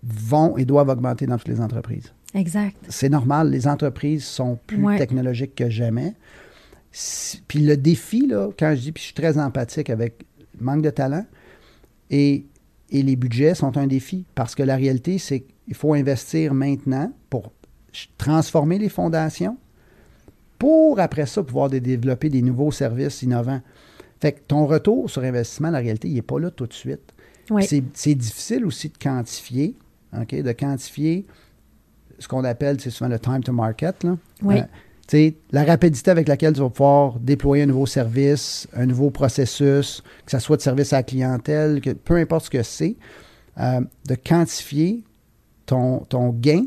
vont 0.01 0.57
et 0.57 0.65
doivent 0.65 0.89
augmenter 0.89 1.27
dans 1.27 1.37
toutes 1.37 1.49
les 1.49 1.61
entreprises. 1.61 2.13
Exact. 2.33 2.77
C'est 2.89 3.09
normal, 3.09 3.49
les 3.49 3.67
entreprises 3.67 4.23
sont 4.23 4.59
plus 4.67 4.85
technologiques 4.97 5.55
que 5.55 5.69
jamais. 5.69 6.13
Puis 7.47 7.59
le 7.59 7.75
défi, 7.77 8.27
là, 8.27 8.49
quand 8.57 8.73
je 8.75 8.81
dis, 8.81 8.91
puis 8.91 9.01
je 9.01 9.05
suis 9.05 9.15
très 9.15 9.37
empathique 9.37 9.89
avec 9.89 10.25
le 10.59 10.65
manque 10.65 10.81
de 10.81 10.89
talent, 10.89 11.25
et 12.09 12.45
et 12.91 13.03
les 13.03 13.15
budgets 13.15 13.55
sont 13.55 13.77
un 13.77 13.87
défi 13.87 14.25
parce 14.35 14.55
que 14.55 14.63
la 14.63 14.75
réalité, 14.75 15.17
c'est 15.17 15.41
qu'il 15.41 15.75
faut 15.75 15.93
investir 15.93 16.53
maintenant 16.53 17.11
pour 17.29 17.51
transformer 18.17 18.79
les 18.79 18.89
fondations 18.89 19.57
pour 20.57 20.99
après 20.99 21.25
ça 21.25 21.43
pouvoir 21.43 21.69
développer 21.69 22.29
des 22.29 22.41
nouveaux 22.41 22.71
services 22.71 23.21
innovants. 23.21 23.61
Fait 24.19 24.33
que 24.33 24.39
ton 24.47 24.65
retour 24.65 25.09
sur 25.09 25.23
investissement, 25.23 25.69
la 25.69 25.79
réalité, 25.79 26.09
il 26.09 26.15
n'est 26.15 26.21
pas 26.21 26.39
là 26.39 26.51
tout 26.51 26.67
de 26.67 26.73
suite. 26.73 27.13
C'est 27.61 28.15
difficile 28.15 28.65
aussi 28.65 28.89
de 28.89 28.97
quantifier, 28.97 29.75
OK, 30.19 30.35
de 30.35 30.51
quantifier 30.51 31.25
ce 32.19 32.27
qu'on 32.27 32.43
appelle, 32.43 32.79
c'est 32.79 32.89
souvent 32.89 33.09
le 33.09 33.19
time 33.19 33.43
to 33.43 33.51
market. 33.51 34.03
Là. 34.03 34.17
Oui. 34.43 34.55
Euh, 35.13 35.31
la 35.51 35.63
rapidité 35.63 36.11
avec 36.11 36.27
laquelle 36.27 36.53
tu 36.53 36.59
vas 36.59 36.69
pouvoir 36.69 37.19
déployer 37.19 37.63
un 37.63 37.67
nouveau 37.67 37.87
service, 37.87 38.67
un 38.75 38.85
nouveau 38.85 39.09
processus, 39.09 40.03
que 40.25 40.31
ce 40.31 40.39
soit 40.39 40.57
de 40.57 40.61
service 40.61 40.93
à 40.93 40.97
la 40.97 41.03
clientèle, 41.03 41.81
que, 41.81 41.91
peu 41.91 42.17
importe 42.17 42.45
ce 42.45 42.49
que 42.51 42.61
c'est, 42.61 42.95
euh, 43.59 43.81
de 44.07 44.15
quantifier 44.15 45.03
ton, 45.65 45.99
ton 46.01 46.29
gain 46.29 46.65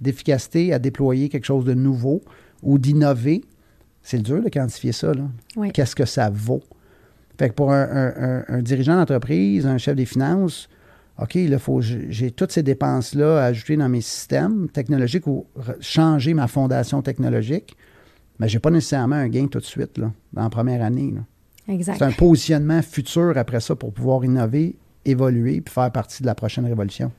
d'efficacité 0.00 0.72
à 0.72 0.78
déployer 0.78 1.28
quelque 1.28 1.44
chose 1.44 1.64
de 1.64 1.74
nouveau 1.74 2.22
ou 2.62 2.78
d'innover, 2.78 3.44
c'est 4.02 4.22
dur 4.22 4.42
de 4.42 4.48
quantifier 4.48 4.92
ça. 4.92 5.12
Qu'est-ce 5.74 5.94
que 5.94 6.06
ça 6.06 6.30
vaut? 6.30 6.62
Fait 7.38 7.50
que 7.50 7.54
pour 7.54 7.72
un 7.72 8.62
dirigeant 8.62 8.96
d'entreprise, 8.96 9.66
un 9.66 9.78
chef 9.78 9.96
des 9.96 10.06
finances, 10.06 10.68
OK, 11.22 11.34
là, 11.34 11.58
faut, 11.60 11.80
j'ai 11.80 12.32
toutes 12.32 12.50
ces 12.50 12.64
dépenses-là 12.64 13.42
à 13.42 13.44
ajouter 13.44 13.76
dans 13.76 13.88
mes 13.88 14.00
systèmes 14.00 14.68
technologiques 14.68 15.28
ou 15.28 15.46
changer 15.80 16.34
ma 16.34 16.48
fondation 16.48 17.00
technologique, 17.00 17.76
mais 18.40 18.48
je 18.48 18.56
n'ai 18.56 18.60
pas 18.60 18.70
nécessairement 18.70 19.16
un 19.16 19.28
gain 19.28 19.46
tout 19.46 19.60
de 19.60 19.64
suite, 19.64 19.98
là, 19.98 20.12
dans 20.32 20.42
la 20.42 20.50
première 20.50 20.82
année. 20.82 21.14
Exact. 21.68 21.96
C'est 21.98 22.04
un 22.04 22.10
positionnement 22.10 22.82
futur 22.82 23.34
après 23.36 23.60
ça 23.60 23.76
pour 23.76 23.92
pouvoir 23.92 24.24
innover, 24.24 24.74
évoluer 25.04 25.60
puis 25.60 25.72
faire 25.72 25.92
partie 25.92 26.22
de 26.22 26.26
la 26.26 26.34
prochaine 26.34 26.66
révolution. 26.66 27.12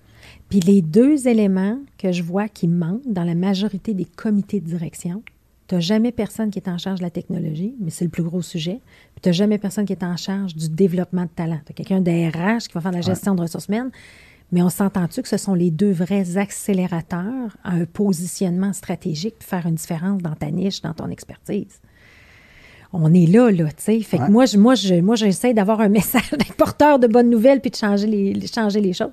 Puis 0.49 0.59
les 0.59 0.81
deux 0.81 1.29
éléments 1.29 1.79
que 1.97 2.11
je 2.11 2.23
vois 2.23 2.49
qui 2.49 2.67
manquent 2.67 3.07
dans 3.07 3.23
la 3.23 3.35
majorité 3.35 3.93
des 3.93 4.05
comités 4.05 4.59
de 4.59 4.65
direction, 4.65 5.23
tu 5.67 5.75
n'as 5.75 5.81
jamais 5.81 6.11
personne 6.11 6.51
qui 6.51 6.59
est 6.59 6.67
en 6.67 6.77
charge 6.77 6.99
de 6.99 7.03
la 7.03 7.09
technologie, 7.09 7.75
mais 7.79 7.89
c'est 7.89 8.05
le 8.05 8.11
plus 8.11 8.23
gros 8.23 8.41
sujet. 8.41 8.81
Puis 9.15 9.21
tu 9.21 9.29
n'as 9.29 9.33
jamais 9.33 9.57
personne 9.57 9.85
qui 9.85 9.93
est 9.93 10.03
en 10.03 10.17
charge 10.17 10.55
du 10.55 10.69
développement 10.69 11.23
de 11.23 11.29
talent. 11.29 11.59
Tu 11.65 11.71
as 11.71 11.75
quelqu'un 11.75 12.01
d'RH 12.01 12.67
qui 12.67 12.73
va 12.73 12.81
faire 12.81 12.91
la 12.91 13.01
gestion 13.01 13.35
de 13.35 13.41
ressources 13.41 13.67
humaines, 13.67 13.91
mais 14.51 14.61
on 14.61 14.69
s'entend-tu 14.69 15.21
que 15.21 15.29
ce 15.29 15.37
sont 15.37 15.53
les 15.53 15.71
deux 15.71 15.91
vrais 15.91 16.37
accélérateurs 16.37 17.57
à 17.63 17.71
un 17.71 17.85
positionnement 17.85 18.73
stratégique 18.73 19.39
pour 19.39 19.47
faire 19.47 19.65
une 19.65 19.75
différence 19.75 20.21
dans 20.21 20.35
ta 20.35 20.51
niche, 20.51 20.81
dans 20.81 20.93
ton 20.93 21.09
expertise? 21.09 21.81
On 22.93 23.11
est 23.11 23.25
là, 23.25 23.49
là, 23.49 23.65
tu 23.65 23.73
sais. 23.77 23.99
Fait 24.01 24.19
que 24.19 24.29
moi, 24.29 24.45
je, 24.45 24.57
moi, 24.57 24.75
je, 24.75 24.93
moi, 24.95 25.15
j'essaie 25.15 25.55
d'avoir 25.55 25.81
un 25.81 25.89
message 25.89 26.29
porteur 26.57 26.99
de 26.99 27.07
bonnes 27.07 27.29
nouvelles 27.29 27.59
puis 27.59 27.71
de 27.71 27.75
changer 27.75 28.05
les, 28.05 28.47
changer 28.47 28.81
les 28.81 28.93
choses. 28.93 29.11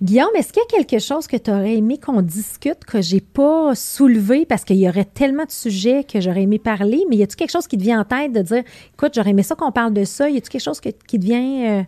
Guillaume, 0.00 0.30
est-ce 0.36 0.52
qu'il 0.52 0.62
y 0.62 0.80
a 0.80 0.84
quelque 0.84 1.02
chose 1.02 1.26
que 1.26 1.36
tu 1.36 1.50
aurais 1.50 1.76
aimé 1.76 1.98
qu'on 1.98 2.22
discute 2.22 2.84
que 2.86 3.02
j'ai 3.02 3.20
pas 3.20 3.74
soulevé 3.74 4.46
parce 4.46 4.64
qu'il 4.64 4.76
y 4.76 4.88
aurait 4.88 5.04
tellement 5.04 5.44
de 5.44 5.50
sujets 5.50 6.04
que 6.04 6.20
j'aurais 6.20 6.42
aimé 6.42 6.60
parler, 6.60 7.04
mais 7.10 7.16
y 7.16 7.22
a-t-il 7.24 7.36
quelque 7.36 7.50
chose 7.50 7.66
qui 7.66 7.76
te 7.76 7.82
vient 7.82 8.00
en 8.00 8.04
tête 8.04 8.32
de 8.32 8.42
dire, 8.42 8.62
écoute, 8.94 9.12
j'aurais 9.14 9.30
aimé 9.30 9.42
ça 9.42 9.56
qu'on 9.56 9.72
parle 9.72 9.92
de 9.92 10.04
ça? 10.04 10.30
Y 10.30 10.36
a-t-il 10.36 10.48
quelque 10.48 10.62
chose 10.62 10.80
qui 10.80 10.92
te 10.92 11.24
vient, 11.24 11.80
euh, 11.80 11.82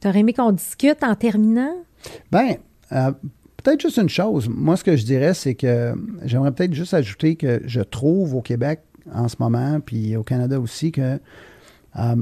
tu 0.00 0.08
aurais 0.08 0.20
aimé 0.20 0.32
qu'on 0.32 0.52
discute 0.52 1.02
en 1.02 1.16
terminant? 1.16 1.74
Ben, 2.30 2.56
euh, 2.92 3.10
peut-être 3.62 3.80
juste 3.80 3.96
une 3.96 4.08
chose. 4.08 4.48
Moi, 4.48 4.76
ce 4.76 4.84
que 4.84 4.96
je 4.96 5.04
dirais, 5.04 5.34
c'est 5.34 5.54
que 5.54 5.92
j'aimerais 6.24 6.52
peut-être 6.52 6.74
juste 6.74 6.94
ajouter 6.94 7.34
que 7.34 7.62
je 7.64 7.80
trouve 7.80 8.36
au 8.36 8.42
Québec 8.42 8.80
en 9.12 9.28
ce 9.28 9.36
moment, 9.38 9.80
puis 9.80 10.16
au 10.16 10.22
Canada 10.22 10.60
aussi, 10.60 10.92
que 10.92 11.18
euh, 11.98 12.16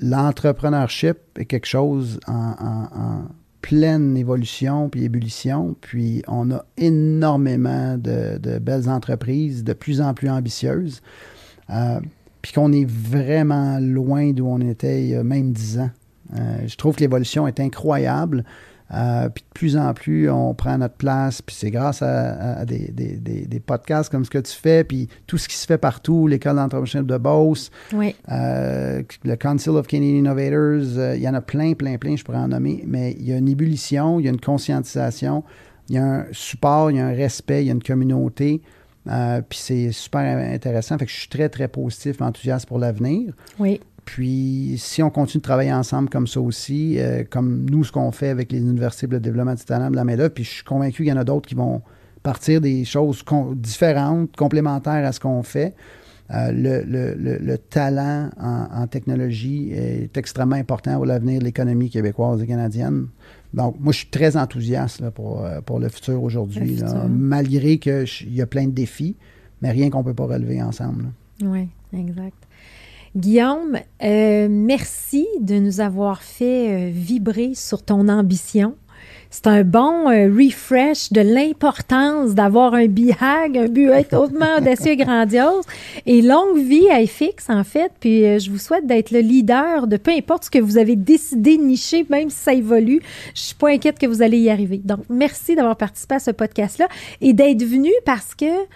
l'entrepreneurship 0.00 1.18
est 1.38 1.44
quelque 1.44 1.66
chose 1.66 2.20
en, 2.26 3.24
pleine 3.62 4.16
évolution 4.16 4.88
puis 4.88 5.02
ébullition. 5.02 5.74
Puis 5.80 6.22
on 6.28 6.52
a 6.52 6.64
énormément 6.76 7.98
de, 7.98 8.58
belles 8.60 8.88
entreprises 8.88 9.64
de 9.64 9.72
plus 9.72 10.00
en 10.00 10.14
plus 10.14 10.30
ambitieuses. 10.30 11.02
Euh, 11.70 11.98
puis 12.42 12.52
qu'on 12.52 12.70
est 12.72 12.88
vraiment 12.88 13.80
loin 13.80 14.30
d'où 14.30 14.46
on 14.46 14.60
était 14.60 15.02
il 15.02 15.08
y 15.08 15.14
a 15.16 15.24
même 15.24 15.50
dix 15.50 15.80
ans. 15.80 15.90
je 16.32 16.76
trouve 16.76 16.94
que 16.94 17.00
l'évolution 17.00 17.48
est 17.48 17.58
incroyable. 17.58 18.44
Euh, 18.94 19.28
puis 19.28 19.42
de 19.42 19.52
plus 19.52 19.76
en 19.76 19.92
plus, 19.94 20.30
on 20.30 20.54
prend 20.54 20.78
notre 20.78 20.94
place. 20.94 21.42
Puis 21.42 21.56
c'est 21.58 21.70
grâce 21.70 22.02
à, 22.02 22.64
des, 22.64 22.90
des, 22.92 23.16
des, 23.16 23.60
podcasts 23.60 24.10
comme 24.10 24.24
ce 24.24 24.30
que 24.30 24.38
tu 24.38 24.52
fais, 24.52 24.84
puis 24.84 25.08
tout 25.26 25.38
ce 25.38 25.48
qui 25.48 25.56
se 25.56 25.66
fait 25.66 25.78
partout, 25.78 26.26
l'école 26.28 26.56
d'entrepreneurship 26.56 27.06
de 27.06 27.16
Beauce, 27.16 27.70
oui. 27.92 28.14
euh, 28.30 29.02
le 29.24 29.36
Council 29.36 29.70
of 29.70 29.86
Canadian 29.86 30.16
Innovators, 30.16 30.98
euh, 30.98 31.16
il 31.16 31.22
y 31.22 31.28
en 31.28 31.34
a 31.34 31.40
plein, 31.40 31.74
plein, 31.74 31.98
plein, 31.98 32.14
je 32.14 32.22
pourrais 32.22 32.38
en 32.38 32.48
nommer, 32.48 32.84
mais 32.86 33.16
il 33.18 33.28
y 33.28 33.32
a 33.32 33.38
une 33.38 33.48
ébullition, 33.48 34.20
il 34.20 34.26
y 34.26 34.28
a 34.28 34.30
une 34.30 34.40
conscientisation, 34.40 35.42
il 35.88 35.96
y 35.96 35.98
a 35.98 36.04
un 36.04 36.26
support, 36.30 36.90
il 36.92 36.98
y 36.98 37.00
a 37.00 37.06
un 37.06 37.14
respect, 37.14 37.64
il 37.64 37.66
y 37.66 37.70
a 37.70 37.72
une 37.72 37.82
communauté. 37.82 38.62
Puis 39.04 39.58
c'est 39.58 39.92
super 39.92 40.20
intéressant. 40.20 40.98
Fait 40.98 41.06
que 41.06 41.12
je 41.12 41.16
suis 41.16 41.28
très, 41.28 41.48
très 41.48 41.68
positif, 41.68 42.20
enthousiaste 42.20 42.66
pour 42.66 42.80
l'avenir. 42.80 43.32
Oui. 43.58 43.80
Puis, 44.06 44.76
si 44.78 45.02
on 45.02 45.10
continue 45.10 45.40
de 45.40 45.44
travailler 45.44 45.72
ensemble 45.72 46.08
comme 46.08 46.28
ça 46.28 46.40
aussi, 46.40 46.98
euh, 46.98 47.24
comme 47.28 47.68
nous, 47.68 47.82
ce 47.82 47.90
qu'on 47.90 48.12
fait 48.12 48.28
avec 48.28 48.52
les 48.52 48.60
universités 48.60 49.08
de 49.08 49.18
développement 49.18 49.54
du 49.54 49.64
talent 49.64 49.90
de 49.90 49.96
la 49.96 50.04
main 50.04 50.16
puis 50.28 50.44
je 50.44 50.50
suis 50.50 50.64
convaincu 50.64 51.02
qu'il 51.02 51.12
y 51.12 51.12
en 51.12 51.16
a 51.18 51.24
d'autres 51.24 51.48
qui 51.48 51.56
vont 51.56 51.82
partir 52.22 52.60
des 52.60 52.84
choses 52.84 53.24
différentes, 53.56 54.34
complémentaires 54.36 55.04
à 55.04 55.12
ce 55.12 55.18
qu'on 55.18 55.42
fait. 55.42 55.74
Euh, 56.30 56.52
le, 56.52 57.56
talent 57.56 58.30
en, 58.40 58.86
technologie 58.86 59.72
est 59.72 60.16
extrêmement 60.16 60.56
important 60.56 60.94
pour 60.94 61.06
l'avenir 61.06 61.40
de 61.40 61.44
l'économie 61.44 61.90
québécoise 61.90 62.40
et 62.42 62.46
canadienne. 62.46 63.08
Donc, 63.54 63.76
moi, 63.80 63.92
je 63.92 63.98
suis 63.98 64.08
très 64.08 64.36
enthousiaste 64.36 65.10
pour, 65.10 65.44
euh, 65.44 65.60
pour 65.60 65.80
le 65.80 65.88
futur 65.88 66.22
aujourd'hui, 66.22 66.78
malgré 67.08 67.78
qu'il 67.78 68.06
y 68.28 68.40
a 68.40 68.46
plein 68.46 68.66
de 68.66 68.72
défis, 68.72 69.16
mais 69.62 69.72
rien 69.72 69.90
qu'on 69.90 70.00
ne 70.00 70.04
peut 70.04 70.14
pas 70.14 70.26
relever 70.26 70.62
ensemble. 70.62 71.06
Oui, 71.42 71.68
exact. 71.92 72.45
Guillaume, 73.16 73.78
euh, 74.02 74.46
merci 74.50 75.26
de 75.40 75.54
nous 75.54 75.80
avoir 75.80 76.22
fait 76.22 76.68
euh, 76.68 76.90
vibrer 76.92 77.52
sur 77.54 77.82
ton 77.82 78.10
ambition. 78.10 78.74
C'est 79.30 79.46
un 79.46 79.64
bon 79.64 80.10
euh, 80.10 80.28
refresh 80.28 81.10
de 81.12 81.22
l'importance 81.22 82.34
d'avoir 82.34 82.74
un 82.74 82.88
BHAG, 82.88 83.56
un 83.56 83.68
but 83.68 83.88
hautement 84.12 84.58
audacieux 84.58 84.92
et 84.92 84.96
grandiose. 84.96 85.64
Et 86.04 86.20
longue 86.20 86.58
vie 86.58 86.90
à 86.90 87.06
FX, 87.06 87.48
en 87.48 87.64
fait. 87.64 87.90
Puis 88.00 88.38
je 88.38 88.50
vous 88.50 88.58
souhaite 88.58 88.86
d'être 88.86 89.10
le 89.12 89.20
leader 89.20 89.86
de 89.86 89.96
peu 89.96 90.10
importe 90.10 90.44
ce 90.44 90.50
que 90.50 90.58
vous 90.58 90.76
avez 90.76 90.94
décidé 90.94 91.56
de 91.56 91.62
nicher, 91.62 92.04
même 92.10 92.28
si 92.28 92.36
ça 92.36 92.52
évolue. 92.52 93.00
Je 93.34 93.40
suis 93.40 93.54
pas 93.54 93.70
inquiète 93.70 93.98
que 93.98 94.06
vous 94.06 94.20
allez 94.20 94.40
y 94.40 94.50
arriver. 94.50 94.82
Donc, 94.84 95.00
merci 95.08 95.54
d'avoir 95.54 95.76
participé 95.76 96.16
à 96.16 96.20
ce 96.20 96.32
podcast-là 96.32 96.88
et 97.22 97.32
d'être 97.32 97.64
venu 97.64 97.92
parce 98.04 98.34
que 98.34 98.66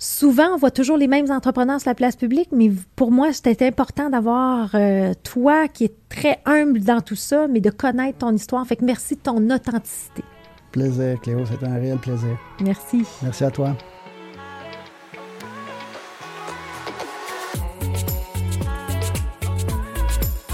souvent, 0.00 0.54
on 0.54 0.56
voit 0.56 0.72
toujours 0.72 0.96
les 0.96 1.06
mêmes 1.06 1.30
entrepreneurs 1.30 1.80
sur 1.80 1.90
la 1.90 1.94
place 1.94 2.16
publique, 2.16 2.48
mais 2.50 2.72
pour 2.96 3.12
moi, 3.12 3.32
c'était 3.32 3.66
important 3.66 4.10
d'avoir 4.10 4.74
euh, 4.74 5.12
toi 5.22 5.68
qui 5.68 5.84
es 5.84 5.92
très 6.08 6.40
humble 6.46 6.80
dans 6.80 7.00
tout 7.00 7.14
ça, 7.14 7.46
mais 7.46 7.60
de 7.60 7.70
connaître 7.70 8.18
ton 8.18 8.34
histoire. 8.34 8.66
Fait 8.66 8.76
que 8.76 8.84
merci 8.84 9.14
de 9.14 9.20
ton 9.20 9.50
authenticité. 9.50 10.24
Plaisir, 10.72 11.20
Cléo, 11.20 11.44
c'était 11.46 11.66
un 11.66 11.74
réel 11.74 11.98
plaisir. 11.98 12.36
Merci. 12.60 13.04
Merci 13.22 13.44
à 13.44 13.50
toi. 13.50 13.76